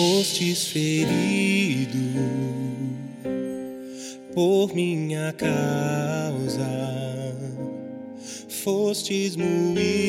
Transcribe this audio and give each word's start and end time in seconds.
fostes 0.00 0.66
ferido 0.66 1.98
por 4.34 4.74
minha 4.74 5.32
causa, 5.34 6.66
fostes 8.48 9.36
moído 9.36 9.99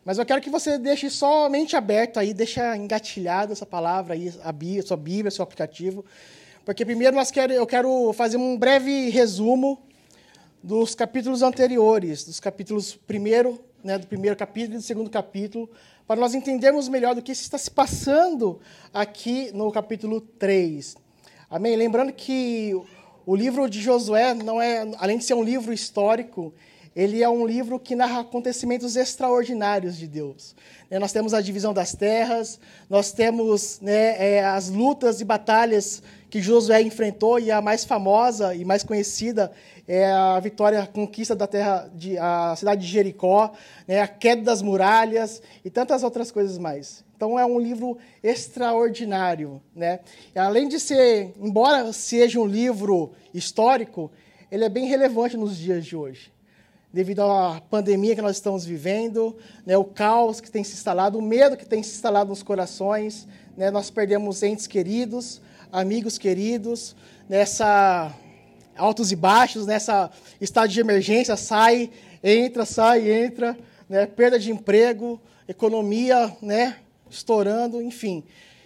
Mas 0.03 0.17
eu 0.17 0.25
quero 0.25 0.41
que 0.41 0.49
você 0.49 0.79
deixe 0.79 1.11
somente 1.11 1.75
aberto 1.75 2.17
aí, 2.17 2.33
deixa 2.33 2.75
engatilhada 2.75 3.53
essa 3.53 3.67
palavra 3.67 4.15
aí, 4.15 4.33
a 4.43 4.51
Bíblia, 4.51 4.81
sua 4.81 4.97
Bíblia, 4.97 5.29
seu 5.29 5.43
aplicativo. 5.43 6.03
Porque 6.65 6.83
primeiro 6.83 7.15
nós 7.15 7.29
quero, 7.29 7.53
eu 7.53 7.67
quero 7.67 8.11
fazer 8.13 8.37
um 8.37 8.57
breve 8.57 9.09
resumo 9.11 9.79
dos 10.63 10.95
capítulos 10.95 11.43
anteriores, 11.43 12.23
dos 12.23 12.39
capítulos 12.39 12.95
primeiro, 12.95 13.63
né, 13.83 13.97
do 13.97 14.07
primeiro 14.07 14.35
capítulo 14.35 14.75
e 14.75 14.77
do 14.77 14.83
segundo 14.83 15.09
capítulo, 15.09 15.69
para 16.07 16.19
nós 16.19 16.33
entendermos 16.33 16.87
melhor 16.87 17.15
do 17.15 17.21
que 17.21 17.31
está 17.31 17.57
se 17.57 17.69
passando 17.69 18.59
aqui 18.93 19.51
no 19.53 19.71
capítulo 19.71 20.21
3. 20.21 20.97
Amém? 21.49 21.75
Lembrando 21.75 22.11
que 22.13 22.73
o 23.25 23.35
livro 23.35 23.69
de 23.69 23.81
Josué 23.81 24.33
não 24.33 24.61
é, 24.61 24.89
além 24.97 25.17
de 25.17 25.23
ser 25.23 25.35
um 25.35 25.43
livro 25.43 25.71
histórico, 25.71 26.53
ele 26.95 27.23
é 27.23 27.29
um 27.29 27.45
livro 27.45 27.79
que 27.79 27.95
narra 27.95 28.21
acontecimentos 28.21 28.95
extraordinários 28.95 29.97
de 29.97 30.07
Deus. 30.07 30.55
Né, 30.89 30.99
Nós 30.99 31.11
temos 31.11 31.33
a 31.33 31.41
divisão 31.41 31.73
das 31.73 31.93
terras, 31.93 32.59
nós 32.89 33.11
temos 33.11 33.79
né, 33.81 34.15
é, 34.17 34.43
as 34.43 34.69
lutas 34.69 35.21
e 35.21 35.25
batalhas 35.25 36.01
que 36.29 36.41
Josué 36.41 36.81
enfrentou, 36.81 37.39
e 37.39 37.51
a 37.51 37.61
mais 37.61 37.83
famosa 37.83 38.53
e 38.53 38.63
mais 38.63 38.83
conhecida 38.83 39.51
é 39.87 40.11
a 40.11 40.39
vitória, 40.39 40.83
a 40.83 40.87
conquista 40.87 41.35
da 41.35 41.47
terra, 41.47 41.89
de, 41.93 42.17
a 42.17 42.55
cidade 42.55 42.81
de 42.81 42.87
Jericó, 42.87 43.51
né, 43.87 44.01
a 44.01 44.07
queda 44.07 44.43
das 44.43 44.61
muralhas 44.61 45.41
e 45.65 45.69
tantas 45.69 46.03
outras 46.03 46.31
coisas 46.31 46.59
mais. 46.59 47.03
Então 47.15 47.37
é 47.37 47.45
um 47.45 47.59
livro 47.59 47.97
extraordinário, 48.23 49.61
né? 49.75 49.99
E 50.33 50.39
além 50.39 50.69
de 50.69 50.79
ser, 50.79 51.33
embora 51.37 51.91
seja 51.91 52.39
um 52.39 52.45
livro 52.45 53.11
histórico, 53.33 54.11
ele 54.51 54.63
é 54.63 54.69
bem 54.69 54.85
relevante 54.85 55.35
nos 55.35 55.57
dias 55.57 55.85
de 55.85 55.95
hoje, 55.95 56.31
devido 56.93 57.21
à 57.23 57.59
pandemia 57.69 58.15
que 58.15 58.21
nós 58.21 58.37
estamos 58.37 58.63
vivendo, 58.63 59.35
né, 59.65 59.75
o 59.75 59.83
caos 59.83 60.39
que 60.39 60.49
tem 60.49 60.63
se 60.63 60.73
instalado, 60.73 61.17
o 61.17 61.21
medo 61.21 61.57
que 61.57 61.65
tem 61.65 61.83
se 61.83 61.95
instalado 61.95 62.29
nos 62.29 62.41
corações, 62.41 63.27
né, 63.57 63.69
nós 63.69 63.89
perdemos 63.89 64.41
entes 64.41 64.65
queridos, 64.65 65.41
amigos 65.71 66.17
queridos, 66.17 66.95
nessa 67.27 68.13
altos 68.75 69.11
e 69.11 69.15
baixos, 69.15 69.65
nessa 69.65 70.09
estado 70.39 70.69
de 70.69 70.79
emergência, 70.79 71.35
sai, 71.35 71.91
entra, 72.23 72.65
sai, 72.65 73.11
entra, 73.11 73.57
né, 73.87 74.05
perda 74.05 74.39
de 74.39 74.51
emprego, 74.51 75.19
economia, 75.47 76.35
né, 76.41 76.77
estourando, 77.09 77.81
enfim. 77.81 78.23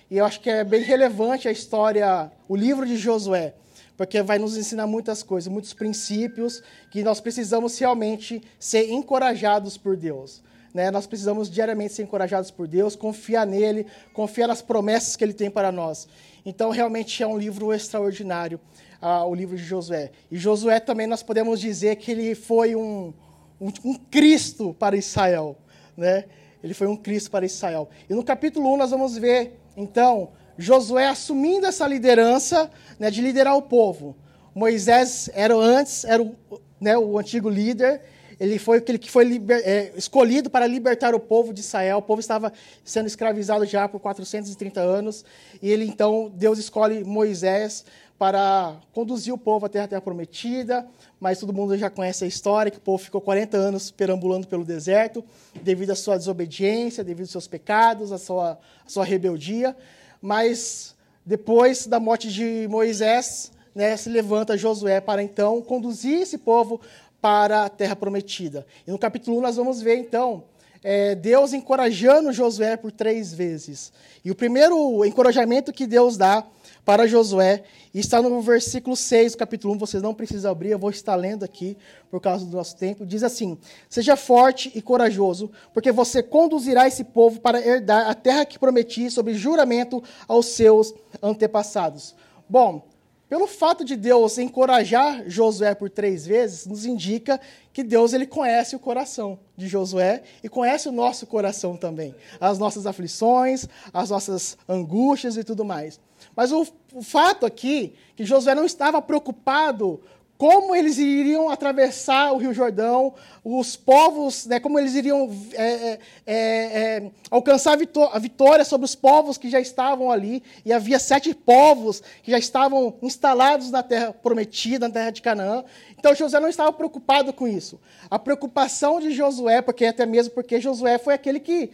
E 0.09 0.17
eu 0.17 0.25
acho 0.25 0.39
que 0.39 0.49
é 0.49 0.63
bem 0.63 0.83
relevante 0.83 1.47
a 1.47 1.51
história, 1.51 2.31
o 2.47 2.55
livro 2.55 2.85
de 2.85 2.95
Josué, 2.95 3.53
porque 3.97 4.21
vai 4.21 4.37
nos 4.37 4.55
ensinar 4.55 4.85
muitas 4.85 5.23
coisas, 5.23 5.51
muitos 5.51 5.73
princípios 5.73 6.61
que 6.91 7.03
nós 7.03 7.19
precisamos 7.19 7.77
realmente 7.77 8.41
ser 8.59 8.91
encorajados 8.91 9.77
por 9.77 9.97
Deus. 9.97 10.43
Né? 10.73 10.89
Nós 10.89 11.05
precisamos 11.05 11.49
diariamente 11.49 11.93
ser 11.93 12.03
encorajados 12.03 12.49
por 12.49 12.67
Deus, 12.67 12.95
confiar 12.95 13.45
nele, 13.45 13.85
confiar 14.11 14.47
nas 14.47 14.61
promessas 14.61 15.15
que 15.15 15.23
ele 15.23 15.33
tem 15.33 15.49
para 15.49 15.71
nós. 15.71 16.07
Então, 16.45 16.71
realmente 16.71 17.23
é 17.23 17.27
um 17.27 17.37
livro 17.37 17.73
extraordinário, 17.73 18.59
ah, 19.01 19.25
o 19.25 19.33
livro 19.33 19.55
de 19.55 19.63
Josué. 19.63 20.11
E 20.29 20.37
Josué 20.37 20.79
também 20.79 21.07
nós 21.07 21.23
podemos 21.23 21.59
dizer 21.59 21.95
que 21.95 22.11
ele 22.11 22.35
foi 22.35 22.75
um, 22.75 23.13
um, 23.59 23.71
um 23.85 23.95
Cristo 23.95 24.75
para 24.77 24.95
Israel. 24.95 25.57
Né? 25.95 26.25
Ele 26.63 26.73
foi 26.73 26.87
um 26.87 26.97
Cristo 26.97 27.31
para 27.31 27.45
Israel. 27.45 27.89
E 28.09 28.13
no 28.13 28.23
capítulo 28.23 28.73
1 28.73 28.77
nós 28.77 28.91
vamos 28.91 29.17
ver, 29.17 29.59
então, 29.75 30.31
Josué 30.57 31.07
assumindo 31.07 31.65
essa 31.65 31.87
liderança 31.87 32.69
né, 32.99 33.09
de 33.09 33.21
liderar 33.21 33.55
o 33.55 33.61
povo. 33.61 34.15
Moisés 34.53 35.29
era 35.33 35.55
antes, 35.55 36.03
era 36.03 36.21
o, 36.21 36.35
né, 36.79 36.97
o 36.97 37.17
antigo 37.17 37.49
líder, 37.49 38.01
ele 38.39 38.57
foi 38.59 38.77
aquele 38.77 38.97
que 38.97 39.09
foi 39.09 39.23
liber, 39.23 39.61
é, 39.63 39.91
escolhido 39.95 40.49
para 40.49 40.65
libertar 40.67 41.13
o 41.13 41.19
povo 41.19 41.53
de 41.53 41.61
Israel. 41.61 41.97
O 41.97 42.01
povo 42.01 42.19
estava 42.19 42.51
sendo 42.83 43.07
escravizado 43.07 43.65
já 43.65 43.87
por 43.87 43.99
430 43.99 44.79
anos. 44.79 45.25
E 45.61 45.69
ele, 45.69 45.85
então, 45.85 46.31
Deus 46.35 46.59
escolhe 46.59 47.03
Moisés 47.03 47.85
para 48.17 48.77
conduzir 48.93 49.33
o 49.33 49.37
povo 49.37 49.65
até 49.65 49.81
a 49.81 49.87
terra 49.87 50.01
prometida. 50.01 50.87
Mas 51.19 51.39
todo 51.39 51.53
mundo 51.53 51.77
já 51.77 51.89
conhece 51.89 52.23
a 52.23 52.27
história, 52.27 52.71
que 52.71 52.77
o 52.77 52.81
povo 52.81 53.03
ficou 53.03 53.21
40 53.21 53.57
anos 53.57 53.91
perambulando 53.91 54.47
pelo 54.47 54.63
deserto, 54.63 55.23
devido 55.61 55.91
à 55.91 55.95
sua 55.95 56.17
desobediência, 56.17 57.03
devido 57.03 57.25
aos 57.25 57.31
seus 57.31 57.47
pecados, 57.47 58.11
à 58.11 58.17
sua, 58.17 58.59
à 58.85 58.89
sua 58.89 59.03
rebeldia. 59.03 59.75
Mas 60.21 60.95
depois 61.25 61.87
da 61.87 61.99
morte 61.99 62.31
de 62.31 62.67
Moisés, 62.69 63.51
né, 63.73 63.95
se 63.97 64.09
levanta 64.09 64.57
Josué 64.57 64.99
para 65.01 65.23
então 65.23 65.61
conduzir 65.61 66.21
esse 66.21 66.37
povo 66.37 66.79
para 67.23 67.63
a 67.63 67.69
terra 67.69 67.95
prometida. 67.95 68.67
E 68.85 68.91
no 68.91 68.99
capítulo 68.99 69.37
1 69.37 69.41
nós 69.41 69.55
vamos 69.55 69.81
ver 69.81 69.95
então 69.95 70.43
é, 70.83 71.15
Deus 71.15 71.53
encorajando 71.53 72.33
Josué 72.33 72.75
por 72.75 72.91
três 72.91 73.33
vezes. 73.33 73.93
E 74.25 74.29
o 74.29 74.35
primeiro 74.35 75.05
encorajamento 75.05 75.71
que 75.71 75.87
Deus 75.87 76.17
dá 76.17 76.45
para 76.83 77.07
Josué 77.07 77.63
está 77.93 78.21
no 78.21 78.41
versículo 78.41 78.93
6 78.93 79.31
do 79.31 79.37
capítulo 79.37 79.73
1, 79.75 79.77
vocês 79.77 80.03
não 80.03 80.13
precisam 80.13 80.51
abrir, 80.51 80.71
eu 80.71 80.77
vou 80.77 80.89
estar 80.89 81.15
lendo 81.15 81.45
aqui 81.45 81.77
por 82.11 82.19
causa 82.19 82.45
do 82.45 82.57
nosso 82.57 82.75
tempo. 82.75 83.05
Diz 83.05 83.23
assim: 83.23 83.57
Seja 83.87 84.17
forte 84.17 84.69
e 84.75 84.81
corajoso, 84.81 85.49
porque 85.73 85.93
você 85.93 86.21
conduzirá 86.21 86.89
esse 86.89 87.05
povo 87.05 87.39
para 87.39 87.65
herdar 87.65 88.09
a 88.09 88.13
terra 88.13 88.43
que 88.43 88.59
prometi 88.59 89.09
sob 89.09 89.33
juramento 89.33 90.03
aos 90.27 90.47
seus 90.47 90.93
antepassados. 91.21 92.13
Bom, 92.49 92.85
pelo 93.33 93.47
fato 93.47 93.83
de 93.83 93.95
Deus 93.95 94.37
encorajar 94.37 95.23
Josué 95.25 95.73
por 95.73 95.89
três 95.89 96.23
vezes, 96.23 96.67
nos 96.67 96.85
indica 96.85 97.41
que 97.73 97.83
Deus 97.83 98.13
ele 98.13 98.27
conhece 98.27 98.75
o 98.75 98.79
coração 98.79 99.39
de 99.57 99.67
Josué 99.67 100.21
e 100.43 100.47
conhece 100.47 100.87
o 100.87 100.91
nosso 100.91 101.25
coração 101.25 101.75
também, 101.75 102.13
as 102.39 102.59
nossas 102.59 102.85
aflições, 102.85 103.67
as 103.91 104.11
nossas 104.11 104.55
angústias 104.69 105.35
e 105.35 105.43
tudo 105.43 105.65
mais. 105.65 105.99
Mas 106.35 106.51
o, 106.51 106.67
o 106.93 107.01
fato 107.01 107.43
aqui 107.43 107.95
que 108.15 108.23
Josué 108.23 108.53
não 108.53 108.65
estava 108.65 109.01
preocupado 109.01 109.99
como 110.43 110.75
eles 110.75 110.97
iriam 110.97 111.49
atravessar 111.49 112.33
o 112.33 112.37
Rio 112.37 112.53
Jordão, 112.53 113.13
os 113.45 113.77
povos, 113.77 114.45
né, 114.45 114.59
como 114.59 114.77
eles 114.77 114.93
iriam 114.93 115.31
é, 115.53 115.63
é, 115.63 115.99
é, 116.27 116.35
é 116.35 117.11
alcançar 117.31 117.77
a 118.11 118.19
vitória 118.19 118.65
sobre 118.65 118.83
os 118.83 118.93
povos 118.93 119.37
que 119.37 119.49
já 119.49 119.61
estavam 119.61 120.11
ali. 120.11 120.43
E 120.65 120.73
havia 120.73 120.99
sete 120.99 121.33
povos 121.33 122.03
que 122.21 122.29
já 122.29 122.37
estavam 122.37 122.93
instalados 123.01 123.71
na 123.71 123.81
terra 123.81 124.11
prometida, 124.11 124.89
na 124.89 124.93
terra 124.93 125.11
de 125.11 125.21
Canaã. 125.21 125.63
Então 125.97 126.13
Josué 126.13 126.41
não 126.41 126.49
estava 126.49 126.73
preocupado 126.73 127.31
com 127.31 127.47
isso. 127.47 127.79
A 128.11 128.19
preocupação 128.19 128.99
de 128.99 129.13
Josué, 129.13 129.61
porque 129.61 129.85
até 129.85 130.05
mesmo 130.05 130.33
porque 130.33 130.59
Josué 130.59 130.97
foi 130.97 131.13
aquele 131.13 131.39
que 131.39 131.71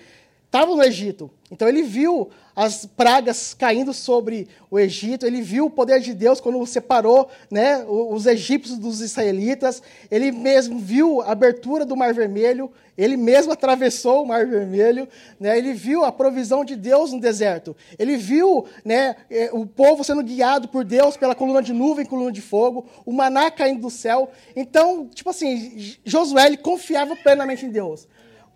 estava 0.50 0.76
no 0.76 0.84
Egito. 0.84 1.30
Então 1.52 1.68
ele 1.68 1.84
viu 1.84 2.30
as 2.56 2.86
pragas 2.86 3.54
caindo 3.54 3.94
sobre 3.94 4.48
o 4.70 4.80
Egito, 4.80 5.26
ele 5.26 5.42
viu 5.42 5.68
o 5.68 5.70
poder 5.70 6.02
de 6.02 6.14
Deus 6.14 6.42
quando 6.42 6.64
separou 6.66 7.30
né, 7.50 7.86
os 7.88 8.26
egípcios 8.26 8.78
dos 8.78 9.00
israelitas, 9.00 9.82
ele 10.12 10.32
mesmo 10.32 10.78
viu 10.78 11.22
a 11.22 11.32
abertura 11.32 11.86
do 11.86 11.96
Mar 11.96 12.14
Vermelho, 12.14 12.70
ele 12.98 13.16
mesmo 13.16 13.54
atravessou 13.54 14.24
o 14.24 14.28
Mar 14.28 14.46
Vermelho, 14.46 15.08
né, 15.40 15.58
ele 15.58 15.72
viu 15.72 16.04
a 16.04 16.12
provisão 16.12 16.66
de 16.66 16.76
Deus 16.76 17.14
no 17.14 17.22
deserto, 17.22 17.76
ele 17.98 18.18
viu 18.18 18.66
né, 18.84 19.16
eh, 19.30 19.50
o 19.54 19.66
povo 19.66 20.04
sendo 20.04 20.22
guiado 20.22 20.68
por 20.68 20.84
Deus 20.84 21.16
pela 21.16 21.34
coluna 21.34 21.62
de 21.62 21.72
nuvem, 21.72 22.06
coluna 22.06 22.32
de 22.32 22.42
fogo, 22.42 22.86
o 23.06 23.14
maná 23.14 23.50
caindo 23.50 23.82
do 23.82 23.90
céu. 23.90 24.32
Então, 24.54 25.08
tipo 25.08 25.30
assim, 25.30 25.96
Josué 26.04 26.48
ele 26.48 26.58
confiava 26.58 27.16
plenamente 27.16 27.66
em 27.66 27.70
Deus 27.70 28.06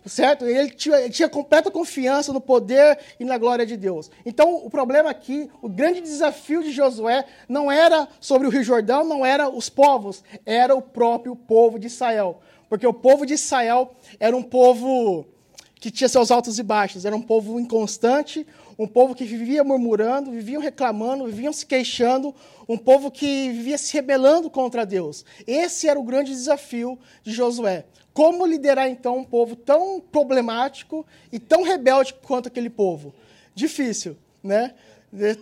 certo? 0.06 0.44
Ele 0.44 0.70
tinha, 0.70 0.96
ele 0.98 1.10
tinha, 1.10 1.28
completa 1.28 1.70
confiança 1.70 2.32
no 2.32 2.40
poder 2.40 2.98
e 3.18 3.24
na 3.24 3.38
glória 3.38 3.64
de 3.64 3.76
Deus. 3.76 4.10
Então, 4.24 4.56
o 4.56 4.70
problema 4.70 5.10
aqui, 5.10 5.50
o 5.62 5.68
grande 5.68 6.00
desafio 6.00 6.62
de 6.62 6.72
Josué 6.72 7.24
não 7.48 7.70
era 7.70 8.08
sobre 8.20 8.46
o 8.46 8.50
Rio 8.50 8.62
Jordão, 8.62 9.04
não 9.04 9.24
era 9.24 9.48
os 9.48 9.68
povos, 9.68 10.22
era 10.44 10.74
o 10.74 10.82
próprio 10.82 11.34
povo 11.34 11.78
de 11.78 11.86
Israel. 11.86 12.40
Porque 12.68 12.86
o 12.86 12.92
povo 12.92 13.24
de 13.24 13.34
Israel 13.34 13.94
era 14.18 14.36
um 14.36 14.42
povo 14.42 15.26
que 15.80 15.90
tinha 15.90 16.08
seus 16.08 16.30
altos 16.30 16.58
e 16.58 16.62
baixos, 16.62 17.04
era 17.04 17.14
um 17.14 17.20
povo 17.20 17.60
inconstante, 17.60 18.46
um 18.78 18.86
povo 18.86 19.14
que 19.14 19.24
vivia 19.24 19.62
murmurando, 19.62 20.30
viviam 20.30 20.60
reclamando, 20.60 21.26
viviam 21.26 21.52
se 21.52 21.66
queixando, 21.66 22.34
um 22.68 22.76
povo 22.76 23.10
que 23.10 23.50
vivia 23.50 23.78
se 23.78 23.92
rebelando 23.92 24.50
contra 24.50 24.86
Deus. 24.86 25.24
Esse 25.46 25.86
era 25.86 26.00
o 26.00 26.02
grande 26.02 26.32
desafio 26.32 26.98
de 27.22 27.32
Josué. 27.32 27.84
Como 28.14 28.46
liderar 28.46 28.88
então 28.88 29.18
um 29.18 29.24
povo 29.24 29.56
tão 29.56 30.00
problemático 30.00 31.04
e 31.32 31.38
tão 31.40 31.64
rebelde 31.64 32.14
quanto 32.22 32.46
aquele 32.46 32.70
povo? 32.70 33.12
Difícil, 33.54 34.16
né? 34.42 34.72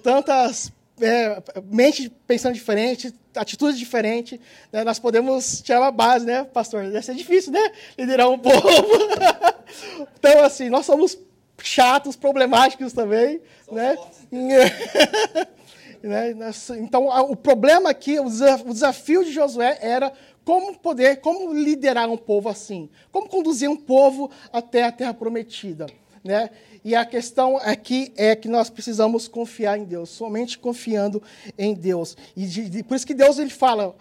Tantas 0.02 0.72
é, 1.00 1.42
mente 1.64 2.10
pensando 2.26 2.54
diferente, 2.54 3.14
atitudes 3.36 3.78
diferentes, 3.78 4.38
né? 4.72 4.84
nós 4.84 4.98
podemos 4.98 5.60
tirar 5.60 5.80
uma 5.80 5.90
base, 5.90 6.24
né, 6.24 6.44
pastor? 6.44 6.84
Deve 6.84 7.02
ser 7.02 7.14
difícil, 7.14 7.52
né? 7.52 7.72
Liderar 7.98 8.30
um 8.30 8.38
povo. 8.40 8.58
então, 10.18 10.42
assim, 10.42 10.70
nós 10.70 10.86
somos 10.86 11.18
chatos, 11.62 12.16
problemáticos 12.16 12.92
também, 12.92 13.40
né? 13.70 13.96
né? 16.02 16.34
Então, 16.78 17.06
o 17.30 17.36
problema 17.36 17.90
aqui, 17.90 18.18
o 18.18 18.28
desafio 18.28 19.24
de 19.24 19.32
Josué 19.32 19.78
era 19.80 20.12
como 20.44 20.76
poder, 20.78 21.20
como 21.20 21.52
liderar 21.52 22.08
um 22.10 22.16
povo 22.16 22.48
assim? 22.48 22.90
Como 23.10 23.28
conduzir 23.28 23.70
um 23.70 23.76
povo 23.76 24.30
até 24.52 24.82
a 24.84 24.92
terra 24.92 25.14
prometida? 25.14 25.86
Né? 26.24 26.50
E 26.84 26.96
a 26.96 27.04
questão 27.04 27.56
aqui 27.58 28.12
é 28.16 28.34
que 28.34 28.48
nós 28.48 28.68
precisamos 28.68 29.28
confiar 29.28 29.78
em 29.78 29.84
Deus, 29.84 30.10
somente 30.10 30.58
confiando 30.58 31.22
em 31.56 31.74
Deus. 31.74 32.16
E 32.36 32.44
de, 32.44 32.68
de, 32.68 32.82
por 32.82 32.96
isso 32.96 33.06
que 33.06 33.14
Deus 33.14 33.38
ele 33.38 33.50
fala 33.50 33.94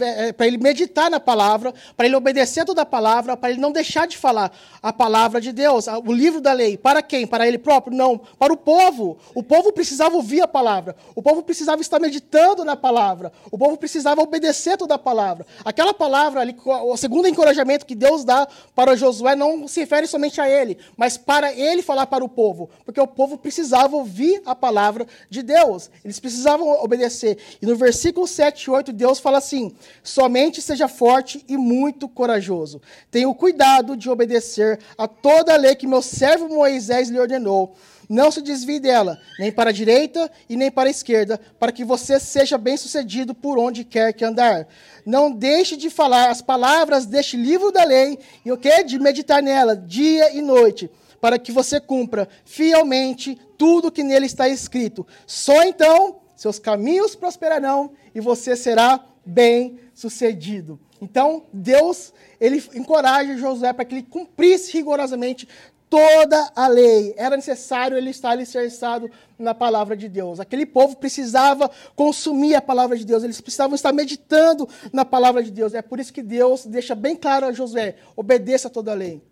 é, 0.00 0.32
para 0.32 0.46
ele 0.46 0.58
meditar 0.58 1.10
na 1.10 1.18
palavra, 1.18 1.72
para 1.96 2.04
ele 2.04 2.16
obedecer 2.16 2.66
toda 2.66 2.82
a 2.82 2.86
palavra, 2.86 3.34
para 3.34 3.50
ele 3.50 3.60
não 3.60 3.72
deixar 3.72 4.06
de 4.06 4.18
falar 4.18 4.52
a 4.82 4.92
palavra 4.92 5.40
de 5.40 5.52
Deus, 5.52 5.86
o 5.86 6.12
livro 6.12 6.40
da 6.40 6.52
lei. 6.52 6.76
Para 6.76 7.00
quem? 7.00 7.26
Para 7.26 7.48
ele 7.48 7.56
próprio? 7.56 7.96
Não, 7.96 8.18
para 8.38 8.52
o 8.52 8.56
povo. 8.56 9.16
O 9.34 9.42
povo 9.42 9.72
precisava 9.72 10.14
ouvir 10.14 10.42
a 10.42 10.48
palavra. 10.48 10.96
O 11.14 11.22
povo 11.22 11.42
precisava 11.42 11.80
estar 11.80 11.98
meditando 11.98 12.62
na 12.62 12.76
palavra. 12.76 13.32
O 13.50 13.56
povo 13.56 13.78
precisava 13.78 14.20
obedecer 14.20 14.76
toda 14.76 14.96
a 14.96 14.98
palavra. 14.98 15.46
Aquela 15.64 15.94
palavra 15.94 16.40
ali, 16.42 16.54
o 16.64 16.96
segundo 16.96 17.26
encorajamento 17.26 17.86
que 17.86 17.94
Deus 17.94 18.22
dá 18.22 18.46
para 18.74 18.96
Josué 18.96 19.34
não 19.34 19.66
se 19.66 19.80
refere 19.80 20.06
somente 20.06 20.42
a 20.42 20.48
ele, 20.48 20.76
mas 20.94 21.16
para 21.16 21.57
ele 21.60 21.82
falar 21.82 22.06
para 22.06 22.24
o 22.24 22.28
povo, 22.28 22.70
porque 22.84 23.00
o 23.00 23.06
povo 23.06 23.36
precisava 23.36 23.96
ouvir 23.96 24.42
a 24.46 24.54
palavra 24.54 25.06
de 25.28 25.42
Deus, 25.42 25.90
eles 26.04 26.20
precisavam 26.20 26.68
obedecer. 26.82 27.38
E 27.60 27.66
no 27.66 27.76
versículo 27.76 28.26
7 28.26 28.64
e 28.64 28.70
8, 28.70 28.92
Deus 28.92 29.18
fala 29.18 29.38
assim: 29.38 29.74
somente 30.02 30.62
seja 30.62 30.88
forte 30.88 31.44
e 31.48 31.56
muito 31.56 32.08
corajoso. 32.08 32.80
Tenha 33.10 33.28
o 33.28 33.34
cuidado 33.34 33.96
de 33.96 34.08
obedecer 34.08 34.78
a 34.96 35.08
toda 35.08 35.54
a 35.54 35.56
lei 35.56 35.74
que 35.74 35.86
meu 35.86 36.02
servo 36.02 36.48
Moisés 36.48 37.08
lhe 37.08 37.18
ordenou. 37.18 37.74
Não 38.08 38.30
se 38.30 38.40
desvie 38.40 38.80
dela, 38.80 39.20
nem 39.38 39.52
para 39.52 39.68
a 39.68 39.72
direita 39.72 40.30
e 40.48 40.56
nem 40.56 40.70
para 40.70 40.88
a 40.88 40.90
esquerda, 40.90 41.38
para 41.58 41.70
que 41.70 41.84
você 41.84 42.18
seja 42.18 42.56
bem-sucedido 42.56 43.34
por 43.34 43.58
onde 43.58 43.84
quer 43.84 44.14
que 44.14 44.24
andar. 44.24 44.66
Não 45.04 45.30
deixe 45.30 45.76
de 45.76 45.90
falar 45.90 46.30
as 46.30 46.40
palavras 46.40 47.04
deste 47.04 47.36
livro 47.36 47.70
da 47.70 47.84
lei 47.84 48.18
e 48.46 48.50
o 48.50 48.56
que? 48.56 48.82
De 48.82 48.98
meditar 48.98 49.42
nela 49.42 49.76
dia 49.76 50.34
e 50.34 50.40
noite 50.40 50.90
para 51.20 51.38
que 51.38 51.52
você 51.52 51.80
cumpra 51.80 52.28
fielmente 52.44 53.38
tudo 53.56 53.90
que 53.90 54.02
nele 54.02 54.26
está 54.26 54.48
escrito. 54.48 55.06
Só 55.26 55.62
então 55.64 56.20
seus 56.36 56.58
caminhos 56.58 57.16
prosperarão 57.16 57.90
e 58.14 58.20
você 58.20 58.54
será 58.54 59.04
bem 59.26 59.78
sucedido. 59.92 60.78
Então, 61.00 61.44
Deus, 61.52 62.12
ele 62.40 62.62
encoraja 62.74 63.36
Josué 63.36 63.72
para 63.72 63.84
que 63.84 63.96
ele 63.96 64.02
cumprisse 64.04 64.72
rigorosamente 64.72 65.48
toda 65.90 66.50
a 66.54 66.68
lei. 66.68 67.14
Era 67.16 67.36
necessário 67.36 67.96
ele 67.96 68.10
estar 68.10 68.30
alicerçado 68.30 69.10
na 69.38 69.54
palavra 69.54 69.96
de 69.96 70.08
Deus. 70.08 70.38
Aquele 70.38 70.66
povo 70.66 70.96
precisava 70.96 71.70
consumir 71.96 72.54
a 72.54 72.62
palavra 72.62 72.96
de 72.96 73.04
Deus, 73.04 73.24
eles 73.24 73.40
precisavam 73.40 73.74
estar 73.74 73.92
meditando 73.92 74.68
na 74.92 75.04
palavra 75.04 75.42
de 75.42 75.50
Deus. 75.50 75.74
É 75.74 75.82
por 75.82 75.98
isso 75.98 76.12
que 76.12 76.22
Deus 76.22 76.66
deixa 76.66 76.94
bem 76.94 77.16
claro 77.16 77.46
a 77.46 77.52
Josué: 77.52 77.96
obedeça 78.16 78.70
toda 78.70 78.92
a 78.92 78.94
lei. 78.94 79.22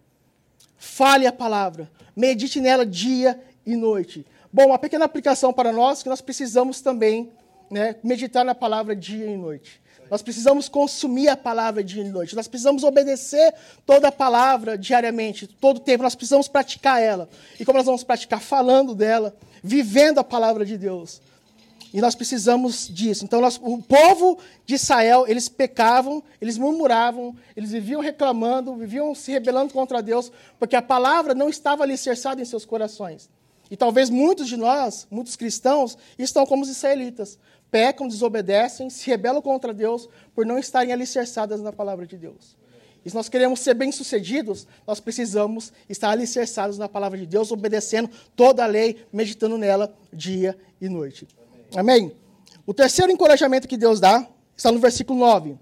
Fale 0.86 1.26
a 1.26 1.32
palavra. 1.32 1.90
Medite 2.14 2.60
nela 2.60 2.86
dia 2.86 3.38
e 3.66 3.74
noite. 3.74 4.24
Bom, 4.52 4.66
uma 4.66 4.78
pequena 4.78 5.04
aplicação 5.04 5.52
para 5.52 5.72
nós 5.72 6.02
que 6.02 6.08
nós 6.08 6.20
precisamos 6.20 6.80
também 6.80 7.32
né, 7.68 7.96
meditar 8.04 8.44
na 8.44 8.54
palavra 8.54 8.94
dia 8.94 9.26
e 9.26 9.36
noite. 9.36 9.82
Nós 10.08 10.22
precisamos 10.22 10.68
consumir 10.68 11.28
a 11.28 11.36
palavra 11.36 11.82
dia 11.82 12.04
e 12.04 12.08
noite. 12.08 12.36
Nós 12.36 12.46
precisamos 12.46 12.84
obedecer 12.84 13.52
toda 13.84 14.08
a 14.08 14.12
palavra 14.12 14.78
diariamente, 14.78 15.48
todo 15.48 15.78
o 15.78 15.80
tempo. 15.80 16.04
Nós 16.04 16.14
precisamos 16.14 16.46
praticar 16.46 17.02
ela. 17.02 17.28
E 17.58 17.64
como 17.64 17.76
nós 17.76 17.86
vamos 17.86 18.04
praticar? 18.04 18.40
Falando 18.40 18.94
dela, 18.94 19.36
vivendo 19.62 20.20
a 20.20 20.24
palavra 20.24 20.64
de 20.64 20.78
Deus. 20.78 21.20
E 21.92 22.00
nós 22.00 22.14
precisamos 22.14 22.88
disso. 22.88 23.24
Então, 23.24 23.40
nós, 23.40 23.58
o 23.62 23.80
povo 23.80 24.38
de 24.64 24.74
Israel, 24.74 25.24
eles 25.26 25.48
pecavam, 25.48 26.22
eles 26.40 26.58
murmuravam, 26.58 27.34
eles 27.56 27.70
viviam 27.70 28.00
reclamando, 28.00 28.74
viviam 28.74 29.14
se 29.14 29.32
rebelando 29.32 29.72
contra 29.72 30.02
Deus, 30.02 30.30
porque 30.58 30.76
a 30.76 30.82
palavra 30.82 31.34
não 31.34 31.48
estava 31.48 31.82
alicerçada 31.82 32.40
em 32.40 32.44
seus 32.44 32.64
corações. 32.64 33.28
E 33.70 33.76
talvez 33.76 34.10
muitos 34.10 34.48
de 34.48 34.56
nós, 34.56 35.06
muitos 35.10 35.36
cristãos, 35.36 35.96
estão 36.18 36.46
como 36.46 36.62
os 36.62 36.68
israelitas. 36.68 37.38
Pecam, 37.70 38.06
desobedecem, 38.06 38.88
se 38.88 39.06
rebelam 39.06 39.42
contra 39.42 39.74
Deus 39.74 40.08
por 40.34 40.46
não 40.46 40.58
estarem 40.58 40.92
alicerçadas 40.92 41.60
na 41.60 41.72
palavra 41.72 42.06
de 42.06 42.16
Deus. 42.16 42.56
E 43.04 43.10
se 43.10 43.14
nós 43.14 43.28
queremos 43.28 43.60
ser 43.60 43.74
bem-sucedidos, 43.74 44.66
nós 44.86 44.98
precisamos 44.98 45.72
estar 45.88 46.10
alicerçados 46.10 46.76
na 46.76 46.88
palavra 46.88 47.16
de 47.16 47.26
Deus, 47.26 47.52
obedecendo 47.52 48.10
toda 48.34 48.64
a 48.64 48.66
lei, 48.66 49.04
meditando 49.12 49.56
nela 49.56 49.94
dia 50.12 50.58
e 50.80 50.88
noite. 50.88 51.26
Amém? 51.74 52.12
O 52.66 52.74
terceiro 52.74 53.10
encorajamento 53.10 53.68
que 53.68 53.76
Deus 53.76 54.00
dá 54.00 54.26
está 54.56 54.70
no 54.70 54.78
versículo 54.78 55.18
9. 55.18 55.58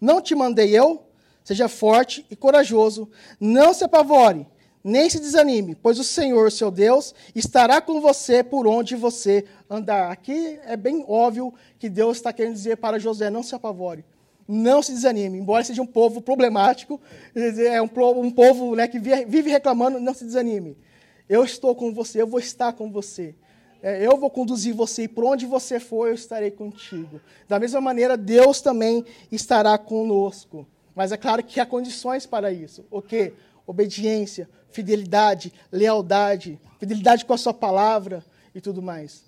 Não 0.00 0.20
te 0.20 0.34
mandei 0.34 0.76
eu, 0.76 1.02
seja 1.42 1.68
forte 1.68 2.24
e 2.30 2.36
corajoso, 2.36 3.08
não 3.40 3.72
se 3.72 3.84
apavore, 3.84 4.46
nem 4.82 5.10
se 5.10 5.18
desanime, 5.18 5.74
pois 5.74 5.98
o 5.98 6.04
Senhor, 6.04 6.50
seu 6.52 6.70
Deus, 6.70 7.14
estará 7.34 7.80
com 7.80 8.00
você 8.00 8.42
por 8.42 8.66
onde 8.66 8.94
você 8.94 9.44
andar. 9.68 10.10
Aqui 10.10 10.58
é 10.64 10.76
bem 10.76 11.04
óbvio 11.06 11.52
que 11.78 11.88
Deus 11.88 12.18
está 12.18 12.32
querendo 12.32 12.54
dizer 12.54 12.76
para 12.76 12.98
José: 12.98 13.28
não 13.28 13.42
se 13.42 13.54
apavore, 13.54 14.04
não 14.46 14.82
se 14.82 14.92
desanime. 14.92 15.38
Embora 15.38 15.64
seja 15.64 15.82
um 15.82 15.86
povo 15.86 16.20
problemático, 16.20 17.00
é 17.34 17.82
um, 17.82 17.88
povo 18.30 18.76
né, 18.76 18.86
que 18.86 18.98
vive 18.98 19.50
reclamando, 19.50 20.00
não 20.00 20.14
se 20.14 20.24
desanime. 20.24 20.76
Eu 21.28 21.44
estou 21.44 21.74
com 21.74 21.92
você, 21.92 22.22
eu 22.22 22.26
vou 22.26 22.40
estar 22.40 22.72
com 22.72 22.90
você. 22.90 23.34
É, 23.82 24.04
eu 24.04 24.16
vou 24.16 24.28
conduzir 24.28 24.74
você 24.74 25.04
e 25.04 25.08
por 25.08 25.24
onde 25.24 25.46
você 25.46 25.78
for, 25.78 26.08
eu 26.08 26.14
estarei 26.14 26.50
contigo. 26.50 27.20
Da 27.48 27.58
mesma 27.60 27.80
maneira, 27.80 28.16
Deus 28.16 28.60
também 28.60 29.04
estará 29.30 29.78
conosco. 29.78 30.66
Mas 30.94 31.12
é 31.12 31.16
claro 31.16 31.44
que 31.44 31.60
há 31.60 31.66
condições 31.66 32.26
para 32.26 32.52
isso. 32.52 32.84
O 32.90 33.00
quê? 33.00 33.32
Obediência, 33.66 34.48
fidelidade, 34.70 35.52
lealdade, 35.70 36.58
fidelidade 36.78 37.24
com 37.24 37.32
a 37.32 37.38
sua 37.38 37.54
palavra 37.54 38.24
e 38.54 38.60
tudo 38.60 38.82
mais. 38.82 39.24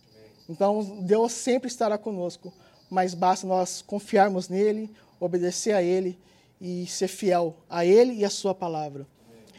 Então, 0.49 0.99
Deus 1.03 1.31
sempre 1.31 1.69
estará 1.69 1.97
conosco, 1.97 2.53
mas 2.91 3.15
basta 3.15 3.47
nós 3.47 3.83
confiarmos 3.83 4.49
nele, 4.49 4.91
obedecer 5.21 5.73
a 5.73 5.83
ele 5.83 6.19
e 6.61 6.87
ser 6.89 7.07
fiel 7.07 7.57
a 7.69 7.85
ele 7.85 8.15
e 8.15 8.25
a 8.25 8.31
sua 8.31 8.53
palavra. 8.53 9.07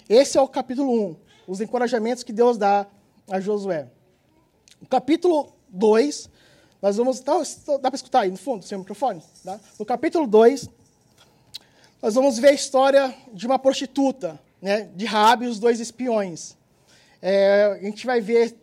Esse 0.10 0.38
é 0.38 0.42
o 0.42 0.48
capítulo 0.50 0.92
1, 1.12 1.16
os 1.48 1.62
encorajamentos 1.62 2.24
que 2.24 2.34
Deus 2.34 2.58
dá 2.58 2.86
a 3.30 3.40
Josué. 3.40 3.88
No 4.82 4.88
capítulo 4.88 5.54
2, 5.70 6.30
nós 6.82 6.98
vamos. 6.98 7.20
Dá, 7.20 7.38
dá 7.80 7.92
para 7.92 7.96
escutar 7.96 8.22
aí 8.22 8.32
no 8.32 8.38
fundo, 8.38 8.66
sem 8.66 8.78
microfone? 8.78 9.22
Dá? 9.46 9.60
No 9.78 9.86
capítulo 9.86 10.26
2, 10.26 10.68
nós 12.02 12.16
vamos 12.16 12.40
ver 12.40 12.48
a 12.48 12.54
história 12.54 13.16
de 13.32 13.46
uma 13.46 13.60
prostituta, 13.60 14.40
né, 14.60 14.90
de 14.96 15.06
Rabi 15.06 15.46
e 15.46 15.48
os 15.48 15.60
dois 15.60 15.80
espiões. 15.80 16.58
É, 17.22 17.78
a 17.80 17.86
gente 17.86 18.08
vai 18.08 18.20
ver 18.20 18.56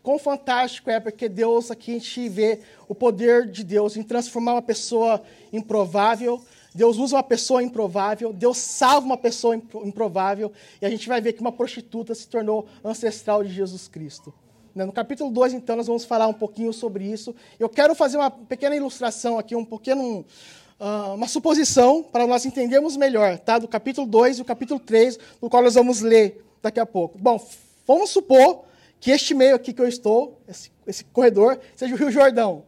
quão 0.00 0.16
fantástico 0.16 0.88
é, 0.88 1.00
porque 1.00 1.28
Deus, 1.28 1.72
aqui 1.72 1.90
a 1.90 1.94
gente 1.94 2.28
vê 2.28 2.60
o 2.86 2.94
poder 2.94 3.50
de 3.50 3.64
Deus 3.64 3.96
em 3.96 4.04
transformar 4.04 4.52
uma 4.52 4.62
pessoa 4.62 5.20
improvável. 5.52 6.40
Deus 6.72 6.98
usa 6.98 7.16
uma 7.16 7.22
pessoa 7.22 7.62
improvável, 7.62 8.32
Deus 8.32 8.58
salva 8.58 9.06
uma 9.06 9.16
pessoa 9.16 9.56
improvável, 9.56 10.52
e 10.82 10.86
a 10.86 10.90
gente 10.90 11.08
vai 11.08 11.20
ver 11.20 11.32
que 11.32 11.40
uma 11.40 11.52
prostituta 11.52 12.14
se 12.14 12.28
tornou 12.28 12.66
ancestral 12.84 13.44
de 13.44 13.52
Jesus 13.52 13.86
Cristo. 13.86 14.34
Né, 14.74 14.84
no 14.84 14.92
capítulo 14.92 15.30
2, 15.30 15.52
então, 15.52 15.76
nós 15.76 15.86
vamos 15.86 16.04
falar 16.04 16.26
um 16.26 16.32
pouquinho 16.32 16.72
sobre 16.72 17.04
isso. 17.04 17.32
Eu 17.60 17.68
quero 17.68 17.94
fazer 17.94 18.16
uma 18.16 18.28
pequena 18.28 18.74
ilustração 18.74 19.38
aqui, 19.38 19.54
um 19.54 19.64
pequeno, 19.64 20.24
uh, 20.80 21.14
uma 21.14 21.28
suposição, 21.28 22.02
para 22.02 22.26
nós 22.26 22.44
entendermos 22.44 22.96
melhor, 22.96 23.38
tá? 23.38 23.56
do 23.56 23.68
capítulo 23.68 24.04
2 24.04 24.38
e 24.38 24.42
o 24.42 24.44
capítulo 24.44 24.80
3, 24.80 25.16
no 25.40 25.48
qual 25.48 25.62
nós 25.62 25.74
vamos 25.74 26.00
ler 26.00 26.44
daqui 26.60 26.80
a 26.80 26.86
pouco. 26.86 27.16
Bom, 27.18 27.40
vamos 27.86 28.10
supor 28.10 28.64
que 28.98 29.12
este 29.12 29.32
meio 29.32 29.54
aqui 29.54 29.72
que 29.72 29.80
eu 29.80 29.86
estou, 29.86 30.40
esse, 30.48 30.72
esse 30.88 31.04
corredor, 31.04 31.60
seja 31.76 31.94
o 31.94 31.98
Rio 31.98 32.10
Jordão. 32.10 32.64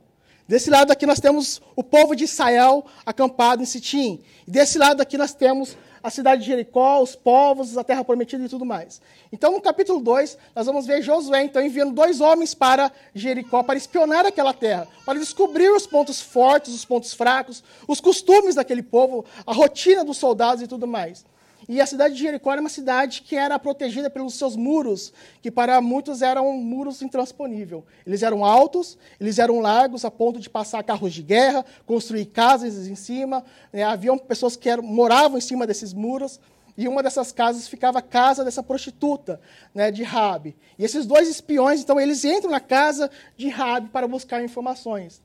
Desse 0.46 0.70
lado 0.70 0.92
aqui 0.92 1.06
nós 1.06 1.18
temos 1.18 1.60
o 1.75 1.82
povo 1.82 2.14
de 2.14 2.22
Israel 2.22 2.86
acampado 3.04 3.64
em 3.64 3.66
Sitim. 3.66 4.20
E 4.46 4.50
desse 4.50 4.78
lado 4.78 5.00
aqui 5.00 5.18
nós 5.18 5.34
temos 5.34 5.76
a 6.06 6.10
cidade 6.10 6.42
de 6.42 6.46
Jericó, 6.46 7.02
os 7.02 7.16
povos, 7.16 7.76
a 7.76 7.82
terra 7.82 8.04
prometida 8.04 8.44
e 8.44 8.48
tudo 8.48 8.64
mais. 8.64 9.00
Então, 9.32 9.50
no 9.50 9.60
capítulo 9.60 9.98
2, 9.98 10.38
nós 10.54 10.64
vamos 10.64 10.86
ver 10.86 11.02
Josué 11.02 11.42
então 11.42 11.60
enviando 11.60 11.92
dois 11.92 12.20
homens 12.20 12.54
para 12.54 12.92
Jericó 13.12 13.64
para 13.64 13.76
espionar 13.76 14.25
aquela 14.25 14.54
terra, 14.54 14.86
para 15.04 15.18
descobrir 15.18 15.68
os 15.68 15.84
pontos 15.84 16.20
fortes, 16.20 16.72
os 16.72 16.84
pontos 16.84 17.12
fracos, 17.12 17.64
os 17.88 18.00
costumes 18.00 18.54
daquele 18.54 18.84
povo, 18.84 19.25
a 19.44 19.52
rotina 19.52 20.04
dos 20.04 20.16
soldados 20.16 20.62
e 20.62 20.68
tudo 20.68 20.86
mais. 20.86 21.25
E 21.68 21.80
a 21.80 21.87
cidade 21.87 22.14
de 22.14 22.20
Jericó 22.20 22.52
era 22.52 22.61
uma 22.61 22.70
cidade 22.70 23.23
que 23.23 23.35
era 23.35 23.58
protegida 23.58 24.08
pelos 24.08 24.35
seus 24.35 24.54
muros, 24.54 25.12
que 25.42 25.50
para 25.50 25.80
muitos 25.80 26.23
eram 26.23 26.52
muros 26.52 27.02
intransponíveis. 27.02 27.82
Eles 28.06 28.23
eram 28.23 28.44
altos, 28.44 28.96
eles 29.18 29.38
eram 29.38 29.58
largos 29.58 30.04
a 30.04 30.11
ponto 30.11 30.38
de 30.38 30.49
passar 30.49 30.85
carros 30.85 31.12
de 31.12 31.23
guerra, 31.23 31.64
construir 31.85 32.26
casas 32.26 32.87
em 32.87 32.94
cima. 32.94 33.44
Né? 33.73 33.82
Haviam 33.82 34.16
pessoas 34.16 34.54
que 34.54 34.68
eram, 34.68 34.82
moravam 34.82 35.38
em 35.38 35.40
cima 35.40 35.66
desses 35.66 35.92
muros. 35.92 36.38
E 36.78 36.87
uma 36.87 37.02
dessas 37.02 37.32
casas 37.32 37.66
ficava 37.66 38.00
a 38.00 38.02
casa 38.02 38.44
dessa 38.44 38.62
prostituta, 38.62 39.40
né, 39.75 39.90
de 39.90 40.02
Rabi. 40.02 40.54
E 40.78 40.85
esses 40.85 41.06
dois 41.06 41.26
espiões, 41.26 41.80
então, 41.80 41.99
eles 41.99 42.23
entram 42.23 42.50
na 42.50 42.61
casa 42.61 43.11
de 43.35 43.49
Rabi 43.49 43.88
para 43.88 44.06
buscar 44.06 44.44
informações. 44.44 45.23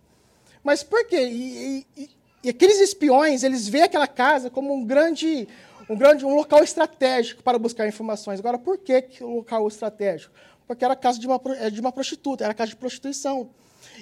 Mas 0.64 0.82
por 0.82 1.06
quê? 1.06 1.28
E, 1.28 1.86
e, 1.98 2.10
e 2.46 2.50
aqueles 2.50 2.80
espiões, 2.80 3.44
eles 3.44 3.68
veem 3.68 3.84
aquela 3.84 4.08
casa 4.08 4.50
como 4.50 4.74
um 4.74 4.86
grande 4.86 5.48
um 5.92 5.96
grande 5.98 6.26
um 6.26 6.34
local 6.34 6.64
estratégico 6.64 7.44
para 7.44 7.60
buscar 7.60 7.86
informações. 7.86 8.40
Agora, 8.40 8.58
por 8.58 8.78
que, 8.78 9.02
que 9.02 9.24
um 9.24 9.36
local 9.36 9.68
estratégico? 9.68 10.34
Porque 10.66 10.86
era 10.86 10.96
casa 10.96 11.20
de 11.20 11.28
uma, 11.28 11.40
é, 11.60 11.70
de 11.70 11.82
uma 11.82 11.92
prostituta, 11.92 12.46
era 12.46 12.54
casa 12.54 12.70
de 12.70 12.78
prostituição. 12.78 13.50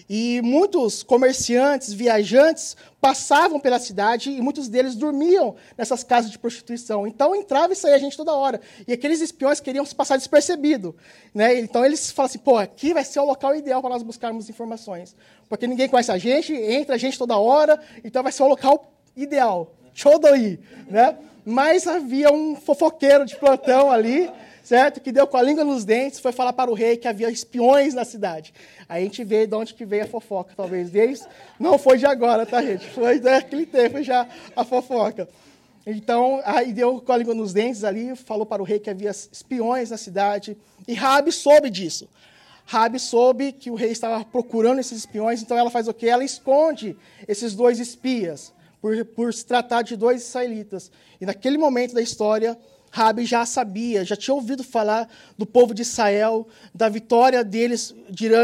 E 0.07 0.39
muitos 0.43 1.01
comerciantes, 1.01 1.91
viajantes, 1.91 2.77
passavam 3.01 3.59
pela 3.59 3.79
cidade 3.79 4.29
e 4.29 4.39
muitos 4.39 4.67
deles 4.67 4.93
dormiam 4.93 5.55
nessas 5.75 6.03
casas 6.03 6.29
de 6.29 6.37
prostituição. 6.37 7.07
Então 7.07 7.35
entrava 7.35 7.73
e 7.73 7.75
saía 7.75 7.97
gente 7.97 8.15
toda 8.15 8.35
hora. 8.35 8.61
E 8.87 8.93
aqueles 8.93 9.19
espiões 9.19 9.59
queriam 9.59 9.83
se 9.83 9.95
passar 9.95 10.17
despercebido. 10.17 10.95
Né? 11.33 11.59
Então 11.59 11.83
eles 11.83 12.11
falam 12.11 12.27
assim: 12.27 12.37
pô, 12.37 12.57
aqui 12.57 12.93
vai 12.93 13.03
ser 13.03 13.19
o 13.19 13.25
local 13.25 13.55
ideal 13.55 13.81
para 13.81 13.89
nós 13.89 14.03
buscarmos 14.03 14.47
informações. 14.47 15.15
Porque 15.47 15.65
ninguém 15.65 15.89
conhece 15.89 16.11
a 16.11 16.19
gente, 16.19 16.53
entra 16.53 16.93
a 16.93 16.99
gente 16.99 17.17
toda 17.17 17.35
hora, 17.35 17.81
então 18.03 18.21
vai 18.21 18.31
ser 18.31 18.43
o 18.43 18.47
local 18.47 18.93
ideal. 19.15 19.73
Daí, 20.21 20.59
né? 20.87 21.17
Mas 21.49 21.87
havia 21.87 22.31
um 22.31 22.55
fofoqueiro 22.55 23.25
de 23.25 23.35
plantão 23.35 23.89
ali, 23.89 24.29
certo? 24.63 25.01
Que 25.01 25.11
deu 25.11 25.25
com 25.25 25.35
a 25.35 25.41
língua 25.41 25.63
nos 25.63 25.83
dentes, 25.83 26.19
foi 26.19 26.31
falar 26.31 26.53
para 26.53 26.69
o 26.69 26.75
rei 26.75 26.95
que 26.95 27.07
havia 27.07 27.27
espiões 27.29 27.95
na 27.95 28.05
cidade. 28.05 28.53
Aí 28.87 29.01
a 29.01 29.03
gente 29.03 29.23
vê 29.23 29.47
de 29.47 29.55
onde 29.55 29.73
que 29.73 29.83
veio 29.83 30.03
a 30.03 30.07
fofoca, 30.07 30.53
talvez 30.55 30.91
deles. 30.91 31.27
Não 31.59 31.79
foi 31.79 31.97
de 31.97 32.05
agora, 32.05 32.45
tá, 32.45 32.61
gente? 32.61 32.87
Foi 32.89 33.19
daquele 33.19 33.65
tempo 33.65 34.03
já 34.03 34.27
a 34.55 34.63
fofoca. 34.63 35.27
Então, 35.87 36.39
aí 36.45 36.71
deu 36.71 37.01
com 37.01 37.11
a 37.11 37.17
língua 37.17 37.33
nos 37.33 37.51
dentes 37.51 37.83
ali, 37.83 38.15
falou 38.15 38.45
para 38.45 38.61
o 38.61 38.65
rei 38.65 38.77
que 38.77 38.91
havia 38.91 39.09
espiões 39.09 39.89
na 39.89 39.97
cidade. 39.97 40.55
E 40.87 40.93
Rabi 40.93 41.31
soube 41.31 41.71
disso. 41.71 42.07
Rabi 42.63 42.99
soube 42.99 43.53
que 43.53 43.71
o 43.71 43.75
rei 43.75 43.89
estava 43.89 44.23
procurando 44.23 44.77
esses 44.77 44.99
espiões, 44.99 45.41
então 45.41 45.57
ela 45.57 45.71
faz 45.71 45.87
o 45.87 45.93
quê? 45.95 46.09
Ela 46.09 46.23
esconde 46.23 46.95
esses 47.27 47.55
dois 47.55 47.79
espias 47.79 48.53
por, 48.81 49.05
por 49.05 49.33
se 49.33 49.45
tratar 49.45 49.81
de 49.81 49.95
dois 49.95 50.21
israelitas. 50.21 50.91
E 51.19 51.25
naquele 51.25 51.57
momento 51.57 51.93
da 51.93 52.01
história, 52.01 52.57
Rabi 52.91 53.25
já 53.25 53.45
sabia, 53.45 54.03
já 54.03 54.15
tinha 54.15 54.33
ouvido 54.33 54.63
falar 54.63 55.07
do 55.37 55.45
povo 55.45 55.73
de 55.73 55.83
Israel, 55.83 56.47
da 56.73 56.89
vitória 56.89 57.43
deles 57.43 57.93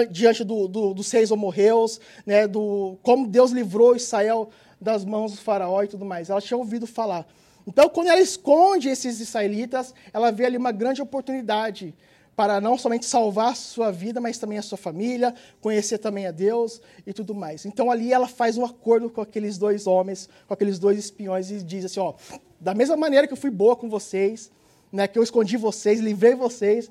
diante 0.10 0.44
do, 0.44 0.68
do, 0.68 0.94
dos 0.94 1.08
seis 1.08 1.32
homorreus, 1.32 2.00
né, 2.26 2.48
do, 2.48 2.98
como 3.02 3.28
Deus 3.28 3.52
livrou 3.52 3.96
Israel 3.96 4.50
das 4.80 5.04
mãos 5.04 5.32
do 5.32 5.38
faraó 5.38 5.82
e 5.84 5.88
tudo 5.88 6.06
mais. 6.06 6.30
Ela 6.30 6.42
tinha 6.42 6.58
ouvido 6.58 6.86
falar. 6.86 7.26
Então, 7.68 7.90
quando 7.90 8.10
ela 8.10 8.22
esconde 8.22 8.90
esses 8.90 9.20
israelitas, 9.20 9.94
ela 10.14 10.32
vê 10.32 10.46
ali 10.46 10.58
uma 10.58 10.72
grande 10.72 11.02
oportunidade 11.02 11.96
para 12.36 12.60
não 12.60 12.78
somente 12.78 13.06
salvar 13.06 13.56
sua 13.56 13.92
vida, 13.92 14.20
mas 14.20 14.38
também 14.38 14.58
a 14.58 14.62
sua 14.62 14.78
família, 14.78 15.34
conhecer 15.62 15.98
também 15.98 16.28
a 16.28 16.32
Deus 16.32 16.82
e 17.08 17.14
tudo 17.14 17.34
mais. 17.34 17.66
Então 17.66 17.90
ali 17.90 18.12
ela 18.12 18.28
faz 18.28 18.58
um 18.58 18.66
acordo 18.66 19.10
com 19.10 19.22
aqueles 19.22 19.58
dois 19.58 19.88
homens, 19.88 20.28
com 20.48 20.54
aqueles 20.54 20.78
dois 20.78 21.00
espiões 21.00 21.50
e 21.50 21.64
diz 21.64 21.86
assim, 21.86 22.00
ó, 22.00 22.14
da 22.60 22.74
mesma 22.74 22.98
maneira 22.98 23.26
que 23.26 23.34
eu 23.34 23.38
fui 23.38 23.50
boa 23.50 23.76
com 23.76 23.90
vocês, 23.90 24.52
né, 24.92 25.08
que 25.08 25.18
eu 25.18 25.24
escondi 25.24 25.56
vocês, 25.56 26.00
livrei 26.00 26.36
vocês, 26.36 26.90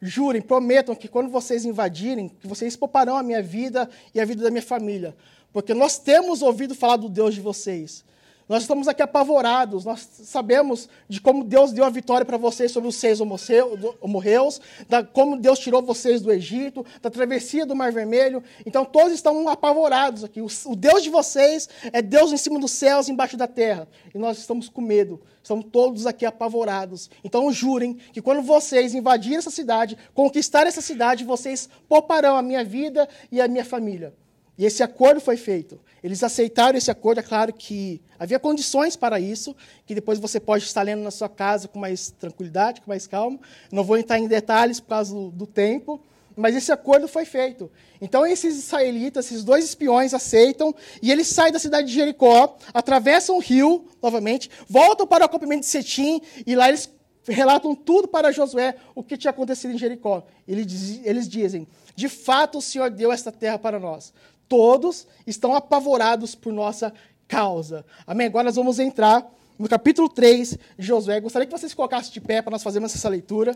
jurem, 0.00 0.40
prometam 0.40 0.94
que 0.94 1.08
quando 1.08 1.30
vocês 1.30 1.64
invadirem, 1.64 2.28
que 2.28 2.46
vocês 2.46 2.76
pouparão 2.76 3.16
a 3.16 3.22
minha 3.22 3.42
vida 3.42 3.88
e 4.14 4.20
a 4.20 4.24
vida 4.24 4.42
da 4.42 4.50
minha 4.50 4.62
família, 4.62 5.14
porque 5.52 5.74
nós 5.74 5.98
temos 5.98 6.40
ouvido 6.40 6.74
falar 6.74 6.96
do 6.96 7.08
Deus 7.08 7.34
de 7.34 7.40
vocês. 7.40 8.04
Nós 8.48 8.62
estamos 8.62 8.88
aqui 8.88 9.02
apavorados, 9.02 9.84
nós 9.84 10.08
sabemos 10.10 10.88
de 11.06 11.20
como 11.20 11.44
Deus 11.44 11.70
deu 11.70 11.84
a 11.84 11.90
vitória 11.90 12.24
para 12.24 12.38
vocês 12.38 12.72
sobre 12.72 12.88
os 12.88 12.96
seis 12.96 13.20
homorreus, 13.20 14.58
da 14.88 15.04
como 15.04 15.36
Deus 15.36 15.58
tirou 15.58 15.82
vocês 15.82 16.22
do 16.22 16.32
Egito, 16.32 16.84
da 17.02 17.10
travessia 17.10 17.66
do 17.66 17.76
Mar 17.76 17.92
Vermelho. 17.92 18.42
Então 18.64 18.86
todos 18.86 19.12
estão 19.12 19.46
apavorados 19.48 20.24
aqui. 20.24 20.40
O, 20.40 20.46
o 20.64 20.74
Deus 20.74 21.02
de 21.02 21.10
vocês 21.10 21.68
é 21.92 22.00
Deus 22.00 22.32
em 22.32 22.38
cima 22.38 22.58
dos 22.58 22.70
céus, 22.70 23.10
embaixo 23.10 23.36
da 23.36 23.46
terra. 23.46 23.86
E 24.14 24.16
nós 24.16 24.38
estamos 24.38 24.70
com 24.70 24.80
medo, 24.80 25.20
estamos 25.42 25.66
todos 25.70 26.06
aqui 26.06 26.24
apavorados. 26.24 27.10
Então 27.22 27.52
jurem 27.52 27.98
que 28.14 28.22
quando 28.22 28.40
vocês 28.40 28.94
invadirem 28.94 29.36
essa 29.36 29.50
cidade, 29.50 29.98
conquistar 30.14 30.66
essa 30.66 30.80
cidade, 30.80 31.22
vocês 31.22 31.68
pouparão 31.86 32.34
a 32.34 32.40
minha 32.40 32.64
vida 32.64 33.06
e 33.30 33.42
a 33.42 33.46
minha 33.46 33.64
família. 33.64 34.14
E 34.58 34.66
esse 34.66 34.82
acordo 34.82 35.20
foi 35.20 35.36
feito. 35.36 35.78
Eles 36.02 36.22
aceitaram 36.24 36.76
esse 36.76 36.90
acordo, 36.90 37.20
é 37.20 37.22
claro 37.22 37.52
que 37.52 38.02
havia 38.18 38.40
condições 38.40 38.96
para 38.96 39.20
isso, 39.20 39.54
que 39.86 39.94
depois 39.94 40.18
você 40.18 40.40
pode 40.40 40.64
estar 40.64 40.82
lendo 40.82 41.00
na 41.02 41.12
sua 41.12 41.28
casa 41.28 41.68
com 41.68 41.78
mais 41.78 42.10
tranquilidade, 42.10 42.80
com 42.80 42.90
mais 42.90 43.06
calma. 43.06 43.38
Não 43.70 43.84
vou 43.84 43.96
entrar 43.96 44.18
em 44.18 44.26
detalhes 44.26 44.80
por 44.80 44.88
causa 44.88 45.14
do, 45.14 45.46
tempo, 45.46 46.00
mas 46.36 46.56
esse 46.56 46.72
acordo 46.72 47.06
foi 47.06 47.24
feito. 47.24 47.70
Então 48.00 48.26
esses 48.26 48.56
israelitas, 48.56 49.26
esses 49.26 49.44
dois 49.44 49.64
espiões 49.64 50.12
aceitam 50.12 50.74
e 51.00 51.12
eles 51.12 51.28
saem 51.28 51.52
da 51.52 51.60
cidade 51.60 51.86
de 51.86 51.94
Jericó, 51.94 52.56
atravessam 52.74 53.36
o 53.36 53.40
rio 53.40 53.86
novamente, 54.02 54.50
voltam 54.68 55.06
para 55.06 55.22
o 55.22 55.26
acampamento 55.26 55.60
de 55.60 55.66
Setim 55.66 56.20
e 56.44 56.56
lá 56.56 56.68
eles 56.68 56.90
relatam 57.28 57.76
tudo 57.76 58.08
para 58.08 58.32
Josué 58.32 58.74
o 58.94 59.04
que 59.04 59.16
tinha 59.16 59.30
acontecido 59.30 59.72
em 59.72 59.78
Jericó. 59.78 60.24
Eles, 60.46 61.00
eles 61.04 61.28
dizem: 61.28 61.66
de 61.94 62.08
fato 62.08 62.58
o 62.58 62.62
Senhor 62.62 62.90
deu 62.90 63.12
esta 63.12 63.30
terra 63.30 63.58
para 63.58 63.78
nós 63.78 64.12
todos 64.48 65.06
estão 65.26 65.54
apavorados 65.54 66.34
por 66.34 66.52
nossa 66.52 66.92
causa. 67.26 67.84
Amém? 68.06 68.26
Agora 68.26 68.44
nós 68.44 68.56
vamos 68.56 68.78
entrar 68.78 69.26
no 69.58 69.68
capítulo 69.68 70.08
3 70.08 70.58
de 70.78 70.86
Josué. 70.86 71.20
Gostaria 71.20 71.46
que 71.46 71.52
vocês 71.52 71.74
colocassem 71.74 72.12
de 72.12 72.20
pé 72.20 72.40
para 72.40 72.52
nós 72.52 72.62
fazermos 72.62 72.94
essa 72.94 73.08
leitura. 73.08 73.54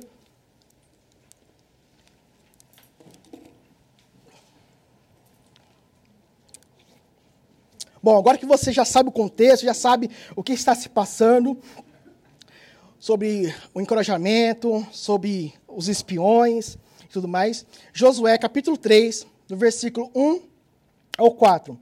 Bom, 8.03 8.19
agora 8.19 8.37
que 8.37 8.45
você 8.45 8.73
já 8.73 8.85
sabe 8.85 9.11
o 9.11 9.13
contexto, 9.13 9.63
já 9.63 9.75
sabe 9.75 10.11
o 10.35 10.43
que 10.43 10.53
está 10.53 10.75
se 10.75 10.89
passando, 10.89 11.57
sobre 12.99 13.55
o 13.73 13.81
encorajamento, 13.81 14.85
sobre 14.91 15.55
os 15.69 15.89
espiões 15.89 16.77
e 17.05 17.09
tudo 17.09 17.29
mais, 17.29 17.65
Josué 17.93 18.37
capítulo 18.39 18.77
3, 18.77 19.27
do 19.49 19.57
versículo 19.57 20.11
1 20.15 20.52
ao 21.23 21.33
4. 21.33 21.79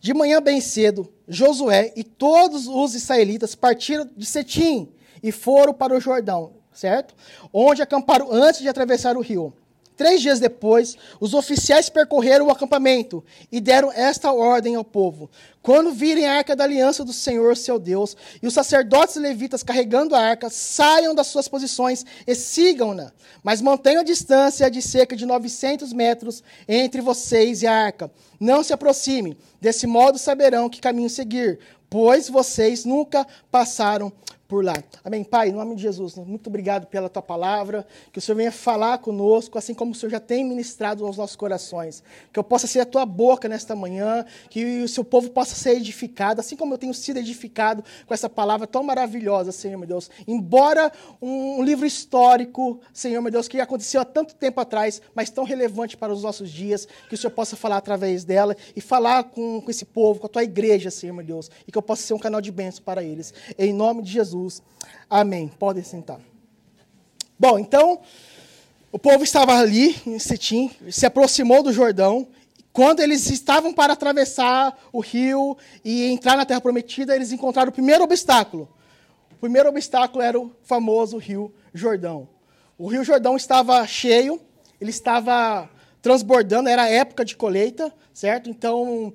De 0.00 0.14
manhã 0.14 0.40
bem 0.40 0.60
cedo, 0.60 1.12
Josué 1.28 1.92
e 1.96 2.02
todos 2.02 2.66
os 2.66 2.94
israelitas 2.94 3.54
partiram 3.54 4.08
de 4.16 4.24
Setim 4.24 4.88
e 5.22 5.30
foram 5.30 5.74
para 5.74 5.94
o 5.94 6.00
Jordão, 6.00 6.52
certo? 6.72 7.14
Onde 7.52 7.82
acamparam 7.82 8.32
antes 8.32 8.60
de 8.60 8.68
atravessar 8.68 9.16
o 9.16 9.20
rio. 9.20 9.52
Três 10.00 10.22
dias 10.22 10.40
depois, 10.40 10.96
os 11.20 11.34
oficiais 11.34 11.90
percorreram 11.90 12.46
o 12.46 12.50
acampamento 12.50 13.22
e 13.52 13.60
deram 13.60 13.92
esta 13.92 14.32
ordem 14.32 14.74
ao 14.74 14.82
povo: 14.82 15.30
Quando 15.60 15.92
virem 15.92 16.24
a 16.24 16.36
arca 16.36 16.56
da 16.56 16.64
aliança 16.64 17.04
do 17.04 17.12
Senhor, 17.12 17.54
seu 17.54 17.78
Deus, 17.78 18.16
e 18.42 18.46
os 18.46 18.54
sacerdotes 18.54 19.16
levitas 19.16 19.62
carregando 19.62 20.14
a 20.14 20.18
arca, 20.18 20.48
saiam 20.48 21.14
das 21.14 21.26
suas 21.26 21.48
posições 21.48 22.06
e 22.26 22.34
sigam-na. 22.34 23.12
Mas 23.42 23.60
mantenham 23.60 24.00
a 24.00 24.02
distância 24.02 24.70
de 24.70 24.80
cerca 24.80 25.14
de 25.14 25.26
900 25.26 25.92
metros 25.92 26.42
entre 26.66 27.02
vocês 27.02 27.60
e 27.60 27.66
a 27.66 27.84
arca. 27.84 28.10
Não 28.40 28.62
se 28.62 28.72
aproximem, 28.72 29.36
desse 29.60 29.86
modo 29.86 30.16
saberão 30.16 30.70
que 30.70 30.80
caminho 30.80 31.10
seguir, 31.10 31.58
pois 31.90 32.26
vocês 32.26 32.86
nunca 32.86 33.26
passaram 33.50 34.10
por 34.50 34.64
lá. 34.64 34.74
Amém. 35.04 35.22
Pai, 35.22 35.50
em 35.50 35.52
nome 35.52 35.76
de 35.76 35.82
Jesus, 35.82 36.16
muito 36.16 36.48
obrigado 36.48 36.88
pela 36.88 37.08
tua 37.08 37.22
palavra, 37.22 37.86
que 38.12 38.18
o 38.18 38.20
Senhor 38.20 38.36
venha 38.36 38.50
falar 38.50 38.98
conosco, 38.98 39.56
assim 39.56 39.72
como 39.72 39.92
o 39.92 39.94
Senhor 39.94 40.10
já 40.10 40.18
tem 40.18 40.44
ministrado 40.44 41.06
aos 41.06 41.16
nossos 41.16 41.36
corações. 41.36 42.02
Que 42.32 42.38
eu 42.40 42.42
possa 42.42 42.66
ser 42.66 42.80
a 42.80 42.84
tua 42.84 43.06
boca 43.06 43.48
nesta 43.48 43.76
manhã, 43.76 44.24
que 44.50 44.82
o 44.82 44.88
seu 44.88 45.04
povo 45.04 45.30
possa 45.30 45.54
ser 45.54 45.76
edificado, 45.76 46.40
assim 46.40 46.56
como 46.56 46.74
eu 46.74 46.78
tenho 46.78 46.92
sido 46.92 47.18
edificado 47.18 47.84
com 48.04 48.12
essa 48.12 48.28
palavra 48.28 48.66
tão 48.66 48.82
maravilhosa, 48.82 49.52
Senhor 49.52 49.78
meu 49.78 49.86
Deus. 49.86 50.10
Embora 50.26 50.90
um 51.22 51.62
livro 51.62 51.86
histórico, 51.86 52.80
Senhor 52.92 53.22
meu 53.22 53.30
Deus, 53.30 53.46
que 53.46 53.60
aconteceu 53.60 54.00
há 54.00 54.04
tanto 54.04 54.34
tempo 54.34 54.60
atrás, 54.60 55.00
mas 55.14 55.30
tão 55.30 55.44
relevante 55.44 55.96
para 55.96 56.12
os 56.12 56.24
nossos 56.24 56.50
dias, 56.50 56.88
que 57.08 57.14
o 57.14 57.16
Senhor 57.16 57.30
possa 57.30 57.54
falar 57.54 57.76
através 57.76 58.24
dela 58.24 58.56
e 58.74 58.80
falar 58.80 59.22
com, 59.24 59.60
com 59.60 59.70
esse 59.70 59.84
povo, 59.84 60.18
com 60.18 60.26
a 60.26 60.30
tua 60.30 60.42
igreja, 60.42 60.90
Senhor 60.90 61.14
meu 61.14 61.24
Deus, 61.24 61.48
e 61.68 61.70
que 61.70 61.78
eu 61.78 61.82
possa 61.82 62.02
ser 62.02 62.14
um 62.14 62.18
canal 62.18 62.40
de 62.40 62.50
bênção 62.50 62.82
para 62.82 63.00
eles. 63.00 63.32
Em 63.56 63.72
nome 63.72 64.02
de 64.02 64.10
Jesus. 64.10 64.39
Jesus. 64.40 64.62
Amém. 65.08 65.48
Podem 65.58 65.82
sentar. 65.82 66.20
Bom, 67.38 67.58
então, 67.58 68.00
o 68.90 68.98
povo 68.98 69.22
estava 69.22 69.58
ali 69.58 69.96
em 70.06 70.18
Sitim, 70.18 70.70
se 70.90 71.04
aproximou 71.04 71.62
do 71.62 71.72
Jordão. 71.72 72.28
Quando 72.72 73.00
eles 73.00 73.28
estavam 73.28 73.72
para 73.72 73.92
atravessar 73.92 74.78
o 74.92 75.00
rio 75.00 75.56
e 75.84 76.06
entrar 76.06 76.36
na 76.36 76.46
Terra 76.46 76.60
Prometida, 76.60 77.14
eles 77.14 77.32
encontraram 77.32 77.70
o 77.70 77.72
primeiro 77.72 78.04
obstáculo. 78.04 78.68
O 79.32 79.36
primeiro 79.36 79.68
obstáculo 79.68 80.22
era 80.22 80.38
o 80.38 80.52
famoso 80.62 81.18
Rio 81.18 81.52
Jordão. 81.74 82.28
O 82.78 82.86
Rio 82.86 83.04
Jordão 83.04 83.36
estava 83.36 83.84
cheio, 83.86 84.40
ele 84.80 84.90
estava 84.90 85.68
transbordando, 86.00 86.68
era 86.68 86.88
época 86.88 87.24
de 87.24 87.36
colheita, 87.36 87.92
certo? 88.14 88.48
Então, 88.48 89.12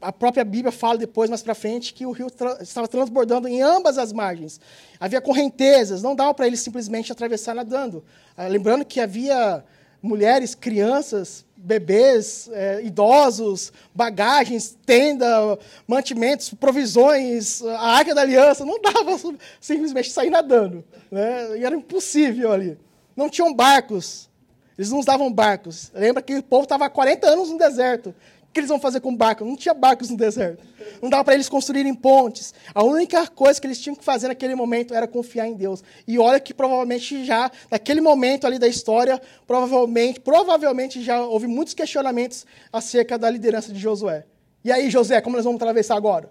a 0.00 0.12
própria 0.12 0.44
Bíblia 0.44 0.72
fala 0.72 0.98
depois, 0.98 1.30
mais 1.30 1.42
para 1.42 1.54
frente, 1.54 1.94
que 1.94 2.04
o 2.04 2.10
rio 2.10 2.28
tra 2.28 2.58
estava 2.60 2.88
transbordando 2.88 3.46
em 3.46 3.62
ambas 3.62 3.96
as 3.96 4.12
margens. 4.12 4.60
Havia 4.98 5.20
correntezas, 5.20 6.02
não 6.02 6.16
dava 6.16 6.34
para 6.34 6.48
eles 6.48 6.60
simplesmente 6.60 7.12
atravessar 7.12 7.54
nadando. 7.54 8.04
Ah, 8.36 8.48
lembrando 8.48 8.84
que 8.84 9.00
havia 9.00 9.64
mulheres, 10.02 10.54
crianças, 10.54 11.44
bebês, 11.56 12.50
é, 12.52 12.82
idosos, 12.82 13.72
bagagens, 13.94 14.76
tenda, 14.84 15.58
mantimentos, 15.86 16.52
provisões, 16.52 17.62
a 17.62 17.88
arca 17.92 18.14
da 18.14 18.22
aliança. 18.22 18.64
Não 18.64 18.80
dava 18.80 19.16
simplesmente 19.60 20.10
sair 20.10 20.30
nadando. 20.30 20.84
Né? 21.08 21.58
E 21.58 21.64
era 21.64 21.76
impossível 21.76 22.52
ali. 22.52 22.76
Não 23.14 23.30
tinham 23.30 23.54
barcos. 23.54 24.28
Eles 24.76 24.90
não 24.90 24.98
usavam 24.98 25.32
barcos. 25.32 25.90
Lembra 25.94 26.22
que 26.22 26.34
o 26.34 26.42
povo 26.42 26.64
estava 26.64 26.84
há 26.84 26.90
40 26.90 27.26
anos 27.26 27.48
no 27.48 27.56
deserto 27.56 28.14
que 28.56 28.60
eles 28.60 28.70
vão 28.70 28.80
fazer 28.80 29.00
com 29.00 29.14
barco? 29.14 29.44
Não 29.44 29.54
tinha 29.54 29.74
barcos 29.74 30.08
no 30.08 30.16
deserto. 30.16 30.64
Não 31.02 31.10
dava 31.10 31.22
para 31.22 31.34
eles 31.34 31.46
construírem 31.46 31.94
pontes. 31.94 32.54
A 32.74 32.82
única 32.82 33.26
coisa 33.26 33.60
que 33.60 33.66
eles 33.66 33.78
tinham 33.78 33.94
que 33.94 34.02
fazer 34.02 34.28
naquele 34.28 34.54
momento 34.54 34.94
era 34.94 35.06
confiar 35.06 35.46
em 35.46 35.52
Deus. 35.52 35.84
E 36.08 36.18
olha 36.18 36.40
que 36.40 36.54
provavelmente 36.54 37.22
já, 37.22 37.50
naquele 37.70 38.00
momento 38.00 38.46
ali 38.46 38.58
da 38.58 38.66
história, 38.66 39.20
provavelmente, 39.46 40.20
provavelmente 40.20 41.02
já 41.02 41.20
houve 41.22 41.46
muitos 41.46 41.74
questionamentos 41.74 42.46
acerca 42.72 43.18
da 43.18 43.28
liderança 43.28 43.74
de 43.74 43.78
Josué. 43.78 44.24
E 44.64 44.72
aí, 44.72 44.88
José, 44.88 45.20
como 45.20 45.36
nós 45.36 45.44
vamos 45.44 45.60
atravessar 45.60 45.94
agora? 45.94 46.30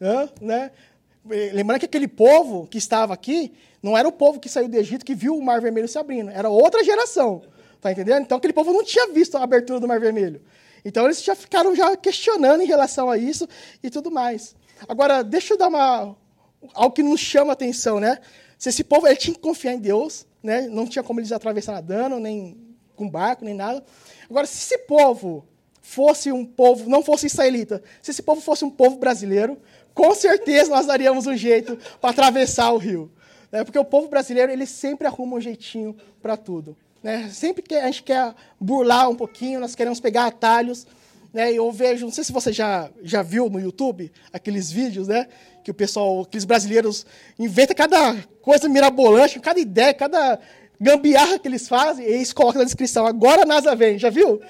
Hã? 0.00 0.28
Né? 0.40 0.70
Lembrando 1.52 1.80
que 1.80 1.86
aquele 1.86 2.06
povo 2.06 2.68
que 2.68 2.78
estava 2.78 3.12
aqui 3.12 3.52
não 3.82 3.98
era 3.98 4.06
o 4.06 4.12
povo 4.12 4.38
que 4.38 4.48
saiu 4.48 4.68
do 4.68 4.76
Egito 4.76 5.04
que 5.04 5.14
viu 5.14 5.36
o 5.36 5.42
Mar 5.42 5.60
Vermelho 5.60 5.88
se 5.88 5.98
abrindo, 5.98 6.30
era 6.30 6.48
outra 6.48 6.84
geração. 6.84 7.42
Tá 7.80 7.90
entendendo? 7.90 8.22
Então 8.22 8.38
aquele 8.38 8.52
povo 8.52 8.72
não 8.72 8.84
tinha 8.84 9.12
visto 9.12 9.36
a 9.36 9.42
abertura 9.42 9.80
do 9.80 9.88
Mar 9.88 9.98
Vermelho. 9.98 10.40
Então 10.84 11.04
eles 11.04 11.22
já 11.22 11.34
ficaram 11.34 11.74
já 11.74 11.96
questionando 11.96 12.60
em 12.60 12.66
relação 12.66 13.10
a 13.10 13.16
isso 13.16 13.48
e 13.82 13.88
tudo 13.88 14.10
mais. 14.10 14.54
Agora, 14.88 15.22
deixa 15.22 15.54
eu 15.54 15.58
dar 15.58 15.68
uma 15.68 16.16
algo 16.74 16.94
que 16.94 17.02
nos 17.02 17.20
chama 17.20 17.52
a 17.52 17.54
atenção, 17.54 18.00
né? 18.00 18.18
Se 18.58 18.68
esse 18.68 18.84
povo 18.84 19.06
ele 19.06 19.16
tinha 19.16 19.34
que 19.34 19.40
confiar 19.40 19.72
em 19.72 19.78
Deus, 19.78 20.26
né? 20.42 20.62
Não 20.68 20.86
tinha 20.86 21.02
como 21.02 21.20
eles 21.20 21.32
atravessar 21.32 21.72
nadando, 21.72 22.18
nem 22.18 22.76
com 22.94 23.08
barco, 23.08 23.44
nem 23.44 23.54
nada. 23.54 23.84
Agora, 24.28 24.46
se 24.46 24.58
esse 24.58 24.78
povo 24.86 25.46
fosse 25.80 26.32
um 26.32 26.44
povo, 26.44 26.88
não 26.88 27.02
fosse 27.02 27.26
israelita, 27.26 27.82
se 28.00 28.10
esse 28.10 28.22
povo 28.22 28.40
fosse 28.40 28.64
um 28.64 28.70
povo 28.70 28.96
brasileiro, 28.96 29.58
com 29.92 30.14
certeza 30.14 30.70
nós 30.70 30.86
daríamos 30.86 31.26
um 31.26 31.36
jeito 31.36 31.78
para 32.00 32.10
atravessar 32.10 32.72
o 32.72 32.78
rio. 32.78 33.12
Né? 33.52 33.64
Porque 33.64 33.78
o 33.78 33.84
povo 33.84 34.08
brasileiro 34.08 34.50
ele 34.50 34.66
sempre 34.66 35.06
arruma 35.06 35.36
um 35.36 35.40
jeitinho 35.40 35.96
para 36.22 36.36
tudo. 36.36 36.76
Né? 37.04 37.28
Sempre 37.30 37.62
que 37.62 37.74
a 37.74 37.84
gente 37.84 38.02
quer 38.02 38.34
burlar 38.58 39.10
um 39.10 39.14
pouquinho, 39.14 39.60
nós 39.60 39.74
queremos 39.74 40.00
pegar 40.00 40.24
atalhos. 40.24 40.86
Né? 41.34 41.52
Eu 41.52 41.70
vejo, 41.70 42.06
não 42.06 42.12
sei 42.12 42.24
se 42.24 42.32
você 42.32 42.50
já, 42.50 42.90
já 43.02 43.22
viu 43.22 43.50
no 43.50 43.60
YouTube 43.60 44.10
aqueles 44.32 44.70
vídeos, 44.70 45.06
né? 45.06 45.28
Que 45.62 45.70
o 45.70 45.74
pessoal, 45.74 46.22
aqueles 46.22 46.46
brasileiros, 46.46 47.04
inventa 47.38 47.74
cada 47.74 48.16
coisa 48.40 48.70
mirabolante, 48.70 49.38
cada 49.38 49.60
ideia, 49.60 49.92
cada 49.92 50.40
gambiarra 50.80 51.38
que 51.38 51.48
eles 51.48 51.68
fazem, 51.68 52.04
eles 52.04 52.32
colocam 52.32 52.60
na 52.60 52.64
descrição, 52.64 53.06
agora 53.06 53.42
a 53.42 53.46
NASA 53.46 53.74
vem, 53.74 53.98
já 53.98 54.10
viu? 54.10 54.40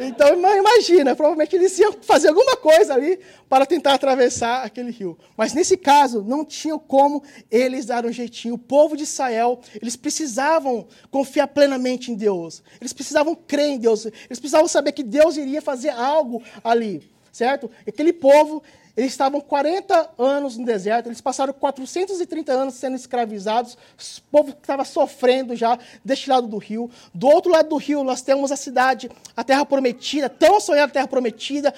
Então, 0.00 0.34
imagina, 0.34 1.14
provavelmente 1.14 1.54
eles 1.54 1.78
iam 1.78 1.92
fazer 2.02 2.28
alguma 2.28 2.56
coisa 2.56 2.94
ali 2.94 3.18
para 3.48 3.66
tentar 3.66 3.94
atravessar 3.94 4.64
aquele 4.64 4.90
rio. 4.90 5.16
Mas 5.36 5.52
nesse 5.52 5.76
caso, 5.76 6.22
não 6.22 6.44
tinha 6.44 6.78
como 6.78 7.22
eles 7.50 7.86
dar 7.86 8.04
um 8.04 8.12
jeitinho. 8.12 8.54
O 8.54 8.58
povo 8.58 8.96
de 8.96 9.04
Israel, 9.04 9.60
eles 9.80 9.96
precisavam 9.96 10.86
confiar 11.10 11.48
plenamente 11.48 12.10
em 12.10 12.14
Deus. 12.14 12.62
Eles 12.80 12.92
precisavam 12.92 13.34
crer 13.34 13.68
em 13.68 13.78
Deus. 13.78 14.06
Eles 14.06 14.40
precisavam 14.40 14.66
saber 14.66 14.92
que 14.92 15.02
Deus 15.02 15.36
iria 15.36 15.62
fazer 15.62 15.90
algo 15.90 16.42
ali, 16.62 17.08
certo? 17.30 17.70
Aquele 17.86 18.12
povo, 18.12 18.62
eles 18.96 19.10
estavam 19.10 19.40
40 19.40 20.12
anos 20.16 20.56
no 20.56 20.64
deserto, 20.64 21.06
eles 21.08 21.20
passaram 21.20 21.52
430 21.52 22.52
anos 22.52 22.74
sendo 22.74 22.94
escravizados, 22.94 23.74
o 23.74 24.30
povo 24.30 24.50
estava 24.50 24.84
sofrendo 24.84 25.56
já 25.56 25.76
deste 26.04 26.30
lado 26.30 26.46
do 26.46 26.58
rio. 26.58 26.88
Do 27.12 27.26
outro 27.26 27.50
lado 27.50 27.70
do 27.70 27.76
rio, 27.76 28.04
nós 28.04 28.22
temos 28.22 28.52
a 28.52 28.56
cidade, 28.56 29.10
a 29.36 29.42
terra 29.42 29.66
prometida, 29.66 30.28
tão 30.28 30.60
sonhada 30.60 30.92
terra 30.92 31.08
prometida, 31.08 31.74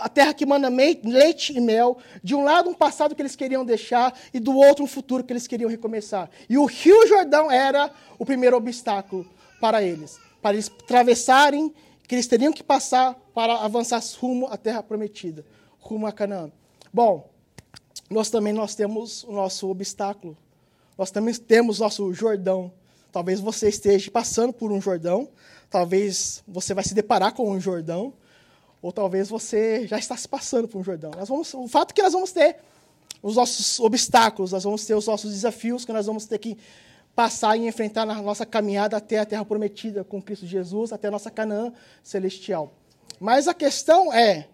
a 0.00 0.08
terra 0.08 0.34
que 0.34 0.44
manda 0.44 0.68
leite 0.68 1.56
e 1.56 1.60
mel. 1.60 1.96
De 2.22 2.34
um 2.34 2.44
lado, 2.44 2.68
um 2.68 2.74
passado 2.74 3.14
que 3.14 3.22
eles 3.22 3.34
queriam 3.34 3.64
deixar, 3.64 4.12
e 4.32 4.38
do 4.38 4.54
outro, 4.54 4.84
um 4.84 4.88
futuro 4.88 5.24
que 5.24 5.32
eles 5.32 5.46
queriam 5.46 5.70
recomeçar. 5.70 6.28
E 6.46 6.58
o 6.58 6.66
rio 6.66 7.06
Jordão 7.08 7.50
era 7.50 7.90
o 8.18 8.26
primeiro 8.26 8.56
obstáculo 8.56 9.26
para 9.58 9.82
eles, 9.82 10.18
para 10.42 10.52
eles 10.52 10.68
atravessarem, 10.68 11.72
que 12.06 12.14
eles 12.14 12.26
teriam 12.26 12.52
que 12.52 12.62
passar 12.62 13.14
para 13.34 13.54
avançar 13.60 14.02
rumo 14.20 14.46
à 14.48 14.58
terra 14.58 14.82
prometida 14.82 15.42
rumo 15.84 16.06
a 16.06 16.12
Canaã. 16.12 16.50
Bom, 16.92 17.28
nós 18.10 18.30
também 18.30 18.52
nós 18.52 18.74
temos 18.74 19.22
o 19.24 19.32
nosso 19.32 19.68
obstáculo. 19.68 20.36
Nós 20.96 21.10
também 21.10 21.34
temos 21.34 21.78
nosso 21.78 22.12
Jordão. 22.14 22.72
Talvez 23.12 23.38
você 23.40 23.68
esteja 23.68 24.10
passando 24.10 24.52
por 24.52 24.72
um 24.72 24.80
Jordão, 24.80 25.28
talvez 25.70 26.42
você 26.48 26.74
vai 26.74 26.82
se 26.82 26.94
deparar 26.94 27.32
com 27.32 27.48
um 27.48 27.60
Jordão, 27.60 28.12
ou 28.82 28.92
talvez 28.92 29.28
você 29.28 29.86
já 29.86 29.98
está 29.98 30.16
se 30.16 30.28
passando 30.28 30.66
por 30.66 30.78
um 30.78 30.84
Jordão. 30.84 31.12
Nós 31.16 31.28
vamos, 31.28 31.54
o 31.54 31.68
fato 31.68 31.92
é 31.92 31.94
que 31.94 32.02
nós 32.02 32.12
vamos 32.12 32.32
ter 32.32 32.56
os 33.22 33.36
nossos 33.36 33.78
obstáculos, 33.78 34.50
nós 34.50 34.64
vamos 34.64 34.84
ter 34.84 34.94
os 34.94 35.06
nossos 35.06 35.32
desafios 35.32 35.84
que 35.84 35.92
nós 35.92 36.06
vamos 36.06 36.26
ter 36.26 36.38
que 36.38 36.58
passar 37.14 37.56
e 37.56 37.66
enfrentar 37.68 38.04
na 38.04 38.20
nossa 38.20 38.44
caminhada 38.44 38.96
até 38.96 39.18
a 39.20 39.24
terra 39.24 39.44
prometida 39.44 40.02
com 40.02 40.20
Cristo 40.20 40.46
Jesus, 40.46 40.92
até 40.92 41.06
a 41.08 41.10
nossa 41.10 41.30
Canaã 41.30 41.72
celestial. 42.02 42.72
Mas 43.20 43.46
a 43.46 43.54
questão 43.54 44.12
é, 44.12 44.48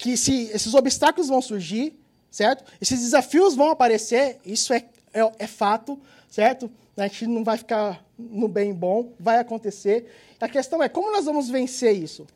que 0.00 0.16
se 0.16 0.44
esses 0.44 0.72
obstáculos 0.72 1.28
vão 1.28 1.42
surgir, 1.42 1.92
certo? 2.30 2.64
Esses 2.80 3.00
desafios 3.00 3.54
vão 3.54 3.68
aparecer, 3.68 4.38
isso 4.46 4.72
é, 4.72 4.82
é, 5.12 5.30
é 5.40 5.46
fato, 5.46 6.00
certo? 6.26 6.70
A 6.96 7.02
gente 7.02 7.26
não 7.26 7.44
vai 7.44 7.58
ficar 7.58 8.02
no 8.18 8.48
bem 8.48 8.72
bom, 8.72 9.12
vai 9.20 9.38
acontecer. 9.38 10.10
A 10.40 10.48
questão 10.48 10.82
é 10.82 10.88
como 10.88 11.12
nós 11.12 11.26
vamos 11.26 11.50
vencer 11.50 11.94
isso? 11.94 12.26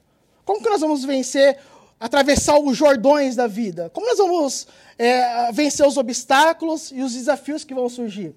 Como 0.44 0.62
que 0.62 0.68
nós 0.68 0.82
vamos 0.82 1.06
vencer 1.06 1.58
atravessar 1.98 2.58
os 2.58 2.76
jordões 2.76 3.34
da 3.34 3.46
vida? 3.46 3.88
Como 3.94 4.06
nós 4.06 4.18
vamos 4.18 4.66
é, 4.98 5.50
vencer 5.50 5.86
os 5.86 5.96
obstáculos 5.96 6.92
e 6.92 7.00
os 7.00 7.14
desafios 7.14 7.64
que 7.64 7.72
vão 7.72 7.88
surgir? 7.88 8.34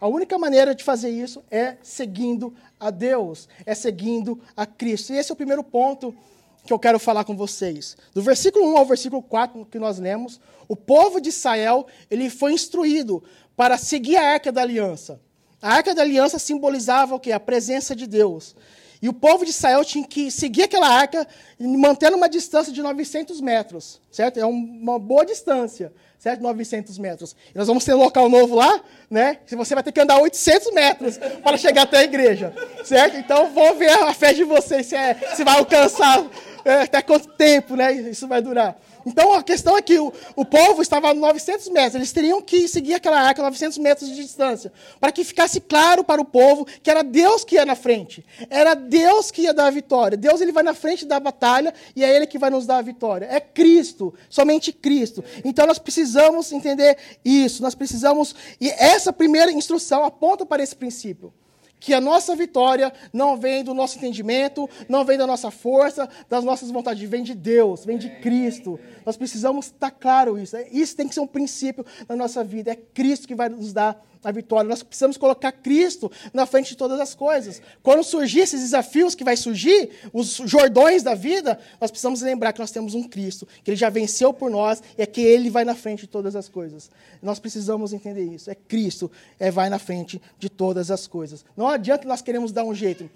A 0.00 0.08
única 0.08 0.38
maneira 0.38 0.74
de 0.74 0.82
fazer 0.82 1.10
isso 1.10 1.44
é 1.50 1.76
seguindo 1.82 2.54
a 2.78 2.88
Deus, 2.88 3.46
é 3.66 3.74
seguindo 3.74 4.40
a 4.56 4.64
Cristo. 4.64 5.12
E 5.12 5.18
esse 5.18 5.30
é 5.30 5.34
o 5.34 5.36
primeiro 5.36 5.62
ponto 5.62 6.16
que 6.64 6.72
eu 6.72 6.78
quero 6.78 6.98
falar 6.98 7.24
com 7.24 7.36
vocês. 7.36 7.96
Do 8.14 8.22
versículo 8.22 8.72
1 8.72 8.76
ao 8.76 8.86
versículo 8.86 9.22
4 9.22 9.66
que 9.66 9.78
nós 9.78 9.98
lemos, 9.98 10.40
o 10.68 10.76
povo 10.76 11.20
de 11.20 11.30
Israel, 11.30 11.86
ele 12.10 12.30
foi 12.30 12.52
instruído 12.52 13.22
para 13.56 13.76
seguir 13.76 14.16
a 14.16 14.32
Arca 14.32 14.52
da 14.52 14.62
Aliança. 14.62 15.20
A 15.60 15.74
Arca 15.74 15.94
da 15.94 16.02
Aliança 16.02 16.38
simbolizava 16.38 17.14
o 17.14 17.20
quê? 17.20 17.32
A 17.32 17.40
presença 17.40 17.94
de 17.94 18.06
Deus. 18.06 18.54
E 19.02 19.08
o 19.08 19.12
povo 19.14 19.44
de 19.44 19.50
Israel 19.50 19.82
tinha 19.84 20.06
que 20.06 20.30
seguir 20.30 20.64
aquela 20.64 20.86
arca, 20.86 21.26
mantendo 21.58 22.16
uma 22.16 22.28
distância 22.28 22.70
de 22.70 22.82
900 22.82 23.40
metros, 23.40 23.98
certo? 24.10 24.38
É 24.38 24.44
uma 24.44 24.98
boa 24.98 25.24
distância, 25.24 25.90
certo? 26.18 26.42
900 26.42 26.98
metros. 26.98 27.34
E 27.54 27.56
nós 27.56 27.66
vamos 27.66 27.82
ter 27.82 27.94
um 27.94 27.98
local 27.98 28.28
novo 28.28 28.54
lá, 28.56 28.82
né? 29.08 29.38
Você 29.46 29.74
vai 29.74 29.82
ter 29.82 29.92
que 29.92 30.00
andar 30.00 30.20
800 30.20 30.74
metros 30.74 31.18
para 31.42 31.56
chegar 31.56 31.82
até 31.82 31.98
a 31.98 32.04
igreja, 32.04 32.52
certo? 32.84 33.16
Então, 33.16 33.50
vou 33.50 33.74
ver 33.74 33.90
a 33.90 34.12
fé 34.12 34.34
de 34.34 34.44
vocês, 34.44 34.86
se, 34.86 34.94
é, 34.94 35.14
se 35.34 35.44
vai 35.44 35.58
alcançar, 35.58 36.22
é, 36.64 36.82
até 36.82 37.02
quanto 37.02 37.28
tempo, 37.28 37.76
né? 37.76 37.92
Isso 37.92 38.26
vai 38.26 38.40
durar. 38.40 38.76
Então 39.06 39.32
a 39.34 39.42
questão 39.42 39.76
é 39.76 39.82
que 39.82 39.98
o, 39.98 40.12
o 40.36 40.44
povo 40.44 40.82
estava 40.82 41.10
a 41.10 41.14
900 41.14 41.68
metros, 41.68 41.94
eles 41.94 42.12
teriam 42.12 42.42
que 42.42 42.68
seguir 42.68 42.94
aquela 42.94 43.20
arca 43.20 43.40
a 43.40 43.44
900 43.44 43.78
metros 43.78 44.08
de 44.08 44.16
distância, 44.16 44.72
para 45.00 45.12
que 45.12 45.24
ficasse 45.24 45.60
claro 45.60 46.04
para 46.04 46.20
o 46.20 46.24
povo 46.24 46.66
que 46.82 46.90
era 46.90 47.02
Deus 47.02 47.44
que 47.44 47.54
ia 47.54 47.64
na 47.64 47.74
frente, 47.74 48.24
era 48.48 48.74
Deus 48.74 49.30
que 49.30 49.42
ia 49.42 49.54
dar 49.54 49.66
a 49.66 49.70
vitória. 49.70 50.16
Deus 50.16 50.40
ele 50.40 50.52
vai 50.52 50.62
na 50.62 50.74
frente 50.74 51.06
da 51.06 51.18
batalha 51.18 51.72
e 51.94 52.04
é 52.04 52.14
Ele 52.14 52.26
que 52.26 52.38
vai 52.38 52.50
nos 52.50 52.66
dar 52.66 52.78
a 52.78 52.82
vitória. 52.82 53.26
É 53.30 53.40
Cristo, 53.40 54.14
somente 54.28 54.72
Cristo. 54.72 55.24
Então 55.44 55.66
nós 55.66 55.78
precisamos 55.78 56.52
entender 56.52 56.96
isso, 57.24 57.62
nós 57.62 57.74
precisamos. 57.74 58.34
E 58.60 58.68
essa 58.70 59.12
primeira 59.12 59.50
instrução 59.50 60.04
aponta 60.04 60.44
para 60.44 60.62
esse 60.62 60.76
princípio 60.76 61.32
que 61.80 61.94
a 61.94 62.00
nossa 62.00 62.36
vitória 62.36 62.92
não 63.12 63.36
vem 63.36 63.64
do 63.64 63.72
nosso 63.72 63.96
entendimento, 63.96 64.68
não 64.88 65.04
vem 65.04 65.16
da 65.16 65.26
nossa 65.26 65.50
força, 65.50 66.08
das 66.28 66.44
nossas 66.44 66.70
vontades, 66.70 67.08
vem 67.08 67.22
de 67.22 67.34
Deus, 67.34 67.84
vem 67.84 67.96
de 67.96 68.10
Cristo. 68.20 68.78
Nós 69.04 69.16
precisamos 69.16 69.66
estar 69.66 69.90
claro 69.90 70.38
isso. 70.38 70.56
Isso 70.70 70.94
tem 70.94 71.08
que 71.08 71.14
ser 71.14 71.20
um 71.20 71.26
princípio 71.26 71.84
na 72.06 72.14
nossa 72.14 72.44
vida. 72.44 72.70
É 72.70 72.76
Cristo 72.76 73.26
que 73.26 73.34
vai 73.34 73.48
nos 73.48 73.72
dar 73.72 74.04
a 74.22 74.30
vitória. 74.30 74.68
Nós 74.68 74.82
precisamos 74.82 75.16
colocar 75.16 75.52
Cristo 75.52 76.10
na 76.32 76.46
frente 76.46 76.70
de 76.70 76.76
todas 76.76 77.00
as 77.00 77.14
coisas. 77.14 77.60
Quando 77.82 78.02
surgir 78.02 78.40
esses 78.40 78.60
desafios 78.60 79.14
que 79.14 79.24
vai 79.24 79.36
surgir, 79.36 79.90
os 80.12 80.40
jordões 80.44 81.02
da 81.02 81.14
vida, 81.14 81.58
nós 81.80 81.90
precisamos 81.90 82.20
lembrar 82.20 82.52
que 82.52 82.60
nós 82.60 82.70
temos 82.70 82.94
um 82.94 83.02
Cristo, 83.02 83.46
que 83.64 83.70
ele 83.70 83.76
já 83.76 83.88
venceu 83.88 84.32
por 84.32 84.50
nós 84.50 84.82
e 84.96 85.02
é 85.02 85.06
que 85.06 85.20
ele 85.20 85.50
vai 85.50 85.64
na 85.64 85.74
frente 85.74 86.02
de 86.02 86.06
todas 86.06 86.36
as 86.36 86.48
coisas. 86.48 86.90
Nós 87.22 87.38
precisamos 87.38 87.92
entender 87.92 88.24
isso. 88.24 88.50
É 88.50 88.54
Cristo 88.54 89.10
é 89.38 89.50
vai 89.50 89.68
na 89.68 89.78
frente 89.78 90.20
de 90.38 90.48
todas 90.48 90.90
as 90.90 91.06
coisas. 91.06 91.44
Não 91.56 91.68
adianta 91.68 92.06
nós 92.06 92.22
queremos 92.22 92.52
dar 92.52 92.64
um 92.64 92.74
jeito. 92.74 93.08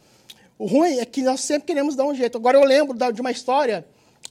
O 0.58 0.66
ruim 0.66 0.98
é 0.98 1.04
que 1.04 1.22
nós 1.22 1.40
sempre 1.40 1.66
queremos 1.66 1.96
dar 1.96 2.04
um 2.04 2.14
jeito. 2.14 2.38
Agora 2.38 2.58
eu 2.58 2.64
lembro 2.64 2.96
de 3.12 3.20
uma 3.20 3.30
história, 3.30 3.84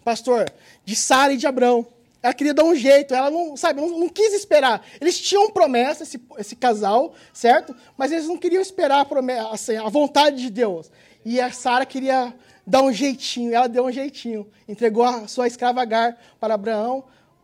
pastor, 0.03 0.51
de 0.85 0.95
Sara 0.95 1.33
e 1.33 1.37
de 1.37 1.45
Abrão. 1.45 1.85
Ela 2.23 2.33
queria 2.33 2.53
dar 2.53 2.63
um 2.63 2.73
jeito, 2.73 3.13
ela 3.13 3.29
não, 3.29 3.57
sabe, 3.57 3.81
não, 3.81 3.99
não 3.99 4.07
quis 4.07 4.33
esperar. 4.33 4.81
Eles 5.01 5.19
tinham 5.19 5.51
promessa, 5.51 6.03
esse, 6.03 6.17
esse, 6.37 6.55
casal, 6.55 7.13
certo? 7.33 7.75
Mas 7.97 8.13
eles 8.13 8.27
não 8.27 8.37
queriam 8.37 8.61
esperar 8.61 9.01
a, 9.01 9.05
promessa, 9.05 9.49
assim, 9.49 9.75
a 9.75 9.89
vontade 9.89 10.37
de 10.37 10.49
Deus. 10.49 10.89
E 11.25 11.41
a 11.41 11.51
Sara 11.51 11.85
queria 11.85 12.33
dar 12.65 12.81
um 12.81 12.93
jeitinho, 12.93 13.53
ela 13.53 13.67
deu 13.67 13.85
um 13.85 13.91
jeitinho. 13.91 14.49
Entregou 14.69 15.03
a 15.03 15.27
sua 15.27 15.47
escrava 15.47 15.81
Agar 15.81 16.17
para 16.39 16.53
Abraão, 16.53 17.03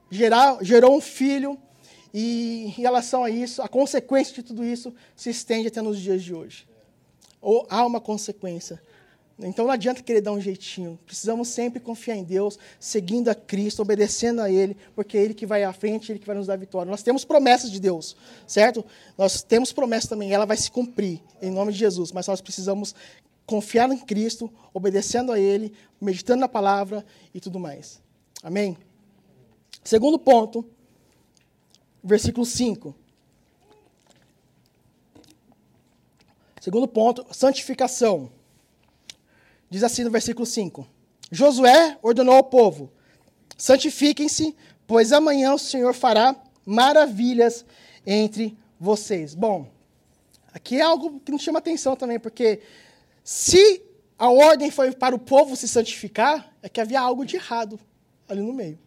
gerar, 0.09 0.59
gerou 0.61 0.95
um 0.95 1.01
filho, 1.01 1.59
e 2.13 2.63
em 2.65 2.69
relação 2.69 3.23
a 3.23 3.29
isso, 3.29 3.61
a 3.61 3.67
consequência 3.67 4.33
de 4.33 4.43
tudo 4.43 4.63
isso 4.63 4.93
se 5.13 5.29
estende 5.29 5.67
até 5.67 5.81
nos 5.81 5.99
dias 5.99 6.23
de 6.23 6.33
hoje. 6.33 6.65
Ou 7.41 7.67
há 7.69 7.85
uma 7.85 7.99
consequência. 7.99 8.81
Então 9.41 9.65
não 9.65 9.71
adianta 9.71 10.04
querer 10.04 10.19
dar 10.19 10.34
um 10.34 10.41
jeitinho. 10.41 10.99
Precisamos 11.06 11.47
sempre 11.47 11.80
confiar 11.80 12.17
em 12.17 12.23
Deus, 12.23 12.60
seguindo 12.78 13.30
a 13.30 13.36
Cristo, 13.36 13.82
obedecendo 13.82 14.41
a 14.41 14.52
Ele, 14.52 14.75
porque 14.93 15.17
é 15.17 15.21
Ele 15.21 15.34
que 15.34 15.45
vai 15.45 15.63
à 15.63 15.71
frente, 15.71 16.12
Ele 16.12 16.19
que 16.19 16.28
vai 16.28 16.36
nos 16.36 16.47
dar 16.47 16.58
vitória. 16.58 16.91
Nós 16.91 17.04
temos 17.04 17.23
promessas 17.23 17.71
de 17.71 17.80
Deus, 17.80 18.17
certo? 18.45 18.84
Nós 19.17 19.41
temos 19.41 19.71
promessas 19.71 20.10
também, 20.10 20.34
ela 20.34 20.45
vai 20.45 20.58
se 20.58 20.69
cumprir, 20.69 21.21
em 21.41 21.52
nome 21.52 21.71
de 21.71 21.80
Jesus. 21.80 22.12
Mas 22.12 22.28
nós 22.28 22.41
precisamos 22.41 22.93
confiar 23.45 23.89
em 23.89 23.97
Cristo, 23.97 24.52
obedecendo 24.73 25.32
a 25.32 25.39
Ele, 25.39 25.73
meditando 26.02 26.41
na 26.41 26.49
palavra 26.49 27.06
e 27.34 27.39
tudo 27.39 27.60
mais. 27.60 28.02
Amém? 28.43 28.78
Segundo 29.86 30.19
ponto, 30.19 30.65
versículo 32.04 32.45
5. 32.45 32.93
Segundo 36.60 36.89
ponto, 36.89 37.25
santificação. 37.32 38.30
Diz 39.69 39.84
assim 39.84 40.03
no 40.03 40.12
versículo 40.12 40.45
5: 40.45 40.88
Josué 41.32 41.97
ordenou 42.01 42.36
ao 42.36 42.43
povo: 42.43 42.91
santifiquem-se, 43.58 44.55
pois 44.88 45.12
amanhã 45.12 45.53
o 45.53 45.60
Senhor 45.60 45.93
fará 45.93 46.36
maravilhas 46.65 47.65
entre 48.05 48.58
vocês. 48.79 49.36
Bom, 49.36 49.69
aqui 50.53 50.77
é 50.77 50.82
algo 50.82 51.19
que 51.19 51.32
nos 51.32 51.41
chama 51.41 51.60
atenção 51.60 51.95
também, 51.95 52.19
porque 52.19 52.62
se 53.23 53.84
a 54.17 54.29
ordem 54.29 54.71
foi 54.71 54.91
para 54.91 55.15
o 55.15 55.19
povo 55.19 55.55
se 55.55 55.67
santificar, 55.67 56.51
é 56.62 56.69
que 56.69 56.82
havia 56.82 56.99
algo 56.99 57.25
de 57.25 57.36
errado 57.36 57.79
ali 58.27 58.41
no 58.41 58.53
meio. 58.53 58.79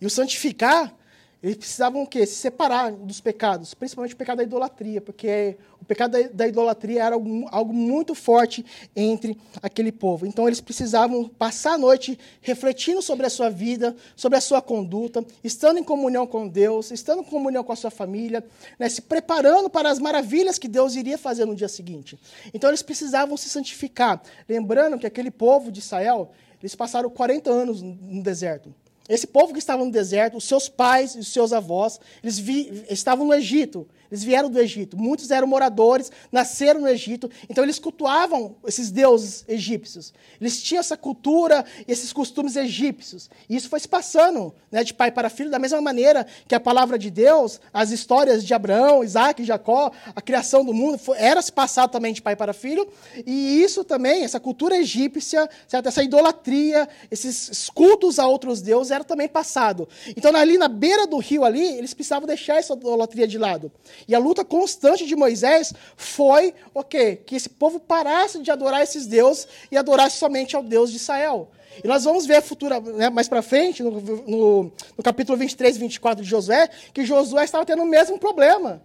E 0.00 0.06
o 0.06 0.10
santificar 0.10 0.94
eles 1.42 1.56
precisavam 1.56 2.02
o 2.02 2.06
quê? 2.06 2.24
Se 2.24 2.36
separar 2.36 2.90
dos 2.92 3.20
pecados, 3.20 3.74
principalmente 3.74 4.14
o 4.14 4.16
pecado 4.16 4.38
da 4.38 4.42
idolatria, 4.42 5.00
porque 5.00 5.56
o 5.80 5.84
pecado 5.84 6.16
da, 6.32 6.48
idolatria 6.48 7.04
era 7.04 7.14
algo, 7.14 7.46
algo, 7.50 7.74
muito 7.74 8.14
forte 8.14 8.64
entre 8.96 9.38
aquele 9.62 9.92
povo. 9.92 10.26
Então 10.26 10.48
eles 10.48 10.60
precisavam 10.60 11.28
passar 11.28 11.74
a 11.74 11.78
noite 11.78 12.18
refletindo 12.40 13.02
sobre 13.02 13.26
a 13.26 13.30
sua 13.30 13.50
vida, 13.50 13.94
sobre 14.16 14.38
a 14.38 14.40
sua 14.40 14.62
conduta, 14.62 15.24
estando 15.44 15.78
em 15.78 15.84
comunhão 15.84 16.26
com 16.26 16.48
Deus, 16.48 16.90
estando 16.90 17.20
em 17.20 17.24
comunhão 17.24 17.62
com 17.62 17.72
a 17.72 17.76
sua 17.76 17.90
família, 17.90 18.42
né, 18.78 18.88
se 18.88 19.02
preparando 19.02 19.68
para 19.68 19.90
as 19.90 19.98
maravilhas 19.98 20.58
que 20.58 20.66
Deus 20.66 20.96
iria 20.96 21.18
fazer 21.18 21.44
no 21.44 21.54
dia 21.54 21.68
seguinte. 21.68 22.18
Então 22.54 22.70
eles 22.70 22.82
precisavam 22.82 23.36
se 23.36 23.50
santificar. 23.50 24.22
Lembrando 24.48 24.98
que 24.98 25.06
aquele 25.06 25.30
povo 25.30 25.70
de 25.70 25.80
Israel, 25.80 26.30
eles 26.60 26.74
passaram 26.74 27.10
40 27.10 27.50
anos 27.50 27.82
no 27.82 28.22
deserto. 28.22 28.74
Esse 29.08 29.26
povo 29.26 29.52
que 29.52 29.58
estava 29.58 29.84
no 29.84 29.90
deserto, 29.90 30.36
os 30.36 30.44
seus 30.44 30.68
pais 30.68 31.14
e 31.14 31.20
os 31.20 31.28
seus 31.28 31.52
avós, 31.52 32.00
eles 32.22 32.38
vi, 32.38 32.84
estavam 32.90 33.26
no 33.26 33.34
Egito. 33.34 33.86
Eles 34.10 34.24
vieram 34.24 34.50
do 34.50 34.58
Egito. 34.58 34.96
Muitos 34.96 35.30
eram 35.30 35.46
moradores, 35.46 36.10
nasceram 36.30 36.80
no 36.80 36.88
Egito. 36.88 37.30
Então 37.48 37.64
eles 37.64 37.78
cultuavam 37.78 38.56
esses 38.66 38.90
deuses 38.90 39.44
egípcios. 39.48 40.12
Eles 40.40 40.62
tinham 40.62 40.80
essa 40.80 40.96
cultura 40.96 41.64
esses 41.86 42.12
costumes 42.12 42.56
egípcios. 42.56 43.28
E 43.48 43.56
isso 43.56 43.68
foi 43.68 43.80
se 43.80 43.88
passando 43.88 44.54
né, 44.70 44.84
de 44.84 44.94
pai 44.94 45.10
para 45.10 45.30
filho, 45.30 45.50
da 45.50 45.58
mesma 45.58 45.80
maneira 45.80 46.26
que 46.46 46.54
a 46.54 46.60
palavra 46.60 46.98
de 46.98 47.10
Deus, 47.10 47.60
as 47.72 47.90
histórias 47.90 48.44
de 48.44 48.54
Abraão, 48.54 49.04
Isaac 49.04 49.44
Jacó, 49.44 49.90
a 50.14 50.20
criação 50.20 50.64
do 50.64 50.72
mundo, 50.72 50.98
foi, 50.98 51.16
era 51.18 51.40
se 51.42 51.52
passado 51.52 51.90
também 51.90 52.12
de 52.12 52.22
pai 52.22 52.36
para 52.36 52.52
filho. 52.52 52.86
E 53.26 53.62
isso 53.62 53.84
também, 53.84 54.24
essa 54.24 54.40
cultura 54.40 54.76
egípcia, 54.76 55.48
certo? 55.66 55.86
essa 55.88 56.02
idolatria, 56.02 56.88
esses 57.10 57.70
cultos 57.70 58.18
a 58.18 58.26
outros 58.26 58.60
deuses, 58.60 58.90
era 58.90 59.04
também 59.04 59.28
passado. 59.28 59.88
Então 60.16 60.34
ali 60.34 60.58
na 60.58 60.68
beira 60.68 61.06
do 61.06 61.18
rio 61.18 61.44
ali, 61.44 61.64
eles 61.64 61.94
precisavam 61.94 62.26
deixar 62.26 62.56
essa 62.56 62.74
idolatria 62.74 63.26
de 63.26 63.38
lado. 63.38 63.70
E 64.06 64.14
a 64.14 64.18
luta 64.18 64.44
constante 64.44 65.06
de 65.06 65.16
Moisés 65.16 65.72
foi 65.96 66.54
o 66.74 66.82
quê? 66.82 67.20
Que 67.24 67.36
esse 67.36 67.48
povo 67.48 67.78
parasse 67.80 68.38
de 68.40 68.50
adorar 68.50 68.82
esses 68.82 69.06
deuses 69.06 69.48
e 69.70 69.76
adorasse 69.76 70.18
somente 70.18 70.56
ao 70.56 70.62
Deus 70.62 70.90
de 70.90 70.96
Israel. 70.96 71.50
E 71.82 71.86
nós 71.86 72.04
vamos 72.04 72.26
ver 72.26 72.42
futura, 72.42 72.80
né, 72.80 73.10
mais 73.10 73.28
para 73.28 73.42
frente, 73.42 73.82
no, 73.82 73.90
no, 74.00 74.72
no 74.96 75.04
capítulo 75.04 75.36
23 75.36 75.76
e 75.76 75.78
24 75.78 76.24
de 76.24 76.30
Josué, 76.30 76.68
que 76.92 77.04
Josué 77.04 77.44
estava 77.44 77.66
tendo 77.66 77.82
o 77.82 77.86
mesmo 77.86 78.18
problema. 78.18 78.82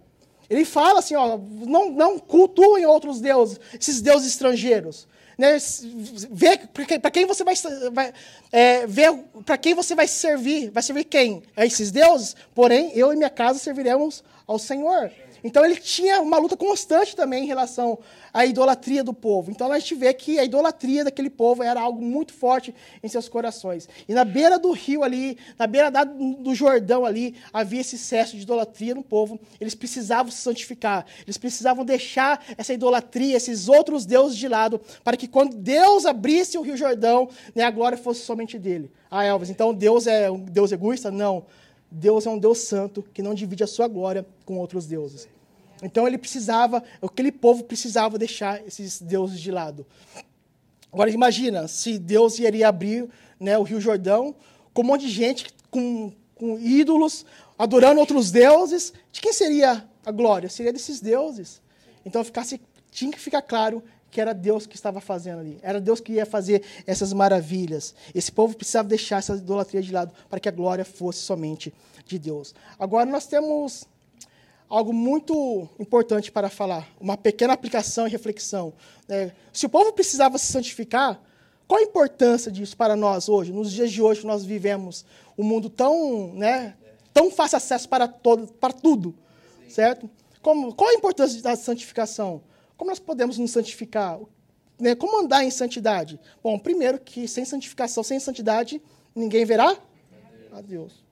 Ele 0.48 0.64
fala 0.64 0.98
assim, 0.98 1.14
ó, 1.14 1.38
não, 1.38 1.90
não 1.90 2.18
cultuem 2.18 2.84
outros 2.84 3.20
deuses, 3.20 3.58
esses 3.78 4.02
deuses 4.02 4.28
estrangeiros. 4.28 5.08
Né, 5.38 5.56
ver 6.30 6.68
para 7.00 7.10
quem 7.10 7.24
você 7.24 7.42
vai, 7.42 7.54
vai 7.90 8.12
é, 8.52 8.86
para 9.46 9.56
quem 9.56 9.72
você 9.72 9.94
vai 9.94 10.06
servir, 10.06 10.70
vai 10.70 10.82
servir 10.82 11.04
quem? 11.04 11.42
A 11.56 11.64
esses 11.64 11.90
deuses. 11.90 12.36
Porém, 12.54 12.92
eu 12.94 13.12
e 13.12 13.16
minha 13.16 13.30
casa 13.30 13.58
serviremos 13.58 14.22
ao 14.46 14.58
Senhor. 14.58 15.10
Então 15.44 15.64
ele 15.64 15.76
tinha 15.76 16.20
uma 16.20 16.38
luta 16.38 16.56
constante 16.56 17.16
também 17.16 17.44
em 17.44 17.46
relação 17.46 17.98
à 18.32 18.46
idolatria 18.46 19.02
do 19.02 19.12
povo. 19.12 19.50
Então 19.50 19.70
a 19.72 19.78
gente 19.78 19.94
vê 19.94 20.12
que 20.14 20.38
a 20.38 20.44
idolatria 20.44 21.04
daquele 21.04 21.30
povo 21.30 21.62
era 21.62 21.80
algo 21.80 22.00
muito 22.00 22.32
forte 22.32 22.74
em 23.02 23.08
seus 23.08 23.28
corações. 23.28 23.88
E 24.08 24.14
na 24.14 24.24
beira 24.24 24.58
do 24.58 24.70
rio 24.70 25.02
ali, 25.02 25.36
na 25.58 25.66
beira 25.66 25.90
da, 25.90 26.04
do 26.04 26.54
Jordão 26.54 27.04
ali, 27.04 27.34
havia 27.52 27.80
esse 27.80 27.96
excesso 27.96 28.36
de 28.36 28.42
idolatria 28.42 28.94
no 28.94 29.02
povo. 29.02 29.40
Eles 29.60 29.74
precisavam 29.74 30.30
se 30.30 30.38
santificar. 30.38 31.06
Eles 31.24 31.38
precisavam 31.38 31.84
deixar 31.84 32.44
essa 32.56 32.72
idolatria, 32.72 33.36
esses 33.36 33.68
outros 33.68 34.06
deuses 34.06 34.38
de 34.38 34.46
lado, 34.48 34.80
para 35.02 35.16
que 35.16 35.26
quando 35.26 35.56
Deus 35.56 36.06
abrisse 36.06 36.56
o 36.56 36.62
rio 36.62 36.76
Jordão, 36.76 37.28
né, 37.54 37.64
a 37.64 37.70
glória 37.70 37.98
fosse 37.98 38.20
somente 38.20 38.58
dele. 38.58 38.90
Ah, 39.10 39.24
Elvis, 39.24 39.50
então 39.50 39.74
Deus 39.74 40.06
é 40.06 40.30
um 40.30 40.38
Deus 40.38 40.72
egoísta? 40.72 41.10
Não. 41.10 41.44
Deus 41.92 42.26
é 42.26 42.30
um 42.30 42.38
Deus 42.38 42.58
santo 42.58 43.02
que 43.12 43.22
não 43.22 43.34
divide 43.34 43.62
a 43.62 43.66
sua 43.66 43.86
glória 43.86 44.26
com 44.46 44.56
outros 44.56 44.86
deuses. 44.86 45.28
Então 45.82 46.06
ele 46.06 46.16
precisava, 46.16 46.82
aquele 47.02 47.30
povo 47.30 47.64
precisava 47.64 48.18
deixar 48.18 48.66
esses 48.66 49.00
deuses 49.02 49.38
de 49.38 49.50
lado. 49.50 49.86
Agora 50.90 51.10
imagina 51.10 51.68
se 51.68 51.98
Deus 51.98 52.38
iria 52.38 52.68
abrir 52.68 53.08
né, 53.38 53.58
o 53.58 53.62
Rio 53.62 53.80
Jordão 53.80 54.34
com 54.72 54.82
um 54.82 54.86
monte 54.86 55.02
de 55.02 55.12
gente 55.12 55.46
com, 55.70 56.12
com 56.34 56.58
ídolos, 56.58 57.26
adorando 57.58 58.00
outros 58.00 58.30
deuses. 58.30 58.92
De 59.10 59.20
quem 59.20 59.32
seria 59.32 59.86
a 60.06 60.10
glória? 60.10 60.48
Seria 60.48 60.72
desses 60.72 60.98
deuses. 60.98 61.60
Então 62.06 62.24
ficasse, 62.24 62.58
tinha 62.90 63.12
que 63.12 63.20
ficar 63.20 63.42
claro 63.42 63.82
que 64.12 64.20
era 64.20 64.34
Deus 64.34 64.66
que 64.66 64.76
estava 64.76 65.00
fazendo 65.00 65.40
ali. 65.40 65.58
Era 65.62 65.80
Deus 65.80 65.98
que 65.98 66.12
ia 66.12 66.26
fazer 66.26 66.62
essas 66.86 67.14
maravilhas. 67.14 67.94
Esse 68.14 68.30
povo 68.30 68.54
precisava 68.54 68.86
deixar 68.86 69.16
essa 69.16 69.34
idolatria 69.34 69.80
de 69.80 69.90
lado 69.90 70.12
para 70.28 70.38
que 70.38 70.50
a 70.50 70.52
glória 70.52 70.84
fosse 70.84 71.20
somente 71.20 71.72
de 72.06 72.18
Deus. 72.18 72.54
Agora 72.78 73.06
nós 73.06 73.26
temos 73.26 73.88
algo 74.68 74.92
muito 74.92 75.66
importante 75.80 76.30
para 76.30 76.50
falar, 76.50 76.86
uma 77.00 77.16
pequena 77.16 77.54
aplicação 77.54 78.06
e 78.06 78.10
reflexão. 78.10 78.74
É, 79.08 79.32
se 79.50 79.64
o 79.64 79.68
povo 79.68 79.94
precisava 79.94 80.36
se 80.36 80.52
santificar, 80.52 81.18
qual 81.66 81.80
a 81.80 81.84
importância 81.84 82.52
disso 82.52 82.76
para 82.76 82.94
nós 82.94 83.30
hoje, 83.30 83.50
nos 83.50 83.72
dias 83.72 83.90
de 83.90 84.02
hoje 84.02 84.26
nós 84.26 84.44
vivemos 84.44 85.06
um 85.38 85.42
mundo 85.42 85.70
tão, 85.70 86.34
né, 86.34 86.74
tão 87.14 87.30
fácil 87.30 87.56
acesso 87.56 87.88
para 87.88 88.06
todo, 88.06 88.46
para 88.54 88.74
tudo, 88.74 89.14
certo? 89.70 90.08
Como, 90.42 90.74
qual 90.74 90.90
a 90.90 90.94
importância 90.94 91.40
da 91.40 91.56
santificação? 91.56 92.42
Como 92.82 92.90
nós 92.90 92.98
podemos 92.98 93.38
nos 93.38 93.52
santificar? 93.52 94.18
Né? 94.76 94.96
Como 94.96 95.20
andar 95.20 95.44
em 95.44 95.50
santidade? 95.52 96.18
Bom, 96.42 96.58
primeiro 96.58 96.98
que 96.98 97.28
sem 97.28 97.44
santificação, 97.44 98.02
sem 98.02 98.18
santidade, 98.18 98.82
ninguém 99.14 99.44
verá 99.44 99.78
a 100.50 100.60
Deus. 100.60 101.04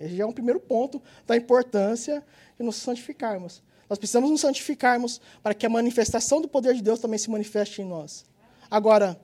Esse 0.00 0.14
já 0.14 0.22
é 0.22 0.26
um 0.28 0.32
primeiro 0.32 0.60
ponto 0.60 1.02
da 1.26 1.36
importância 1.36 2.24
de 2.56 2.64
nos 2.64 2.76
santificarmos. 2.76 3.64
Nós 3.90 3.98
precisamos 3.98 4.30
nos 4.30 4.42
santificarmos 4.42 5.20
para 5.42 5.54
que 5.54 5.66
a 5.66 5.68
manifestação 5.68 6.40
do 6.40 6.46
poder 6.46 6.72
de 6.72 6.82
Deus 6.82 7.00
também 7.00 7.18
se 7.18 7.28
manifeste 7.28 7.82
em 7.82 7.84
nós. 7.84 8.24
Agora, 8.70 9.20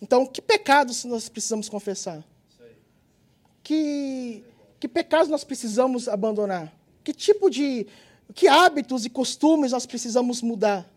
então, 0.00 0.24
que 0.24 0.40
pecados 0.40 1.04
nós 1.04 1.28
precisamos 1.28 1.68
confessar? 1.68 2.22
Que, 3.64 4.44
que 4.78 4.86
pecados 4.86 5.28
nós 5.28 5.42
precisamos 5.42 6.06
abandonar? 6.06 6.72
Que 7.02 7.12
tipo 7.12 7.50
de. 7.50 7.88
Que 8.32 8.46
hábitos 8.46 9.04
e 9.04 9.10
costumes 9.10 9.72
nós 9.72 9.84
precisamos 9.84 10.40
mudar? 10.40 10.88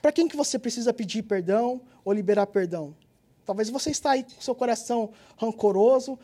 Para 0.00 0.12
quem 0.12 0.28
que 0.28 0.36
você 0.36 0.58
precisa 0.58 0.92
pedir 0.92 1.22
perdão 1.22 1.80
ou 2.04 2.12
liberar 2.12 2.46
perdão? 2.46 2.94
Talvez 3.44 3.68
você 3.68 3.90
está 3.90 4.12
aí 4.12 4.22
com 4.22 4.40
seu 4.40 4.54
coração 4.54 5.10
rancoroso, 5.36 6.18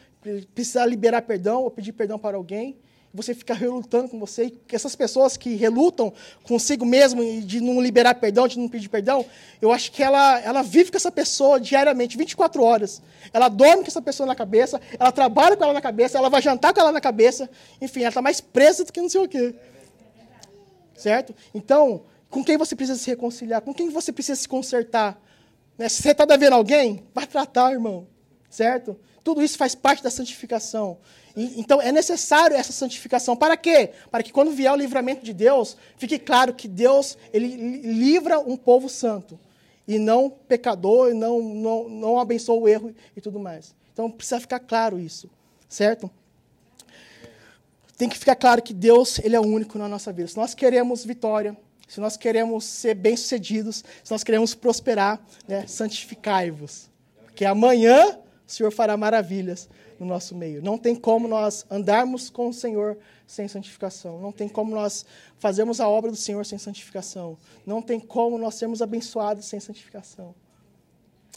precisa 0.55 0.85
liberar 0.87 1.23
perdão 1.23 1.63
ou 1.63 1.71
pedir 1.71 1.93
perdão 1.93 2.19
para 2.19 2.37
alguém. 2.37 2.77
Você 3.13 3.35
fica 3.35 3.53
relutando 3.53 4.09
com 4.09 4.21
você. 4.21 4.47
E 4.47 4.61
essas 4.73 4.95
pessoas 4.95 5.37
que 5.37 5.57
relutam 5.57 6.13
consigo 6.45 6.87
mesmo 6.87 7.43
de 7.43 7.61
não 7.61 7.81
liberar 7.81 8.15
perdão, 8.15 8.47
de 8.47 8.57
não 8.57 8.69
pedir 8.69 8.89
perdão, 8.89 9.27
eu 9.61 9.73
acho 9.73 9.91
que 9.91 10.01
ela, 10.01 10.39
ela 10.41 10.63
vive 10.63 10.93
com 10.93 10.97
essa 10.97 11.11
pessoa 11.11 11.59
diariamente, 11.59 12.17
24 12.17 12.63
horas. 12.63 13.03
Ela 13.33 13.49
dorme 13.49 13.83
com 13.83 13.89
essa 13.89 14.01
pessoa 14.01 14.27
na 14.29 14.37
cabeça, 14.37 14.81
ela 14.99 15.11
trabalha 15.11 15.57
com 15.57 15.65
ela 15.65 15.73
na 15.73 15.81
cabeça, 15.81 16.17
ela 16.17 16.31
vai 16.31 16.41
jantar 16.41 16.73
com 16.73 16.81
ela 16.81 16.93
na 16.93 17.01
cabeça. 17.01 17.51
Enfim, 17.81 18.01
ela 18.01 18.11
está 18.11 18.23
mais 18.23 18.41
presa 18.41 18.85
do 18.85 18.93
que 18.93 19.01
não 19.01 19.09
sei 19.09 19.21
o 19.21 19.29
quê. 19.29 19.55
Certo? 20.95 21.35
Então, 21.53 22.03
com 22.31 22.45
quem 22.45 22.57
você 22.57 22.77
precisa 22.77 22.99
se 22.99 23.11
reconciliar? 23.11 23.61
Com 23.61 23.75
quem 23.75 23.91
você 23.91 24.13
precisa 24.13 24.41
se 24.41 24.49
consertar? 24.49 25.21
Né? 25.77 25.89
Se 25.89 26.01
você 26.01 26.13
está 26.13 26.25
devendo 26.25 26.53
alguém, 26.53 27.05
vai 27.13 27.27
tratar, 27.27 27.73
irmão. 27.73 28.07
Certo? 28.49 28.97
Tudo 29.23 29.43
isso 29.43 29.59
faz 29.59 29.75
parte 29.75 30.03
da 30.03 30.11
santificação. 30.11 30.99
E, 31.37 31.61
então 31.61 31.83
é 31.83 31.91
necessário 31.91 32.57
essa 32.57 32.73
santificação. 32.73 33.37
Para 33.37 33.57
quê? 33.57 33.91
Para 34.11 34.23
que 34.23 34.33
quando 34.33 34.53
vier 34.53 34.73
o 34.73 34.77
livramento 34.77 35.25
de 35.25 35.33
Deus, 35.33 35.77
fique 35.97 36.19
claro 36.19 36.55
que 36.55 36.69
Deus 36.69 37.19
ele 37.33 37.49
livra 37.81 38.39
um 38.39 38.57
povo 38.57 38.89
santo. 38.89 39.39
E 39.87 39.99
não 39.99 40.31
pecador, 40.31 41.11
e 41.11 41.15
não, 41.15 41.43
não, 41.43 41.89
não 41.89 42.19
abençoa 42.21 42.61
o 42.61 42.69
erro 42.69 42.95
e 43.17 43.21
tudo 43.21 43.41
mais. 43.41 43.75
Então 43.93 44.09
precisa 44.09 44.41
ficar 44.41 44.61
claro 44.61 45.01
isso. 45.01 45.29
Certo? 45.69 46.11
Tem 47.97 48.09
que 48.09 48.17
ficar 48.17 48.37
claro 48.37 48.63
que 48.63 48.73
Deus 48.73 49.19
ele 49.19 49.35
é 49.35 49.41
o 49.41 49.47
único 49.47 49.79
na 49.79 49.89
nossa 49.89 50.13
vida. 50.13 50.29
Se 50.29 50.37
nós 50.37 50.55
queremos 50.55 51.05
vitória, 51.05 51.57
se 51.91 51.99
nós 51.99 52.17
queremos 52.17 52.65
ser 52.65 52.95
bem-sucedidos, 52.95 53.83
se 54.05 54.13
nós 54.13 54.23
queremos 54.23 54.55
prosperar, 54.55 55.21
né, 55.49 55.67
santificai-vos. 55.67 56.89
Porque 57.25 57.45
amanhã 57.45 58.17
o 58.47 58.51
Senhor 58.51 58.71
fará 58.71 58.97
maravilhas 58.97 59.69
no 59.99 60.07
nosso 60.07 60.37
meio. 60.37 60.63
Não 60.63 60.79
tem 60.79 60.95
como 60.95 61.27
nós 61.27 61.67
andarmos 61.69 62.31
com 62.31 62.49
o 62.49 62.55
Senhor 62.55 62.97
sem 63.27 63.49
santificação. 63.49 64.21
Não 64.21 64.31
tem 64.31 64.49
como 64.49 64.73
nós 64.73 65.05
fazermos 65.37 65.81
a 65.81 65.89
obra 65.89 66.13
do 66.13 66.17
Senhor 66.17 66.47
sem 66.47 66.59
santificação. 66.59 67.37
Não 67.67 67.83
tem 67.83 67.99
como 67.99 68.39
nós 68.39 68.55
sermos 68.55 68.81
abençoados 68.81 69.47
sem 69.47 69.59
santificação. 69.59 70.33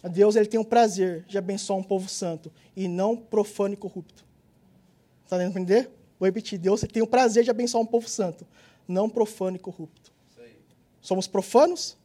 A 0.03 0.07
Deus 0.07 0.35
ele 0.35 0.45
tem 0.45 0.59
o 0.59 0.65
prazer 0.65 1.25
de 1.27 1.35
abençoar 1.35 1.79
um 1.79 1.83
povo 1.83 2.07
santo 2.07 2.53
e 2.75 2.87
não 2.87 3.17
profano 3.17 3.73
e 3.73 3.77
corrupto. 3.77 4.23
Está 5.23 5.43
entender? 5.43 5.89
Vou 6.19 6.27
repetir. 6.27 6.59
Deus 6.59 6.83
ele 6.83 6.91
tem 6.91 7.01
o 7.01 7.07
prazer 7.07 7.43
de 7.43 7.49
abençoar 7.49 7.81
um 7.81 7.87
povo 7.87 8.07
santo, 8.07 8.45
não 8.87 9.09
profano 9.09 9.55
e 9.55 9.59
corrupto. 9.59 10.12
Somos 11.03 11.27
profanos 11.27 11.97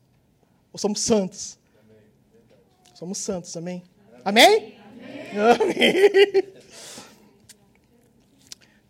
ou 0.72 0.78
somos 0.78 1.00
santos? 1.00 1.56
Somos 2.94 3.18
santos, 3.18 3.56
amém? 3.56 3.84
Amém? 4.24 4.76
Amém? 5.30 5.62
amém. 5.62 6.58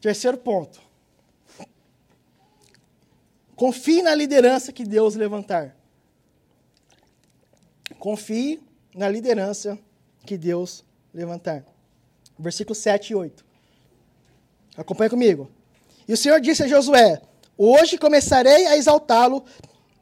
Terceiro 0.01 0.39
ponto. 0.39 0.81
Confie 3.55 4.01
na 4.01 4.15
liderança 4.15 4.73
que 4.73 4.83
Deus 4.83 5.15
levantar. 5.15 5.77
Confie 7.99 8.63
na 8.95 9.11
liderança 9.11 9.79
que 10.25 10.39
Deus 10.39 10.85
levantar. 11.13 11.67
Versículo 12.39 12.75
7 12.75 13.11
e 13.11 13.15
8. 13.15 13.45
Acompanha 14.75 15.11
comigo. 15.11 15.51
E 16.07 16.15
o 16.15 16.17
Senhor 16.17 16.41
disse 16.41 16.63
a 16.63 16.69
Josué: 16.69 17.21
Hoje 17.59 17.99
começarei 17.99 18.67
a 18.69 18.77
exaltá-lo 18.77 19.45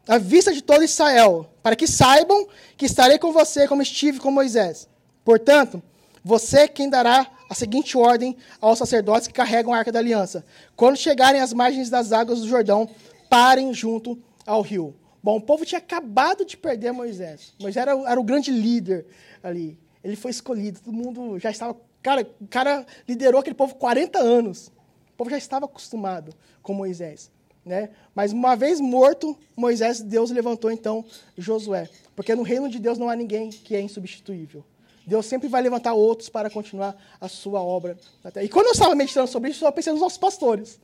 à 0.07 0.19
vista 0.19 0.53
de 0.53 0.63
todo 0.63 0.85
Israel, 0.85 1.49
para 1.63 1.77
que 1.77 1.87
saibam 1.87 2.47
que 2.77 2.87
estarei 2.87 3.19
com 3.19 3.33
você 3.33 3.67
como 3.67 3.83
estive 3.83 4.21
com 4.21 4.31
Moisés. 4.31 4.89
Portanto, 5.25 5.83
você 6.25 6.61
é 6.61 6.69
quem 6.69 6.89
dará 6.89 7.27
a 7.49 7.55
seguinte 7.55 7.97
ordem 7.97 8.37
aos 8.61 8.79
sacerdotes 8.79 9.29
que 9.29 9.35
carregam 9.35 9.73
a 9.73 9.79
arca 9.79 9.93
da 9.93 9.99
aliança: 9.99 10.45
quando 10.75 10.97
chegarem 10.97 11.41
às 11.41 11.53
margens 11.53 11.91
das 11.91 12.13
águas 12.13 12.41
do 12.41 12.49
Jordão, 12.49 12.89
parem 13.29 13.73
junto 13.75 14.19
ao 14.47 14.63
rio. 14.63 14.95
Bom, 15.23 15.37
o 15.37 15.41
povo 15.41 15.65
tinha 15.65 15.79
acabado 15.79 16.45
de 16.45 16.57
perder 16.57 16.93
Moisés. 16.93 17.55
Moisés 17.61 17.83
era, 17.83 17.93
era 18.09 18.21
o 18.21 18.25
grande 18.25 18.51
líder 18.51 19.07
ali. 19.43 19.79
Ele 20.03 20.15
foi 20.15 20.31
escolhido, 20.31 20.81
todo 20.81 20.95
mundo 20.95 21.39
já 21.39 21.51
estava. 21.51 21.77
Cara, 22.01 22.29
o 22.41 22.47
cara 22.47 22.87
liderou 23.09 23.41
aquele 23.41 23.57
povo 23.57 23.75
40 23.75 24.21
anos. 24.21 24.69
O 25.13 25.17
povo 25.17 25.31
já 25.31 25.39
estava 25.39 25.65
acostumado 25.65 26.33
com 26.63 26.73
Moisés. 26.73 27.31
Né? 27.67 27.91
Mas 28.15 28.33
uma 28.33 28.55
vez 28.55 28.81
morto, 28.81 29.37
Moisés, 29.57 30.01
Deus 30.01 30.31
levantou 30.31 30.71
então 30.71 31.05
Josué. 31.37 31.91
Porque 32.15 32.33
no 32.33 32.45
reino 32.45 32.69
de 32.69 32.79
Deus 32.79 32.97
não 32.97 33.11
há 33.11 33.17
ninguém 33.17 33.51
que 33.51 33.75
é 33.75 33.81
insubstituível. 33.81 34.65
Deus 35.05 35.27
sempre 35.27 35.49
vai 35.49 35.63
levantar 35.63 35.93
outros 35.93 36.29
para 36.29 36.49
continuar 36.49 36.97
a 37.21 37.29
sua 37.29 37.61
obra. 37.61 37.99
E 38.41 38.49
quando 38.49 38.67
eu 38.67 38.73
estava 38.73 38.95
meditando 38.95 39.29
sobre 39.29 39.51
isso, 39.51 39.65
eu 39.65 39.73
pensei 39.73 39.93
nos 39.93 40.01
nossos 40.01 40.19
pastores. 40.19 40.79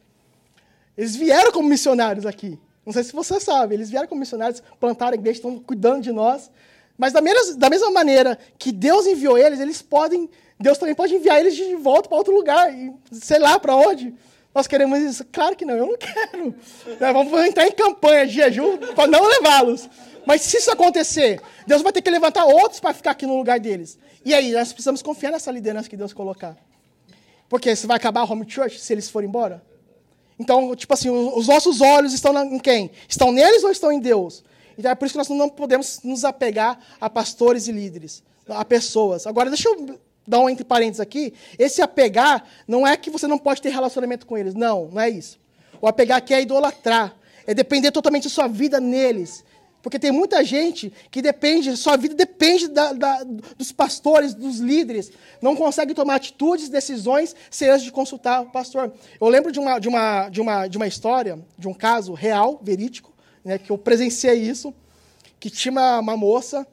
Eles 0.98 1.14
vieram 1.14 1.52
como 1.52 1.68
missionários 1.68 2.26
aqui. 2.26 2.58
Não 2.84 2.92
sei 2.92 3.04
se 3.04 3.12
você 3.12 3.38
sabe, 3.38 3.74
eles 3.74 3.88
vieram 3.88 4.08
como 4.08 4.18
missionários, 4.18 4.60
plantaram 4.80 5.12
a 5.12 5.14
igreja, 5.14 5.38
estão 5.38 5.60
cuidando 5.60 6.02
de 6.02 6.10
nós. 6.10 6.50
Mas 6.98 7.12
da 7.12 7.20
mesma, 7.20 7.56
da 7.56 7.70
mesma 7.70 7.90
maneira 7.92 8.36
que 8.58 8.72
Deus 8.72 9.06
enviou 9.06 9.38
eles, 9.38 9.60
eles 9.60 9.80
podem, 9.80 10.28
Deus 10.58 10.78
também 10.78 10.94
pode 10.94 11.14
enviar 11.14 11.38
eles 11.38 11.54
de 11.54 11.76
volta 11.76 12.08
para 12.08 12.18
outro 12.18 12.34
lugar, 12.34 12.72
sei 13.12 13.38
lá 13.38 13.58
para 13.58 13.76
onde. 13.76 14.12
Nós 14.54 14.66
queremos 14.66 14.98
isso? 15.00 15.24
Claro 15.32 15.56
que 15.56 15.64
não, 15.64 15.74
eu 15.74 15.86
não 15.86 15.96
quero. 15.96 16.54
Nós 17.00 17.12
vamos 17.12 17.46
entrar 17.46 17.66
em 17.66 17.72
campanha 17.72 18.26
de 18.26 18.34
jejum 18.34 18.76
para 18.94 19.06
não 19.06 19.24
levá-los. 19.26 19.88
Mas 20.26 20.42
se 20.42 20.58
isso 20.58 20.70
acontecer, 20.70 21.40
Deus 21.66 21.82
vai 21.82 21.92
ter 21.92 22.02
que 22.02 22.10
levantar 22.10 22.44
outros 22.44 22.78
para 22.78 22.94
ficar 22.94 23.12
aqui 23.12 23.26
no 23.26 23.36
lugar 23.36 23.58
deles. 23.58 23.98
E 24.24 24.32
aí, 24.34 24.52
nós 24.52 24.72
precisamos 24.72 25.02
confiar 25.02 25.32
nessa 25.32 25.50
liderança 25.50 25.88
que 25.88 25.96
Deus 25.96 26.12
colocar. 26.12 26.56
Porque 27.48 27.74
se 27.74 27.86
vai 27.86 27.96
acabar 27.96 28.20
a 28.20 28.24
home 28.24 28.48
church 28.48 28.78
se 28.78 28.92
eles 28.92 29.10
forem 29.10 29.28
embora? 29.28 29.62
Então, 30.38 30.74
tipo 30.74 30.92
assim, 30.94 31.10
os 31.10 31.48
nossos 31.48 31.80
olhos 31.80 32.12
estão 32.12 32.36
em 32.44 32.58
quem? 32.58 32.90
Estão 33.08 33.32
neles 33.32 33.64
ou 33.64 33.70
estão 33.70 33.92
em 33.92 34.00
Deus? 34.00 34.44
Então 34.76 34.90
é 34.90 34.94
por 34.94 35.06
isso 35.06 35.14
que 35.14 35.18
nós 35.18 35.28
não 35.28 35.48
podemos 35.48 36.00
nos 36.02 36.24
apegar 36.24 36.78
a 37.00 37.10
pastores 37.10 37.68
e 37.68 37.72
líderes, 37.72 38.22
a 38.48 38.64
pessoas. 38.64 39.26
Agora, 39.26 39.50
deixa 39.50 39.68
eu 39.68 39.98
dar 40.26 40.40
um 40.40 40.48
entre 40.48 40.64
parênteses 40.64 41.00
aqui. 41.00 41.34
Esse 41.58 41.82
apegar 41.82 42.44
não 42.66 42.86
é 42.86 42.96
que 42.96 43.10
você 43.10 43.26
não 43.26 43.38
pode 43.38 43.60
ter 43.60 43.70
relacionamento 43.70 44.26
com 44.26 44.36
eles. 44.36 44.54
Não, 44.54 44.86
não 44.86 45.00
é 45.00 45.10
isso. 45.10 45.38
O 45.80 45.86
apegar 45.86 46.18
aqui 46.18 46.32
é 46.32 46.42
idolatrar. 46.42 47.16
É 47.46 47.52
depender 47.52 47.90
totalmente 47.90 48.24
da 48.24 48.30
sua 48.30 48.46
vida 48.46 48.80
neles. 48.80 49.44
Porque 49.82 49.98
tem 49.98 50.12
muita 50.12 50.44
gente 50.44 50.92
que 51.10 51.20
depende, 51.20 51.76
sua 51.76 51.96
vida 51.96 52.14
depende 52.14 52.68
da, 52.68 52.92
da, 52.92 53.24
dos 53.58 53.72
pastores, 53.72 54.32
dos 54.32 54.58
líderes. 54.58 55.10
Não 55.40 55.56
consegue 55.56 55.92
tomar 55.92 56.14
atitudes, 56.14 56.68
decisões, 56.68 57.34
sem 57.50 57.68
antes 57.68 57.82
de 57.82 57.90
consultar 57.90 58.42
o 58.42 58.50
pastor. 58.50 58.92
Eu 59.20 59.28
lembro 59.28 59.50
de 59.50 59.58
uma, 59.58 59.80
de 59.80 59.88
uma, 59.88 60.28
de 60.28 60.40
uma, 60.40 60.68
de 60.68 60.76
uma 60.76 60.86
história, 60.86 61.36
de 61.58 61.66
um 61.66 61.74
caso 61.74 62.12
real, 62.12 62.60
verídico, 62.62 63.12
né, 63.44 63.58
que 63.58 63.70
eu 63.70 63.76
presenciei 63.76 64.34
isso, 64.34 64.72
que 65.40 65.50
tinha 65.50 65.72
uma, 65.72 65.98
uma 65.98 66.16
moça 66.16 66.64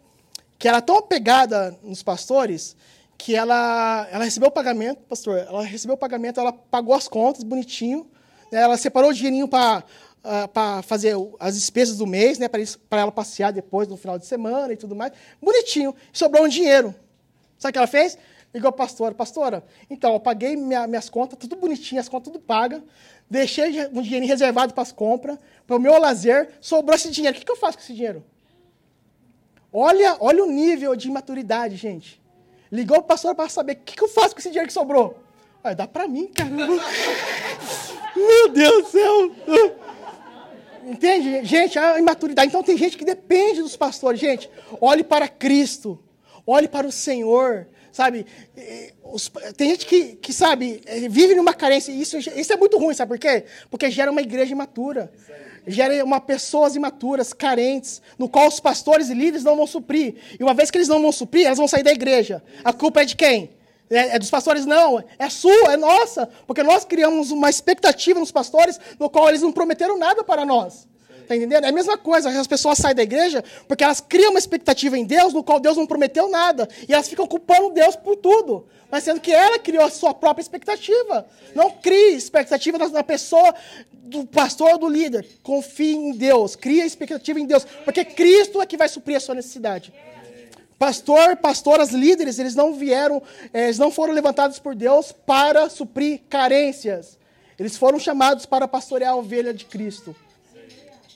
que 0.59 0.67
era 0.67 0.79
tão 0.79 0.97
apegada 0.97 1.75
nos 1.81 2.03
pastores 2.03 2.75
que 3.19 3.35
ela, 3.35 4.07
ela 4.09 4.23
recebeu 4.23 4.47
o 4.47 4.51
pagamento, 4.51 5.01
pastor, 5.01 5.37
ela 5.37 5.61
recebeu 5.61 5.95
o 5.95 5.97
pagamento, 5.97 6.39
ela 6.39 6.53
pagou 6.53 6.95
as 6.95 7.07
contas 7.07 7.43
bonitinho, 7.43 8.09
né, 8.49 8.61
ela 8.61 8.77
separou 8.77 9.11
o 9.11 9.13
dinheirinho 9.13 9.47
para 9.47 9.79
uh, 9.79 9.83
ah, 10.23 10.47
para 10.47 10.81
fazer 10.81 11.15
as 11.37 11.55
despesas 11.55 11.97
do 11.97 12.07
mês, 12.07 12.39
né, 12.39 12.47
para 12.47 13.01
ela 13.01 13.11
passear 13.11 13.51
depois 13.51 13.89
no 13.89 13.97
final 13.97 14.17
de 14.17 14.25
semana 14.25 14.71
e 14.71 14.77
tudo 14.77 14.95
mais. 14.95 15.11
Bonitinho. 15.41 15.93
Sobrou 16.13 16.45
um 16.45 16.47
dinheiro. 16.47 16.95
Sabe 17.57 17.71
o 17.71 17.73
que 17.73 17.77
ela 17.77 17.87
fez? 17.87 18.17
Ligou 18.53 18.69
a 18.69 18.71
pastora. 18.71 19.13
Pastora, 19.13 19.63
então, 19.89 20.13
eu 20.13 20.19
paguei 20.19 20.55
minha, 20.55 20.87
minhas 20.87 21.09
contas, 21.09 21.37
tudo 21.37 21.57
bonitinho, 21.57 21.99
as 21.99 22.09
contas 22.09 22.31
tudo 22.31 22.41
pagas. 22.41 22.81
Deixei 23.29 23.87
um 23.93 24.01
dinheiro 24.01 24.25
reservado 24.25 24.73
para 24.73 24.81
as 24.81 24.91
compras, 24.91 25.37
para 25.67 25.75
o 25.75 25.79
meu 25.79 25.99
lazer. 25.99 26.49
Sobrou 26.61 26.95
esse 26.95 27.11
dinheiro. 27.11 27.35
O 27.35 27.39
que, 27.39 27.45
que 27.45 27.51
eu 27.51 27.57
faço 27.57 27.77
com 27.77 27.83
esse 27.83 27.93
dinheiro? 27.93 28.23
Olha, 29.71 30.17
olha 30.19 30.43
o 30.43 30.47
nível 30.47 30.95
de 30.95 31.11
maturidade, 31.11 31.75
gente. 31.75 32.18
Ligou 32.71 32.97
o 32.97 33.03
pastor 33.03 33.33
para 33.33 33.49
saber 33.49 33.73
o 33.73 33.75
que, 33.77 33.95
que 33.95 34.03
eu 34.03 34.07
faço 34.07 34.35
com 34.35 34.39
esse 34.39 34.49
dinheiro 34.49 34.67
que 34.67 34.73
sobrou. 34.73 35.17
Vai 35.63 35.75
dá 35.75 35.87
para 35.87 36.07
mim, 36.07 36.27
caramba. 36.27 36.67
Meu 38.15 38.49
Deus 38.49 38.83
do 38.83 38.89
céu. 38.89 39.31
Entende? 40.85 41.43
Gente, 41.45 41.77
a 41.77 41.99
imaturidade. 41.99 42.47
Então 42.47 42.63
tem 42.63 42.77
gente 42.77 42.97
que 42.97 43.05
depende 43.05 43.61
dos 43.61 43.75
pastores. 43.75 44.19
Gente, 44.19 44.49
olhe 44.79 45.03
para 45.03 45.27
Cristo. 45.27 45.99
Olhe 46.45 46.67
para 46.67 46.87
o 46.87 46.91
Senhor. 46.91 47.67
Sabe? 47.91 48.25
Tem 49.57 49.71
gente 49.71 49.85
que, 49.85 50.15
que, 50.15 50.31
sabe, 50.31 50.81
é, 50.85 51.09
vive 51.09 51.35
numa 51.35 51.53
carência. 51.53 51.91
Isso, 51.91 52.17
isso 52.17 52.53
é 52.53 52.55
muito 52.55 52.77
ruim, 52.77 52.93
sabe 52.93 53.09
por 53.09 53.19
quê? 53.19 53.45
Porque 53.69 53.89
gera 53.89 54.11
uma 54.11 54.21
igreja 54.21 54.51
imatura. 54.51 55.11
Gera 55.67 56.03
uma 56.03 56.19
pessoas 56.19 56.75
imaturas, 56.75 57.33
carentes, 57.33 58.01
no 58.17 58.27
qual 58.27 58.47
os 58.47 58.59
pastores 58.59 59.09
e 59.09 59.13
líderes 59.13 59.43
não 59.43 59.55
vão 59.55 59.67
suprir. 59.67 60.15
E 60.39 60.43
uma 60.43 60.53
vez 60.53 60.71
que 60.71 60.77
eles 60.77 60.87
não 60.87 61.01
vão 61.01 61.11
suprir, 61.11 61.45
elas 61.45 61.57
vão 61.57 61.67
sair 61.67 61.83
da 61.83 61.91
igreja. 61.91 62.43
A 62.63 62.73
culpa 62.73 63.01
é 63.01 63.05
de 63.05 63.15
quem? 63.15 63.51
É, 63.89 64.15
é, 64.15 64.19
dos 64.19 64.29
pastores, 64.29 64.65
não. 64.65 65.03
É 65.17 65.29
sua, 65.29 65.73
é 65.73 65.77
nossa. 65.77 66.27
Porque 66.45 66.63
nós 66.63 66.85
criamos 66.85 67.31
uma 67.31 67.49
expectativa 67.49 68.19
nos 68.19 68.31
pastores, 68.31 68.79
no 68.99 69.09
qual 69.09 69.29
eles 69.29 69.41
não 69.41 69.51
prometeram 69.51 69.97
nada 69.97 70.23
para 70.23 70.45
nós. 70.45 70.88
Está 71.29 71.35
entendendo? 71.35 71.63
É 71.63 71.67
a 71.67 71.71
mesma 71.71 71.95
coisa. 71.95 72.27
As 72.27 72.47
pessoas 72.47 72.79
saem 72.79 72.95
da 72.95 73.03
igreja 73.03 73.43
porque 73.67 73.83
elas 73.83 74.01
criam 74.01 74.31
uma 74.31 74.39
expectativa 74.39 74.97
em 74.97 75.05
Deus, 75.05 75.31
no 75.31 75.43
qual 75.43 75.59
Deus 75.59 75.77
não 75.77 75.85
prometeu 75.85 76.27
nada. 76.27 76.67
E 76.87 76.91
elas 76.91 77.07
ficam 77.07 77.27
culpando 77.27 77.69
Deus 77.69 77.95
por 77.95 78.15
tudo. 78.15 78.65
Mas 78.89 79.03
sendo 79.03 79.21
que 79.21 79.31
ela 79.31 79.59
criou 79.59 79.83
a 79.83 79.91
sua 79.91 80.11
própria 80.11 80.41
expectativa. 80.41 81.27
Não 81.53 81.69
crie 81.69 82.15
expectativa 82.15 82.79
na 82.89 83.03
pessoa 83.03 83.53
do 83.93 84.25
pastor 84.25 84.71
ou 84.71 84.79
do 84.79 84.89
líder. 84.89 85.23
Confie 85.43 85.93
em 85.93 86.13
Deus. 86.13 86.55
Crie 86.55 86.81
expectativa 86.81 87.39
em 87.39 87.45
Deus. 87.45 87.63
Porque 87.85 88.03
Cristo 88.03 88.59
é 88.59 88.65
que 88.65 88.75
vai 88.75 88.89
suprir 88.89 89.17
a 89.17 89.19
sua 89.19 89.35
necessidade. 89.35 89.93
Pastor, 90.79 91.37
pastoras, 91.37 91.91
líderes, 91.91 92.39
eles 92.39 92.55
não 92.55 92.73
vieram, 92.73 93.21
eh, 93.53 93.65
eles 93.65 93.77
não 93.77 93.91
foram 93.91 94.13
levantados 94.13 94.57
por 94.57 94.73
Deus 94.73 95.11
para 95.11 95.69
suprir 95.69 96.21
carências. 96.27 97.19
Eles 97.59 97.77
foram 97.77 97.99
chamados 97.99 98.47
para 98.47 98.67
pastorear 98.67 99.11
a 99.11 99.15
ovelha 99.15 99.53
de 99.53 99.65
Cristo. 99.65 100.15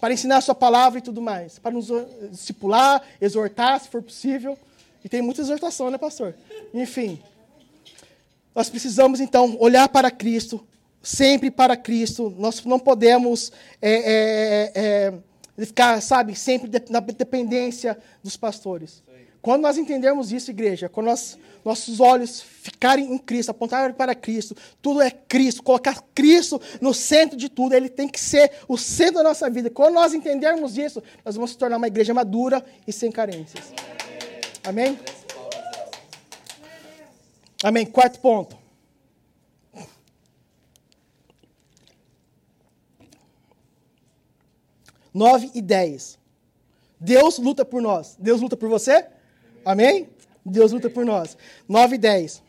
Para 0.04 0.14
ensinar 0.14 0.36
a 0.36 0.42
sua 0.42 0.54
palavra 0.54 1.00
e 1.00 1.02
tudo 1.02 1.22
mais. 1.22 1.58
Para 1.60 1.72
nos 1.72 1.88
discipular, 2.30 3.02
exortar, 3.22 3.80
se 3.80 3.88
for 3.88 4.02
possível. 4.02 4.60
E 5.02 5.08
tem 5.08 5.22
muita 5.22 5.40
exortação, 5.40 5.90
né, 5.90 5.98
pastor? 5.98 6.36
Enfim. 6.74 7.24
Nós 8.54 8.70
precisamos, 8.70 9.22
então, 9.22 9.56
olhar 9.62 9.88
para 9.88 10.12
Cristo, 10.12 10.62
sempre 11.02 11.50
para 11.50 11.78
Cristo. 11.78 12.36
Nós 12.38 12.66
não 12.66 12.80
podemos 12.80 13.50
é, 13.82 13.94
é, 13.94 14.72
é, 14.76 15.64
ficar, 15.66 16.02
sabe, 16.02 16.36
sempre 16.36 16.70
na 16.90 17.00
dependência 17.00 17.98
dos 18.22 18.36
pastores. 18.36 19.02
Quando 19.44 19.64
nós 19.64 19.78
entendermos 19.78 20.32
isso, 20.32 20.52
igreja, 20.52 20.88
quando 20.88 21.08
nós, 21.08 21.38
nossos 21.66 22.00
olhos 22.00 22.40
ficarem 22.40 23.14
em 23.14 23.18
Cristo, 23.18 23.50
apontarem 23.50 23.94
para 23.94 24.16
Cristo, 24.16 24.56
tudo 24.82 25.02
é 25.02 25.12
Cristo, 25.12 25.62
colocar 25.62 26.02
Cristo 26.16 26.62
no 26.80 26.94
centro 26.94 27.36
de 27.36 27.50
tudo, 27.50 27.76
ele 27.76 27.90
tem 27.90 28.08
que 28.08 28.22
ser 28.22 28.54
o 28.70 28.78
centro 28.78 29.16
da 29.16 29.24
nossa 29.24 29.50
vida. 29.50 29.70
Quando 29.70 29.96
nós 29.96 30.14
entendermos 30.14 30.78
isso, 30.78 31.04
nós 31.26 31.36
vamos 31.36 31.52
se 31.52 31.58
tornar 31.58 31.76
uma 31.76 31.88
igreja 31.88 32.14
madura 32.14 32.66
e 32.88 32.94
sem 32.94 33.12
carências. 33.12 33.74
Amém? 34.64 34.98
Amém. 37.62 37.86
Quarto 37.86 38.22
ponto. 38.22 38.58
Nove 45.14 45.52
e 45.54 45.62
dez. 45.62 46.18
Deus 46.98 47.38
luta 47.38 47.66
por 47.66 47.82
nós. 47.82 48.16
Deus 48.18 48.40
luta 48.40 48.56
por 48.56 48.70
você? 48.70 49.12
Amém? 49.66 50.10
Deus 50.46 50.72
luta 50.72 50.90
por 50.90 51.06
nós. 51.06 51.38
9 51.68 51.96
e 51.96 51.98
10. 51.98 52.42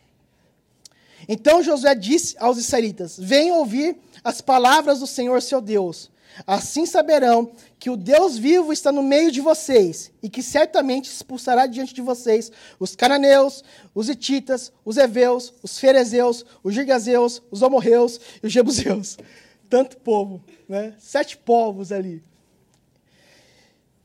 Então 1.28 1.62
Josué 1.62 1.94
disse 1.94 2.36
aos 2.38 2.58
israelitas: 2.58 3.16
Venham 3.18 3.58
ouvir 3.58 3.96
as 4.22 4.40
palavras 4.40 5.00
do 5.00 5.06
Senhor 5.06 5.40
seu 5.40 5.60
Deus. 5.60 6.10
Assim 6.46 6.84
saberão 6.84 7.52
que 7.78 7.88
o 7.88 7.96
Deus 7.96 8.36
vivo 8.36 8.72
está 8.72 8.90
no 8.90 9.04
meio 9.04 9.30
de 9.30 9.40
vocês 9.40 10.10
e 10.20 10.28
que 10.28 10.42
certamente 10.42 11.08
expulsará 11.08 11.66
diante 11.66 11.94
de 11.94 12.02
vocês 12.02 12.50
os 12.80 12.96
cananeus, 12.96 13.62
os 13.94 14.08
hititas, 14.08 14.72
os 14.84 14.96
heveus, 14.96 15.54
os 15.62 15.78
ferezeus, 15.78 16.44
os 16.64 16.74
gigazeus, 16.74 17.40
os 17.52 17.62
amorreus 17.62 18.18
e 18.42 18.46
os 18.46 18.52
jebuseus. 18.52 19.16
Tanto 19.70 19.96
povo, 19.98 20.42
né? 20.68 20.94
Sete 20.98 21.36
povos 21.36 21.92
ali. 21.92 22.22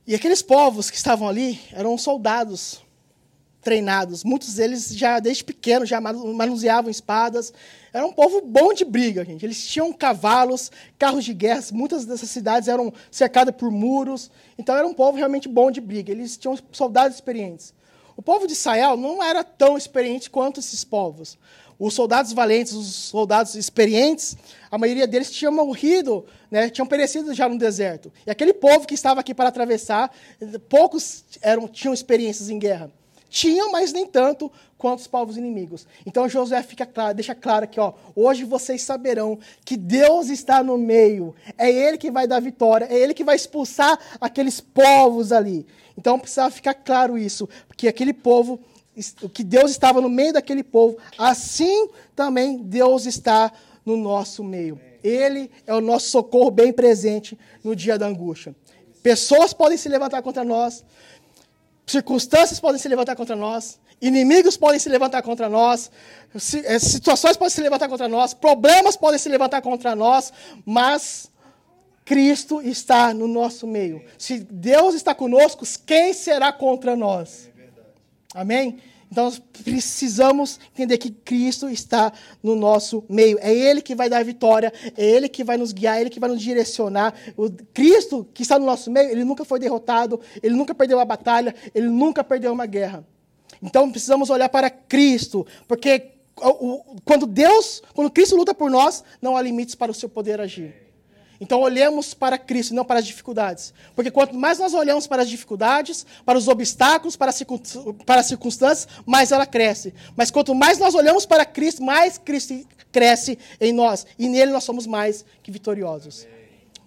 E 0.05 0.13
aqueles 0.13 0.41
povos 0.41 0.91
que 0.91 0.97
estavam 0.97 1.27
ali 1.27 1.59
eram 1.71 1.97
soldados 1.97 2.83
treinados. 3.61 4.23
Muitos 4.23 4.55
deles 4.55 4.89
já 4.95 5.19
desde 5.19 5.43
pequenos 5.43 5.89
já 5.89 5.99
manuseavam 5.99 6.89
espadas. 6.89 7.53
Era 7.91 8.05
um 8.05 8.11
povo 8.11 8.41
bom 8.41 8.73
de 8.73 8.85
briga, 8.85 9.25
gente. 9.25 9.45
Eles 9.45 9.67
tinham 9.67 9.91
cavalos, 9.91 10.71
carros 10.97 11.25
de 11.25 11.33
guerra. 11.33 11.63
Muitas 11.71 12.05
dessas 12.05 12.29
cidades 12.29 12.69
eram 12.69 12.93
cercadas 13.11 13.55
por 13.55 13.71
muros. 13.71 14.31
Então 14.57 14.75
era 14.75 14.87
um 14.87 14.93
povo 14.93 15.17
realmente 15.17 15.47
bom 15.47 15.71
de 15.71 15.81
briga. 15.81 16.11
Eles 16.11 16.37
tinham 16.37 16.57
soldados 16.71 17.15
experientes. 17.15 17.73
O 18.15 18.21
povo 18.21 18.47
de 18.47 18.53
Israel 18.53 18.97
não 18.97 19.23
era 19.23 19.43
tão 19.43 19.77
experiente 19.77 20.29
quanto 20.29 20.59
esses 20.59 20.83
povos. 20.83 21.37
Os 21.79 21.93
soldados 21.93 22.33
valentes, 22.33 22.73
os 22.73 22.87
soldados 22.87 23.55
experientes, 23.55 24.35
a 24.69 24.77
maioria 24.77 25.07
deles 25.07 25.31
tinham 25.31 25.53
morrido, 25.53 26.25
né, 26.51 26.69
tinham 26.69 26.85
perecido 26.85 27.33
já 27.33 27.47
no 27.47 27.57
deserto. 27.57 28.11
E 28.27 28.29
aquele 28.29 28.53
povo 28.53 28.85
que 28.85 28.93
estava 28.93 29.21
aqui 29.21 29.33
para 29.33 29.47
atravessar, 29.47 30.13
poucos 30.67 31.23
eram, 31.41 31.69
tinham 31.69 31.93
experiências 31.93 32.49
em 32.49 32.59
guerra. 32.59 32.91
Tinham, 33.29 33.71
mas 33.71 33.93
nem 33.93 34.05
tanto 34.05 34.51
quanto 34.77 34.99
os 34.99 35.07
povos 35.07 35.37
inimigos. 35.37 35.85
Então 36.05 36.27
Josué 36.27 36.63
fica 36.63 36.85
claro, 36.85 37.13
deixa 37.13 37.35
claro 37.35 37.65
aqui, 37.65 37.79
ó, 37.79 37.93
hoje 38.15 38.43
vocês 38.43 38.81
saberão 38.81 39.37
que 39.63 39.77
Deus 39.77 40.29
está 40.29 40.63
no 40.63 40.77
meio. 40.77 41.35
É 41.57 41.69
ele 41.69 41.97
que 41.97 42.09
vai 42.09 42.25
dar 42.25 42.39
vitória, 42.39 42.85
é 42.89 42.97
ele 42.97 43.13
que 43.13 43.23
vai 43.23 43.35
expulsar 43.35 43.99
aqueles 44.19 44.59
povos 44.59 45.31
ali. 45.31 45.67
Então 45.97 46.17
precisava 46.17 46.49
ficar 46.49 46.73
claro 46.73 47.17
isso, 47.17 47.47
porque 47.67 47.87
aquele 47.87 48.13
povo 48.13 48.59
que 49.33 49.43
Deus 49.43 49.71
estava 49.71 50.01
no 50.01 50.09
meio 50.09 50.33
daquele 50.33 50.63
povo, 50.63 50.97
assim 51.17 51.89
também 52.15 52.57
Deus 52.57 53.05
está 53.05 53.51
no 53.85 53.95
nosso 53.95 54.43
meio. 54.43 54.79
Ele 55.03 55.49
é 55.65 55.73
o 55.73 55.81
nosso 55.81 56.09
socorro 56.09 56.51
bem 56.51 56.73
presente 56.73 57.37
no 57.63 57.75
dia 57.75 57.97
da 57.97 58.07
angústia. 58.07 58.55
Pessoas 59.01 59.53
podem 59.53 59.77
se 59.77 59.87
levantar 59.87 60.21
contra 60.21 60.43
nós, 60.43 60.83
Circunstâncias 61.89 62.59
podem 62.59 62.79
se 62.79 62.87
levantar 62.87 63.15
contra 63.15 63.35
nós, 63.35 63.79
inimigos 64.01 64.55
podem 64.55 64.79
se 64.79 64.89
levantar 64.89 65.21
contra 65.21 65.49
nós, 65.49 65.89
eh, 66.65 66.79
situações 66.79 67.35
podem 67.35 67.49
se 67.49 67.61
levantar 67.61 67.89
contra 67.89 68.07
nós, 68.07 68.33
problemas 68.33 68.95
podem 68.95 69.17
se 69.17 69.27
levantar 69.27 69.61
contra 69.61 69.95
nós, 69.95 70.31
mas 70.65 71.31
Cristo 72.05 72.61
está 72.61 73.13
no 73.13 73.27
nosso 73.27 73.65
meio. 73.67 74.03
Se 74.17 74.39
Deus 74.39 74.95
está 74.95 75.15
conosco, 75.15 75.65
quem 75.85 76.13
será 76.13 76.51
contra 76.51 76.95
nós? 76.95 77.49
Amém? 78.33 78.79
Então 79.11 79.25
nós 79.25 79.39
precisamos 79.63 80.59
entender 80.73 80.97
que 80.97 81.09
Cristo 81.09 81.67
está 81.67 82.13
no 82.43 82.55
nosso 82.55 83.03
meio. 83.09 83.37
É 83.41 83.51
Ele 83.53 83.81
que 83.81 83.95
vai 83.95 84.07
dar 84.07 84.19
a 84.19 84.23
vitória, 84.23 84.71
é 84.95 85.03
Ele 85.03 85.27
que 85.27 85.43
vai 85.43 85.57
nos 85.57 85.71
guiar, 85.71 85.97
é 85.97 86.01
Ele 86.01 86.09
que 86.09 86.19
vai 86.19 86.29
nos 86.29 86.41
direcionar. 86.41 87.13
O 87.35 87.49
Cristo 87.73 88.27
que 88.33 88.43
está 88.43 88.59
no 88.59 88.65
nosso 88.65 88.91
meio, 88.91 89.09
ele 89.09 89.23
nunca 89.23 89.43
foi 89.43 89.59
derrotado, 89.59 90.19
ele 90.43 90.55
nunca 90.55 90.75
perdeu 90.75 90.97
uma 90.97 91.05
batalha, 91.05 91.55
ele 91.73 91.87
nunca 91.87 92.23
perdeu 92.23 92.53
uma 92.53 92.65
guerra. 92.65 93.05
Então 93.61 93.91
precisamos 93.91 94.29
olhar 94.29 94.49
para 94.49 94.69
Cristo, 94.69 95.45
porque 95.67 96.11
quando 97.03 97.25
Deus, 97.25 97.81
quando 97.93 98.11
Cristo 98.11 98.35
luta 98.35 98.53
por 98.53 98.69
nós, 98.69 99.03
não 99.21 99.35
há 99.35 99.41
limites 99.41 99.75
para 99.75 99.91
o 99.91 99.95
seu 99.95 100.07
poder 100.07 100.39
agir. 100.39 100.88
Então 101.41 101.61
olhemos 101.61 102.13
para 102.13 102.37
Cristo, 102.37 102.73
não 102.73 102.83
para 102.83 102.99
as 102.99 103.05
dificuldades. 103.05 103.73
Porque 103.95 104.11
quanto 104.11 104.35
mais 104.35 104.59
nós 104.59 104.73
olhamos 104.73 105.07
para 105.07 105.21
as 105.21 105.29
dificuldades, 105.29 106.05
para 106.25 106.37
os 106.37 106.47
obstáculos, 106.49 107.15
para 107.15 107.31
as 108.19 108.25
circunstâncias, 108.25 108.87
mais 109.05 109.31
ela 109.31 109.45
cresce. 109.45 109.93
Mas 110.17 110.29
quanto 110.29 110.53
mais 110.53 110.77
nós 110.77 110.93
olhamos 110.95 111.25
para 111.25 111.45
Cristo, 111.45 111.81
mais 111.81 112.17
Cristo 112.17 112.67
cresce 112.91 113.39
em 113.61 113.71
nós. 113.71 114.05
E 114.17 114.27
nele 114.27 114.51
nós 114.51 114.65
somos 114.65 114.85
mais 114.85 115.23
que 115.41 115.49
vitoriosos. 115.49 116.27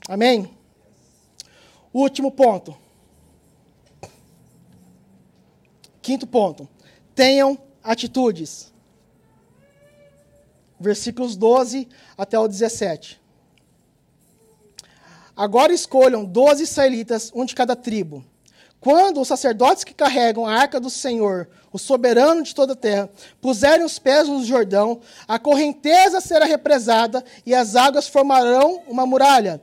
Amém? 0.06 0.50
Último 1.94 2.30
ponto. 2.30 2.76
Quinto 6.02 6.26
ponto. 6.26 6.68
Tenham 7.14 7.56
atitudes. 7.82 8.70
Versículos 10.78 11.36
12 11.36 11.88
até 12.18 12.38
o 12.38 12.46
17. 12.46 13.21
Agora 15.36 15.72
escolham 15.72 16.24
doze 16.24 16.64
israelitas, 16.64 17.32
um 17.34 17.44
de 17.44 17.54
cada 17.54 17.74
tribo. 17.74 18.24
Quando 18.78 19.20
os 19.20 19.28
sacerdotes 19.28 19.84
que 19.84 19.94
carregam 19.94 20.44
a 20.44 20.54
arca 20.54 20.80
do 20.80 20.90
Senhor, 20.90 21.48
o 21.72 21.78
soberano 21.78 22.42
de 22.42 22.54
toda 22.54 22.74
a 22.74 22.76
terra, 22.76 23.08
puserem 23.40 23.84
os 23.84 23.98
pés 23.98 24.28
no 24.28 24.44
Jordão, 24.44 25.00
a 25.26 25.38
correnteza 25.38 26.20
será 26.20 26.44
represada 26.44 27.24
e 27.46 27.54
as 27.54 27.76
águas 27.76 28.08
formarão 28.08 28.82
uma 28.88 29.06
muralha. 29.06 29.62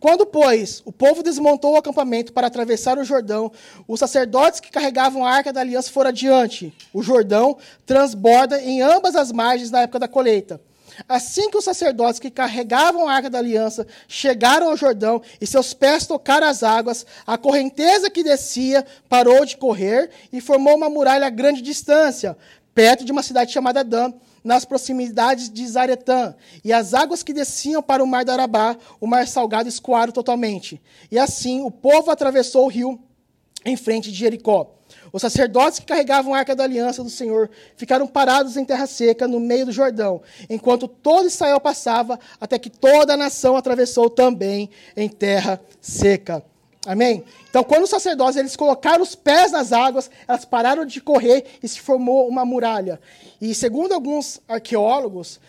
Quando, 0.00 0.26
pois, 0.26 0.82
o 0.84 0.92
povo 0.92 1.22
desmontou 1.22 1.72
o 1.72 1.76
acampamento 1.76 2.32
para 2.32 2.46
atravessar 2.46 2.98
o 2.98 3.04
Jordão, 3.04 3.50
os 3.86 3.98
sacerdotes 3.98 4.60
que 4.60 4.70
carregavam 4.70 5.24
a 5.24 5.30
arca 5.30 5.52
da 5.52 5.60
aliança 5.60 5.90
foram 5.90 6.10
adiante. 6.10 6.72
O 6.92 7.02
Jordão 7.02 7.56
transborda 7.86 8.60
em 8.60 8.82
ambas 8.82 9.16
as 9.16 9.32
margens 9.32 9.70
na 9.70 9.82
época 9.82 10.00
da 10.00 10.08
colheita. 10.08 10.60
Assim 11.06 11.50
que 11.50 11.58
os 11.58 11.64
sacerdotes 11.64 12.18
que 12.18 12.30
carregavam 12.30 13.08
a 13.08 13.12
arca 13.12 13.30
da 13.30 13.38
aliança 13.38 13.86
chegaram 14.08 14.70
ao 14.70 14.76
Jordão 14.76 15.20
e 15.40 15.46
seus 15.46 15.74
pés 15.74 16.06
tocaram 16.06 16.46
as 16.46 16.62
águas, 16.62 17.04
a 17.26 17.36
correnteza 17.36 18.10
que 18.10 18.24
descia 18.24 18.84
parou 19.08 19.44
de 19.44 19.56
correr 19.56 20.10
e 20.32 20.40
formou 20.40 20.76
uma 20.76 20.88
muralha 20.88 21.26
a 21.26 21.30
grande 21.30 21.60
distância, 21.62 22.36
perto 22.74 23.04
de 23.04 23.12
uma 23.12 23.22
cidade 23.22 23.52
chamada 23.52 23.84
Dan, 23.84 24.12
nas 24.42 24.64
proximidades 24.64 25.50
de 25.50 25.66
Zaretã. 25.66 26.34
E 26.64 26.72
as 26.72 26.94
águas 26.94 27.22
que 27.22 27.32
desciam 27.32 27.82
para 27.82 28.02
o 28.02 28.06
mar 28.06 28.24
da 28.24 28.32
Arabá, 28.32 28.76
o 29.00 29.06
mar 29.06 29.26
salgado, 29.26 29.68
escoaram 29.68 30.12
totalmente. 30.12 30.80
E 31.10 31.18
assim 31.18 31.60
o 31.60 31.70
povo 31.70 32.10
atravessou 32.10 32.64
o 32.64 32.68
rio 32.68 32.98
em 33.64 33.76
frente 33.76 34.10
de 34.10 34.16
Jericó. 34.16 34.77
Os 35.12 35.22
sacerdotes 35.22 35.78
que 35.78 35.86
carregavam 35.86 36.34
a 36.34 36.38
arca 36.38 36.54
da 36.54 36.64
aliança 36.64 37.02
do 37.02 37.10
Senhor 37.10 37.50
ficaram 37.76 38.06
parados 38.06 38.56
em 38.56 38.64
terra 38.64 38.86
seca, 38.86 39.26
no 39.26 39.40
meio 39.40 39.66
do 39.66 39.72
Jordão, 39.72 40.20
enquanto 40.48 40.88
todo 40.88 41.26
Israel 41.26 41.60
passava, 41.60 42.18
até 42.40 42.58
que 42.58 42.70
toda 42.70 43.14
a 43.14 43.16
nação 43.16 43.56
atravessou 43.56 44.10
também 44.10 44.70
em 44.96 45.08
terra 45.08 45.60
seca. 45.80 46.42
Amém? 46.86 47.24
Então, 47.50 47.64
quando 47.64 47.84
os 47.84 47.90
sacerdotes 47.90 48.36
eles 48.36 48.56
colocaram 48.56 49.02
os 49.02 49.14
pés 49.14 49.52
nas 49.52 49.72
águas, 49.72 50.10
elas 50.26 50.44
pararam 50.44 50.84
de 50.84 51.00
correr 51.00 51.44
e 51.62 51.68
se 51.68 51.80
formou 51.80 52.28
uma 52.28 52.44
muralha. 52.44 53.00
E 53.40 53.54
segundo 53.54 53.92
alguns 53.92 54.40
arqueólogos, 54.48 55.40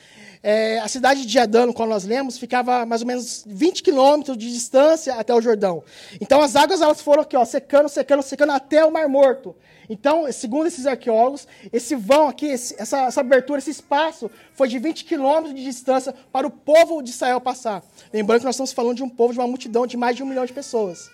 é, 0.41 0.79
a 0.79 0.87
cidade 0.87 1.25
de 1.25 1.39
Adano, 1.39 1.73
quando 1.73 1.89
nós 1.89 2.05
lemos, 2.05 2.37
ficava 2.37 2.85
mais 2.85 3.01
ou 3.01 3.07
menos 3.07 3.43
20 3.45 3.83
quilômetros 3.83 4.37
de 4.37 4.51
distância 4.51 5.15
até 5.15 5.33
o 5.33 5.41
Jordão. 5.41 5.83
Então 6.21 6.41
as 6.41 6.55
águas 6.55 6.81
elas 6.81 7.01
foram 7.01 7.23
aqui, 7.23 7.35
ó, 7.35 7.43
secando, 7.43 7.89
secando, 7.89 8.21
secando 8.23 8.51
até 8.51 8.85
o 8.85 8.91
Mar 8.91 9.07
Morto. 9.09 9.55
Então, 9.89 10.31
segundo 10.31 10.67
esses 10.67 10.85
arqueólogos, 10.85 11.47
esse 11.73 11.95
vão 11.95 12.27
aqui, 12.27 12.45
esse, 12.45 12.75
essa, 12.79 13.05
essa, 13.05 13.21
abertura, 13.21 13.57
esse 13.57 13.71
espaço, 13.71 14.29
foi 14.53 14.67
de 14.67 14.77
20 14.77 15.03
quilômetros 15.03 15.55
de 15.55 15.63
distância 15.63 16.13
para 16.31 16.45
o 16.45 16.51
povo 16.51 17.01
de 17.01 17.09
Israel 17.09 17.41
passar. 17.41 17.83
Lembrando 18.13 18.41
que 18.41 18.45
nós 18.45 18.55
estamos 18.55 18.71
falando 18.71 18.97
de 18.97 19.03
um 19.03 19.09
povo, 19.09 19.33
de 19.33 19.39
uma 19.39 19.47
multidão 19.47 19.87
de 19.87 19.97
mais 19.97 20.15
de 20.15 20.21
um 20.21 20.27
milhão 20.27 20.45
de 20.45 20.53
pessoas. 20.53 21.09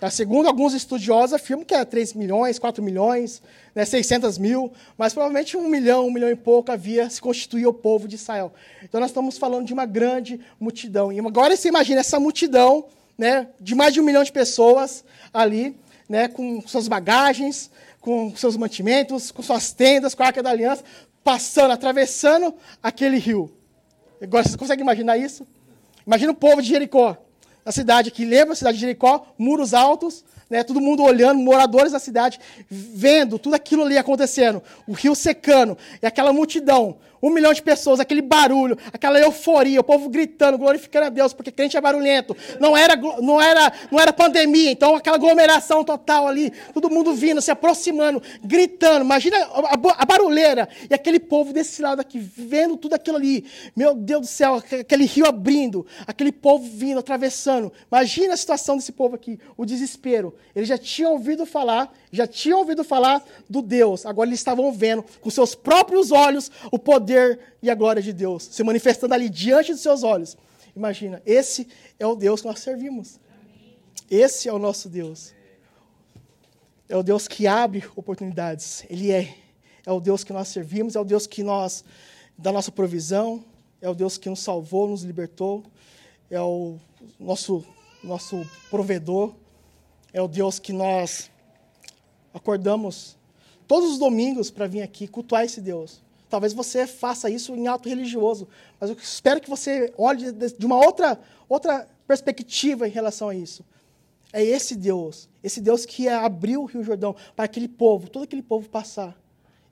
Tá, 0.00 0.08
segundo 0.08 0.46
alguns 0.46 0.74
estudiosos, 0.74 1.32
afirmam 1.32 1.64
que 1.64 1.74
é 1.74 1.84
3 1.84 2.14
milhões, 2.14 2.56
4 2.56 2.80
milhões, 2.80 3.42
né, 3.74 3.84
600 3.84 4.38
mil, 4.38 4.72
mas 4.96 5.12
provavelmente 5.12 5.56
um 5.56 5.68
milhão, 5.68 6.06
um 6.06 6.12
milhão 6.12 6.30
e 6.30 6.36
pouco 6.36 6.70
havia 6.70 7.10
se 7.10 7.20
constituía 7.20 7.68
o 7.68 7.74
povo 7.74 8.06
de 8.06 8.14
Israel. 8.14 8.52
Então 8.80 9.00
nós 9.00 9.10
estamos 9.10 9.36
falando 9.36 9.66
de 9.66 9.72
uma 9.72 9.86
grande 9.86 10.40
multidão. 10.60 11.12
E 11.12 11.18
agora 11.18 11.56
você 11.56 11.68
imagina 11.68 11.98
essa 11.98 12.20
multidão 12.20 12.84
né, 13.16 13.48
de 13.60 13.74
mais 13.74 13.92
de 13.92 14.00
um 14.00 14.04
milhão 14.04 14.22
de 14.22 14.30
pessoas 14.30 15.04
ali, 15.34 15.76
né, 16.08 16.28
com 16.28 16.60
suas 16.60 16.86
bagagens, 16.86 17.68
com 18.00 18.34
seus 18.36 18.56
mantimentos, 18.56 19.32
com 19.32 19.42
suas 19.42 19.72
tendas, 19.72 20.14
com 20.14 20.22
a 20.22 20.26
Arca 20.26 20.44
da 20.44 20.50
Aliança, 20.50 20.84
passando, 21.24 21.72
atravessando 21.72 22.54
aquele 22.80 23.18
rio. 23.18 23.52
Agora, 24.22 24.48
consegue 24.56 24.80
imaginar 24.80 25.18
isso? 25.18 25.44
Imagina 26.06 26.30
o 26.30 26.36
povo 26.36 26.62
de 26.62 26.68
Jericó 26.68 27.16
a 27.68 27.72
cidade 27.72 28.10
que 28.10 28.24
lembra 28.24 28.54
a 28.54 28.56
cidade 28.56 28.78
de 28.78 28.80
Jericó, 28.80 29.26
muros 29.36 29.74
altos, 29.74 30.24
né, 30.48 30.62
todo 30.62 30.80
mundo 30.80 31.02
olhando, 31.02 31.40
moradores 31.40 31.92
da 31.92 31.98
cidade, 31.98 32.38
vendo 32.70 33.38
tudo 33.38 33.54
aquilo 33.54 33.84
ali 33.84 33.98
acontecendo, 33.98 34.62
o 34.86 34.92
rio 34.92 35.14
secando, 35.14 35.76
e 36.02 36.06
aquela 36.06 36.32
multidão, 36.32 36.98
um 37.22 37.30
milhão 37.30 37.52
de 37.52 37.62
pessoas, 37.62 38.00
aquele 38.00 38.22
barulho, 38.22 38.78
aquela 38.92 39.18
euforia, 39.18 39.80
o 39.80 39.84
povo 39.84 40.08
gritando, 40.08 40.56
glorificando 40.56 41.06
a 41.06 41.08
Deus, 41.08 41.32
porque 41.32 41.50
crente 41.50 41.76
é 41.76 41.80
barulhento. 41.80 42.36
Não 42.60 42.76
era, 42.76 42.96
não 42.96 43.40
era, 43.40 43.72
não 43.90 44.00
era 44.00 44.12
pandemia, 44.12 44.70
então 44.70 44.94
aquela 44.94 45.16
aglomeração 45.16 45.82
total 45.82 46.28
ali, 46.28 46.52
todo 46.72 46.90
mundo 46.90 47.14
vindo, 47.14 47.42
se 47.42 47.50
aproximando, 47.50 48.22
gritando. 48.42 49.04
Imagina 49.04 49.36
a, 49.36 49.74
a 49.98 50.04
barulheira 50.04 50.68
e 50.88 50.94
aquele 50.94 51.18
povo 51.18 51.52
desse 51.52 51.82
lado 51.82 52.00
aqui, 52.00 52.18
vendo 52.18 52.76
tudo 52.76 52.94
aquilo 52.94 53.16
ali. 53.16 53.44
Meu 53.74 53.94
Deus 53.94 54.20
do 54.22 54.26
céu, 54.26 54.54
aquele 54.54 55.04
rio 55.04 55.26
abrindo, 55.26 55.86
aquele 56.06 56.32
povo 56.32 56.64
vindo, 56.64 57.00
atravessando. 57.00 57.72
Imagina 57.90 58.34
a 58.34 58.36
situação 58.36 58.76
desse 58.76 58.92
povo 58.92 59.14
aqui, 59.14 59.38
o 59.56 59.64
desespero. 59.64 60.34
Eles 60.54 60.68
já 60.68 60.78
tinham 60.78 61.12
ouvido 61.12 61.46
falar, 61.46 61.92
já 62.10 62.26
tinham 62.26 62.58
ouvido 62.58 62.82
falar 62.82 63.24
do 63.48 63.62
Deus, 63.62 64.04
agora 64.06 64.28
eles 64.28 64.40
estavam 64.40 64.72
vendo 64.72 65.04
com 65.20 65.30
seus 65.30 65.54
próprios 65.54 66.10
olhos 66.10 66.50
o 66.72 66.78
poder 66.78 67.38
e 67.62 67.70
a 67.70 67.74
glória 67.74 68.02
de 68.02 68.12
Deus 68.12 68.48
se 68.50 68.62
manifestando 68.62 69.14
ali 69.14 69.28
diante 69.28 69.72
dos 69.72 69.80
seus 69.80 70.02
olhos. 70.02 70.36
Imagina, 70.74 71.22
esse 71.26 71.68
é 71.98 72.06
o 72.06 72.14
Deus 72.14 72.40
que 72.40 72.46
nós 72.46 72.60
servimos. 72.60 73.18
Esse 74.10 74.48
é 74.48 74.52
o 74.52 74.58
nosso 74.58 74.88
Deus. 74.88 75.34
É 76.88 76.96
o 76.96 77.02
Deus 77.02 77.28
que 77.28 77.46
abre 77.46 77.84
oportunidades. 77.96 78.84
Ele 78.88 79.10
é. 79.10 79.34
É 79.84 79.92
o 79.92 80.00
Deus 80.00 80.22
que 80.22 80.32
nós 80.32 80.48
servimos, 80.48 80.96
é 80.96 81.00
o 81.00 81.04
Deus 81.04 81.26
que 81.26 81.42
nós 81.42 81.84
dá 82.36 82.52
nossa 82.52 82.70
provisão, 82.70 83.44
é 83.80 83.88
o 83.88 83.94
Deus 83.94 84.18
que 84.18 84.28
nos 84.28 84.40
salvou, 84.40 84.86
nos 84.86 85.02
libertou, 85.02 85.64
é 86.30 86.40
o 86.40 86.78
nosso 87.18 87.64
nosso 88.02 88.46
provedor, 88.70 89.34
é 90.18 90.22
o 90.22 90.28
Deus 90.28 90.58
que 90.58 90.72
nós 90.72 91.30
acordamos 92.34 93.16
todos 93.68 93.92
os 93.92 93.98
domingos 93.98 94.50
para 94.50 94.66
vir 94.66 94.82
aqui 94.82 95.06
cultuar 95.06 95.44
esse 95.44 95.60
Deus. 95.60 96.02
Talvez 96.28 96.52
você 96.52 96.86
faça 96.86 97.30
isso 97.30 97.54
em 97.54 97.68
ato 97.68 97.88
religioso, 97.88 98.48
mas 98.80 98.90
eu 98.90 98.96
espero 98.96 99.40
que 99.40 99.48
você 99.48 99.92
olhe 99.96 100.32
de 100.32 100.66
uma 100.66 100.76
outra, 100.76 101.18
outra 101.48 101.88
perspectiva 102.06 102.86
em 102.86 102.90
relação 102.90 103.28
a 103.28 103.34
isso. 103.34 103.64
É 104.32 104.42
esse 104.42 104.74
Deus, 104.74 105.28
esse 105.42 105.60
Deus 105.60 105.86
que 105.86 106.08
abriu 106.08 106.62
o 106.62 106.66
Rio 106.66 106.82
Jordão 106.82 107.14
para 107.34 107.44
aquele 107.44 107.68
povo, 107.68 108.10
todo 108.10 108.24
aquele 108.24 108.42
povo 108.42 108.68
passar 108.68 109.16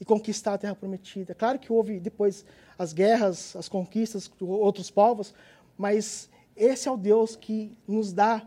e 0.00 0.04
conquistar 0.04 0.54
a 0.54 0.58
terra 0.58 0.74
prometida. 0.74 1.34
Claro 1.34 1.58
que 1.58 1.72
houve 1.72 1.98
depois 1.98 2.44
as 2.78 2.92
guerras, 2.92 3.54
as 3.56 3.68
conquistas 3.68 4.30
de 4.38 4.44
outros 4.44 4.90
povos, 4.90 5.34
mas 5.76 6.30
esse 6.56 6.88
é 6.88 6.90
o 6.90 6.96
Deus 6.96 7.34
que 7.36 7.76
nos 7.86 8.12
dá 8.12 8.46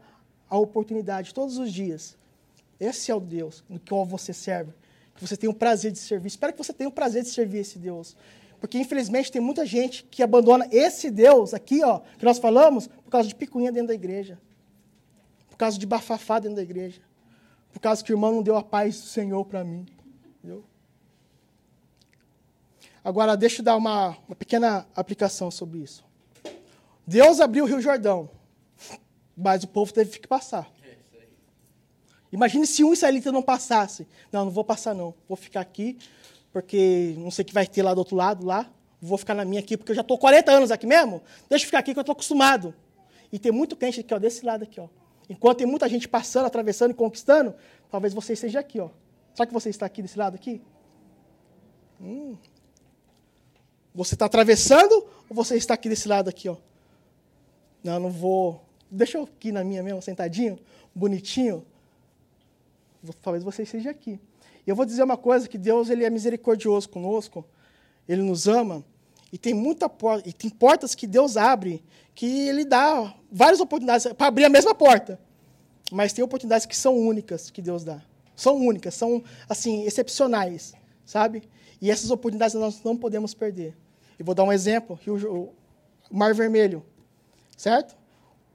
a 0.50 0.58
oportunidade 0.58 1.34
todos 1.34 1.58
os 1.58 1.72
dias 1.72 2.18
esse 2.80 3.12
é 3.12 3.16
o 3.16 3.20
Deus 3.20 3.64
no 3.68 3.80
qual 3.80 4.06
você 4.06 4.34
serve, 4.34 4.72
que 5.14 5.22
você 5.22 5.36
tem 5.36 5.50
o 5.50 5.54
prazer 5.54 5.92
de 5.92 6.00
servir. 6.00 6.28
Espero 6.28 6.54
que 6.54 6.58
você 6.58 6.72
tenha 6.72 6.88
o 6.88 6.94
prazer 6.94 7.24
de 7.24 7.30
servir 7.30 7.60
esse 7.60 7.78
Deus. 7.78 8.16
Porque, 8.60 8.78
infelizmente, 8.78 9.32
tem 9.32 9.42
muita 9.42 9.66
gente 9.66 10.04
que 10.06 10.24
abandona 10.24 10.68
esse 10.72 11.12
Deus 11.12 11.54
aqui, 11.54 11.84
ó, 11.84 12.00
que 12.18 12.24
nós 12.24 12.40
falamos, 12.40 12.88
por 12.88 13.10
causa 13.10 13.28
de 13.28 13.36
picuinha 13.36 13.72
dentro 13.72 13.90
da 13.90 13.94
igreja. 13.94 14.40
Por 15.50 15.58
causa 15.58 15.78
de 15.78 15.86
bafafá 15.86 16.40
dentro 16.40 16.56
da 16.56 16.62
igreja. 16.62 17.02
Por 17.72 17.80
causa 17.80 18.04
que 18.04 18.12
o 18.12 18.16
irmão 18.16 18.34
não 18.34 18.42
deu 18.42 18.56
a 18.56 18.64
paz 18.64 19.00
do 19.02 19.08
Senhor 19.08 19.44
para 19.46 19.64
mim. 19.64 19.86
Entendeu? 20.38 20.64
Agora, 23.04 23.36
deixa 23.36 23.62
eu 23.62 23.66
dar 23.66 23.76
uma, 23.76 24.18
uma 24.28 24.36
pequena 24.36 24.88
aplicação 24.96 25.52
sobre 25.52 25.80
isso. 25.80 26.06
Deus 27.06 27.40
abriu 27.40 27.66
o 27.66 27.68
Rio 27.68 27.82
Jordão, 27.82 28.30
mas 29.40 29.64
o 29.64 29.68
povo 29.68 29.94
teve 29.94 30.20
que 30.20 30.28
passar. 30.28 30.70
Imagine 32.32 32.68
se 32.68 32.84
um 32.84 32.94
israelita 32.94 33.32
não 33.32 33.42
passasse. 33.42 34.08
Não, 34.32 34.46
não 34.46 34.52
vou 34.52 34.64
passar 34.64 34.94
não. 34.94 35.14
Vou 35.28 35.38
ficar 35.38 35.62
aqui 35.62 35.98
porque 36.52 37.16
não 37.18 37.32
sei 37.32 37.44
o 37.44 37.46
que 37.46 37.54
vai 37.54 37.66
ter 37.66 37.82
lá 37.82 37.94
do 37.94 38.00
outro 38.00 38.16
lado, 38.16 38.46
lá. 38.46 38.70
Vou 39.02 39.18
ficar 39.18 39.34
na 39.34 39.46
minha 39.46 39.62
aqui, 39.62 39.78
porque 39.78 39.92
eu 39.92 39.96
já 39.96 40.02
estou 40.02 40.18
40 40.18 40.52
anos 40.52 40.72
aqui 40.72 40.86
mesmo. 40.86 41.22
Deixa 41.50 41.64
eu 41.64 41.68
ficar 41.68 41.80
aqui 41.80 41.94
que 41.94 42.00
eu 42.00 42.02
estou 42.02 42.14
acostumado. 42.14 42.76
E 43.32 43.40
tem 43.40 43.52
muito 43.52 43.76
crente 43.76 44.02
aqui, 44.02 44.14
ó, 44.14 44.20
desse 44.20 44.46
lado 44.46 44.64
aqui, 44.64 44.80
ó. 44.80 44.88
Enquanto 45.30 45.60
tem 45.60 45.68
muita 45.68 45.88
gente 45.88 46.08
passando, 46.08 46.48
atravessando 46.48 46.92
e 46.92 46.94
conquistando, 46.94 47.56
talvez 47.90 48.14
você 48.14 48.34
esteja 48.34 48.60
aqui, 48.60 48.80
ó. 48.80 48.90
Será 49.34 49.46
que 49.46 49.54
você 49.54 49.70
está 49.70 49.86
aqui 49.86 50.02
desse 50.02 50.18
lado 50.18 50.36
aqui? 50.36 50.62
Hum. 52.02 52.36
Você 53.94 54.16
está 54.16 54.26
atravessando 54.26 55.08
ou 55.30 55.36
você 55.36 55.56
está 55.56 55.76
aqui 55.76 55.88
desse 55.88 56.08
lado 56.08 56.30
aqui, 56.30 56.50
ó? 56.50 56.58
Não, 57.84 58.00
não 58.00 58.10
vou. 58.10 58.69
Deixa 58.90 59.18
eu 59.18 59.24
aqui 59.24 59.52
na 59.52 59.64
minha 59.64 59.84
mesmo, 59.84 60.02
sentadinho, 60.02 60.58
bonitinho. 60.94 61.66
Talvez 63.22 63.44
você 63.44 63.64
esteja 63.64 63.92
aqui. 63.92 64.20
E 64.66 64.70
eu 64.70 64.76
vou 64.76 64.86
dizer 64.86 65.04
uma 65.04 65.18
coisa, 65.18 65.48
que 65.48 65.58
Deus 65.58 65.90
ele 65.90 66.04
é 66.04 66.10
misericordioso 66.10 66.90
conosco. 66.90 67.46
Ele 68.08 68.22
nos 68.22 68.48
ama. 68.48 68.84
E 69.32 69.38
tem 69.38 69.54
muita 69.54 69.88
porta, 69.88 70.28
e 70.28 70.34
tem 70.34 70.50
portas 70.50 70.96
que 70.96 71.06
Deus 71.06 71.38
abre, 71.38 71.84
que 72.16 72.48
Ele 72.48 72.66
dá 72.66 73.14
várias 73.32 73.60
oportunidades 73.60 74.12
para 74.14 74.28
abrir 74.28 74.46
a 74.46 74.50
mesma 74.50 74.74
porta. 74.74 75.20
Mas 75.92 76.14
tem 76.14 76.24
oportunidades 76.24 76.66
que 76.66 76.76
são 76.76 76.98
únicas 76.98 77.52
que 77.52 77.62
Deus 77.62 77.84
dá. 77.84 78.02
São 78.36 78.56
únicas, 78.58 78.96
são 78.96 79.24
assim 79.48 79.84
excepcionais, 79.84 80.74
sabe? 81.06 81.44
E 81.82 81.92
essas 81.92 82.10
oportunidades 82.10 82.56
nós 82.56 82.82
não 82.84 82.98
podemos 82.98 83.34
perder. 83.34 83.76
Eu 84.18 84.26
vou 84.26 84.34
dar 84.34 84.44
um 84.44 84.52
exemplo, 84.52 85.00
o 85.08 85.54
Mar 86.12 86.34
Vermelho, 86.34 86.84
certo? 87.56 87.96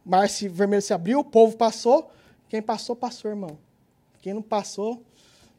Mar 0.04 0.28
Vermelho 0.28 0.82
se 0.82 0.92
abriu, 0.92 1.20
o 1.20 1.24
povo 1.24 1.56
passou, 1.56 2.10
quem 2.48 2.60
passou 2.60 2.94
passou, 2.94 3.30
irmão. 3.30 3.58
Quem 4.20 4.34
não 4.34 4.42
passou, 4.42 5.02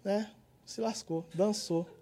né, 0.04 0.30
se 0.66 0.82
lascou, 0.82 1.26
dançou. 1.34 1.88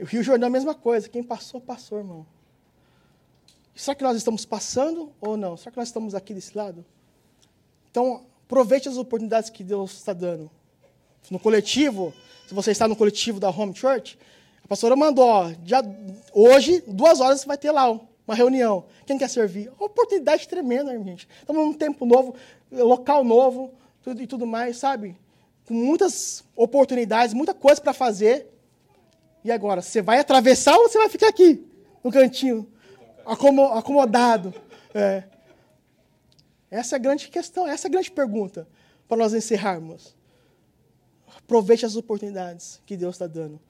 O 0.00 0.04
Rio 0.04 0.22
Jordão 0.22 0.46
é 0.46 0.48
a 0.48 0.50
mesma 0.50 0.74
coisa. 0.74 1.10
Quem 1.10 1.22
passou, 1.22 1.60
passou, 1.60 1.98
irmão. 1.98 2.26
Será 3.74 3.94
que 3.94 4.02
nós 4.02 4.16
estamos 4.16 4.46
passando 4.46 5.12
ou 5.20 5.36
não? 5.36 5.58
Será 5.58 5.70
que 5.70 5.76
nós 5.76 5.88
estamos 5.88 6.14
aqui 6.14 6.32
desse 6.32 6.56
lado? 6.56 6.84
Então, 7.90 8.24
aproveite 8.46 8.88
as 8.88 8.96
oportunidades 8.96 9.50
que 9.50 9.62
Deus 9.62 9.92
está 9.92 10.14
dando. 10.14 10.50
No 11.30 11.38
coletivo, 11.38 12.14
se 12.48 12.54
você 12.54 12.70
está 12.70 12.88
no 12.88 12.96
coletivo 12.96 13.38
da 13.38 13.50
Home 13.50 13.74
Church, 13.74 14.18
pastora 14.70 14.94
mandou, 14.94 15.26
ó, 15.26 15.52
já, 15.64 15.82
hoje, 16.32 16.80
duas 16.86 17.18
horas, 17.18 17.44
vai 17.44 17.58
ter 17.58 17.72
lá 17.72 17.90
uma 17.90 18.36
reunião. 18.36 18.84
Quem 19.04 19.18
quer 19.18 19.28
servir? 19.28 19.68
Oportunidade 19.80 20.46
tremenda, 20.46 20.96
gente. 20.96 21.26
Estamos 21.40 21.66
num 21.66 21.72
tempo 21.72 22.06
novo, 22.06 22.36
local 22.70 23.24
novo 23.24 23.74
tudo, 24.00 24.22
e 24.22 24.28
tudo 24.28 24.46
mais, 24.46 24.76
sabe? 24.76 25.18
Com 25.66 25.74
muitas 25.74 26.44
oportunidades, 26.54 27.34
muita 27.34 27.52
coisa 27.52 27.80
para 27.80 27.92
fazer. 27.92 28.46
E 29.42 29.50
agora, 29.50 29.82
você 29.82 30.00
vai 30.00 30.20
atravessar 30.20 30.76
ou 30.76 30.88
você 30.88 30.98
vai 30.98 31.08
ficar 31.08 31.26
aqui, 31.26 31.66
no 32.04 32.12
cantinho, 32.12 32.64
acomodado? 33.26 34.54
É. 34.94 35.24
Essa 36.70 36.94
é 36.94 36.96
a 36.96 37.00
grande 37.00 37.26
questão, 37.26 37.66
essa 37.66 37.88
é 37.88 37.88
a 37.88 37.90
grande 37.90 38.12
pergunta 38.12 38.68
para 39.08 39.16
nós 39.16 39.34
encerrarmos. 39.34 40.14
Aproveite 41.38 41.84
as 41.84 41.96
oportunidades 41.96 42.80
que 42.86 42.96
Deus 42.96 43.16
está 43.16 43.26
dando. 43.26 43.60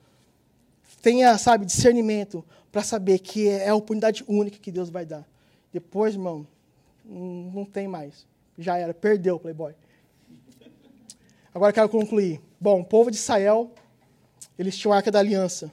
Tenha, 1.01 1.37
sabe, 1.37 1.65
discernimento 1.65 2.45
para 2.71 2.83
saber 2.83 3.19
que 3.19 3.47
é 3.47 3.69
a 3.69 3.75
oportunidade 3.75 4.23
única 4.27 4.57
que 4.57 4.71
Deus 4.71 4.89
vai 4.89 5.05
dar. 5.05 5.27
Depois, 5.73 6.13
irmão, 6.13 6.47
não 7.05 7.65
tem 7.65 7.87
mais. 7.87 8.25
Já 8.57 8.77
era, 8.77 8.93
perdeu 8.93 9.35
o 9.35 9.39
Playboy. 9.39 9.73
Agora 11.53 11.73
quero 11.73 11.89
concluir. 11.89 12.39
Bom, 12.59 12.81
o 12.81 12.85
povo 12.85 13.09
de 13.09 13.17
Israel 13.17 13.71
eles 14.61 14.77
tinham 14.77 14.93
a 14.93 14.97
Arca 14.97 15.11
da 15.11 15.17
Aliança, 15.17 15.71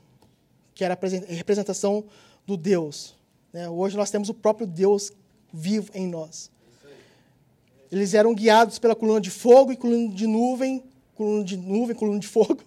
que 0.74 0.82
era 0.82 0.94
a 0.94 1.34
representação 1.34 2.04
do 2.46 2.56
Deus. 2.56 3.14
Né? 3.52 3.68
Hoje 3.68 3.96
nós 3.96 4.10
temos 4.10 4.28
o 4.28 4.34
próprio 4.34 4.66
Deus 4.66 5.12
vivo 5.52 5.90
em 5.94 6.06
nós. 6.06 6.50
Eles 7.92 8.14
eram 8.14 8.34
guiados 8.34 8.78
pela 8.78 8.96
coluna 8.96 9.20
de 9.20 9.30
fogo 9.30 9.72
e 9.72 9.76
coluna 9.76 10.14
de 10.14 10.26
nuvem, 10.26 10.82
coluna 11.14 11.44
de 11.44 11.56
nuvem, 11.56 11.94
coluna 11.94 12.18
de 12.18 12.28
fogo. 12.28 12.60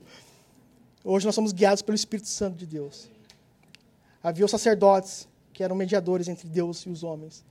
Hoje 1.03 1.25
nós 1.25 1.33
somos 1.33 1.51
guiados 1.51 1.81
pelo 1.81 1.95
Espírito 1.95 2.27
Santo 2.27 2.57
de 2.57 2.65
Deus. 2.65 3.09
Havia 4.21 4.45
os 4.45 4.51
sacerdotes, 4.51 5.27
que 5.51 5.63
eram 5.63 5.75
mediadores 5.75 6.27
entre 6.27 6.47
Deus 6.47 6.81
e 6.85 6.89
os 6.89 7.03
homens. 7.03 7.43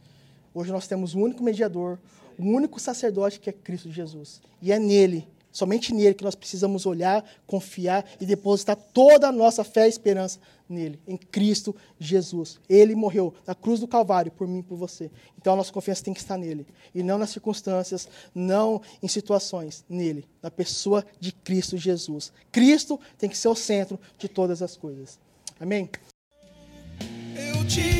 Hoje 0.55 0.71
nós 0.71 0.87
temos 0.87 1.15
o 1.15 1.19
um 1.19 1.23
único 1.23 1.43
mediador, 1.43 1.99
o 2.39 2.43
um 2.43 2.55
único 2.55 2.79
sacerdote 2.79 3.41
que 3.41 3.51
é 3.51 3.53
Cristo 3.53 3.91
Jesus. 3.91 4.41
E 4.63 4.71
é 4.71 4.79
nele 4.79 5.29
Somente 5.53 5.93
nele 5.93 6.15
que 6.15 6.25
nós 6.25 6.35
precisamos 6.35 6.87
olhar, 6.87 7.25
confiar 7.47 8.05
e 8.21 8.27
depositar 8.27 8.77
toda 8.77 9.29
a 9.29 9.33
nossa 9.33 9.65
fé 9.65 9.87
e 9.87 9.89
esperança 9.89 10.39
nele, 10.69 11.01
em 11.07 11.17
Cristo 11.17 11.75
Jesus. 11.99 12.61
Ele 12.69 12.95
morreu 12.95 13.35
na 13.47 13.55
cruz 13.55 13.81
do 13.81 13.89
Calvário 13.89 14.31
por 14.31 14.47
mim 14.47 14.61
e 14.61 14.63
por 14.63 14.77
você. 14.77 15.11
Então 15.37 15.55
a 15.55 15.57
nossa 15.57 15.73
confiança 15.73 16.05
tem 16.05 16.15
que 16.15 16.21
estar 16.21 16.39
nele, 16.39 16.67
e 16.95 17.03
não 17.03 17.19
nas 17.19 17.31
circunstâncias, 17.31 18.09
não 18.35 18.81
em 19.03 19.09
situações, 19.09 19.85
nele, 19.89 20.25
na 20.41 20.51
pessoa 20.51 21.05
de 21.19 21.33
Cristo 21.33 21.77
Jesus. 21.77 22.33
Cristo 22.53 22.99
tem 23.19 23.29
que 23.29 23.37
ser 23.37 23.49
o 23.49 23.55
centro 23.55 23.99
de 24.17 24.29
todas 24.29 24.63
as 24.63 24.77
coisas. 24.77 25.19
Amém? 25.59 25.91
Eu 27.37 27.67
te 27.67 28.00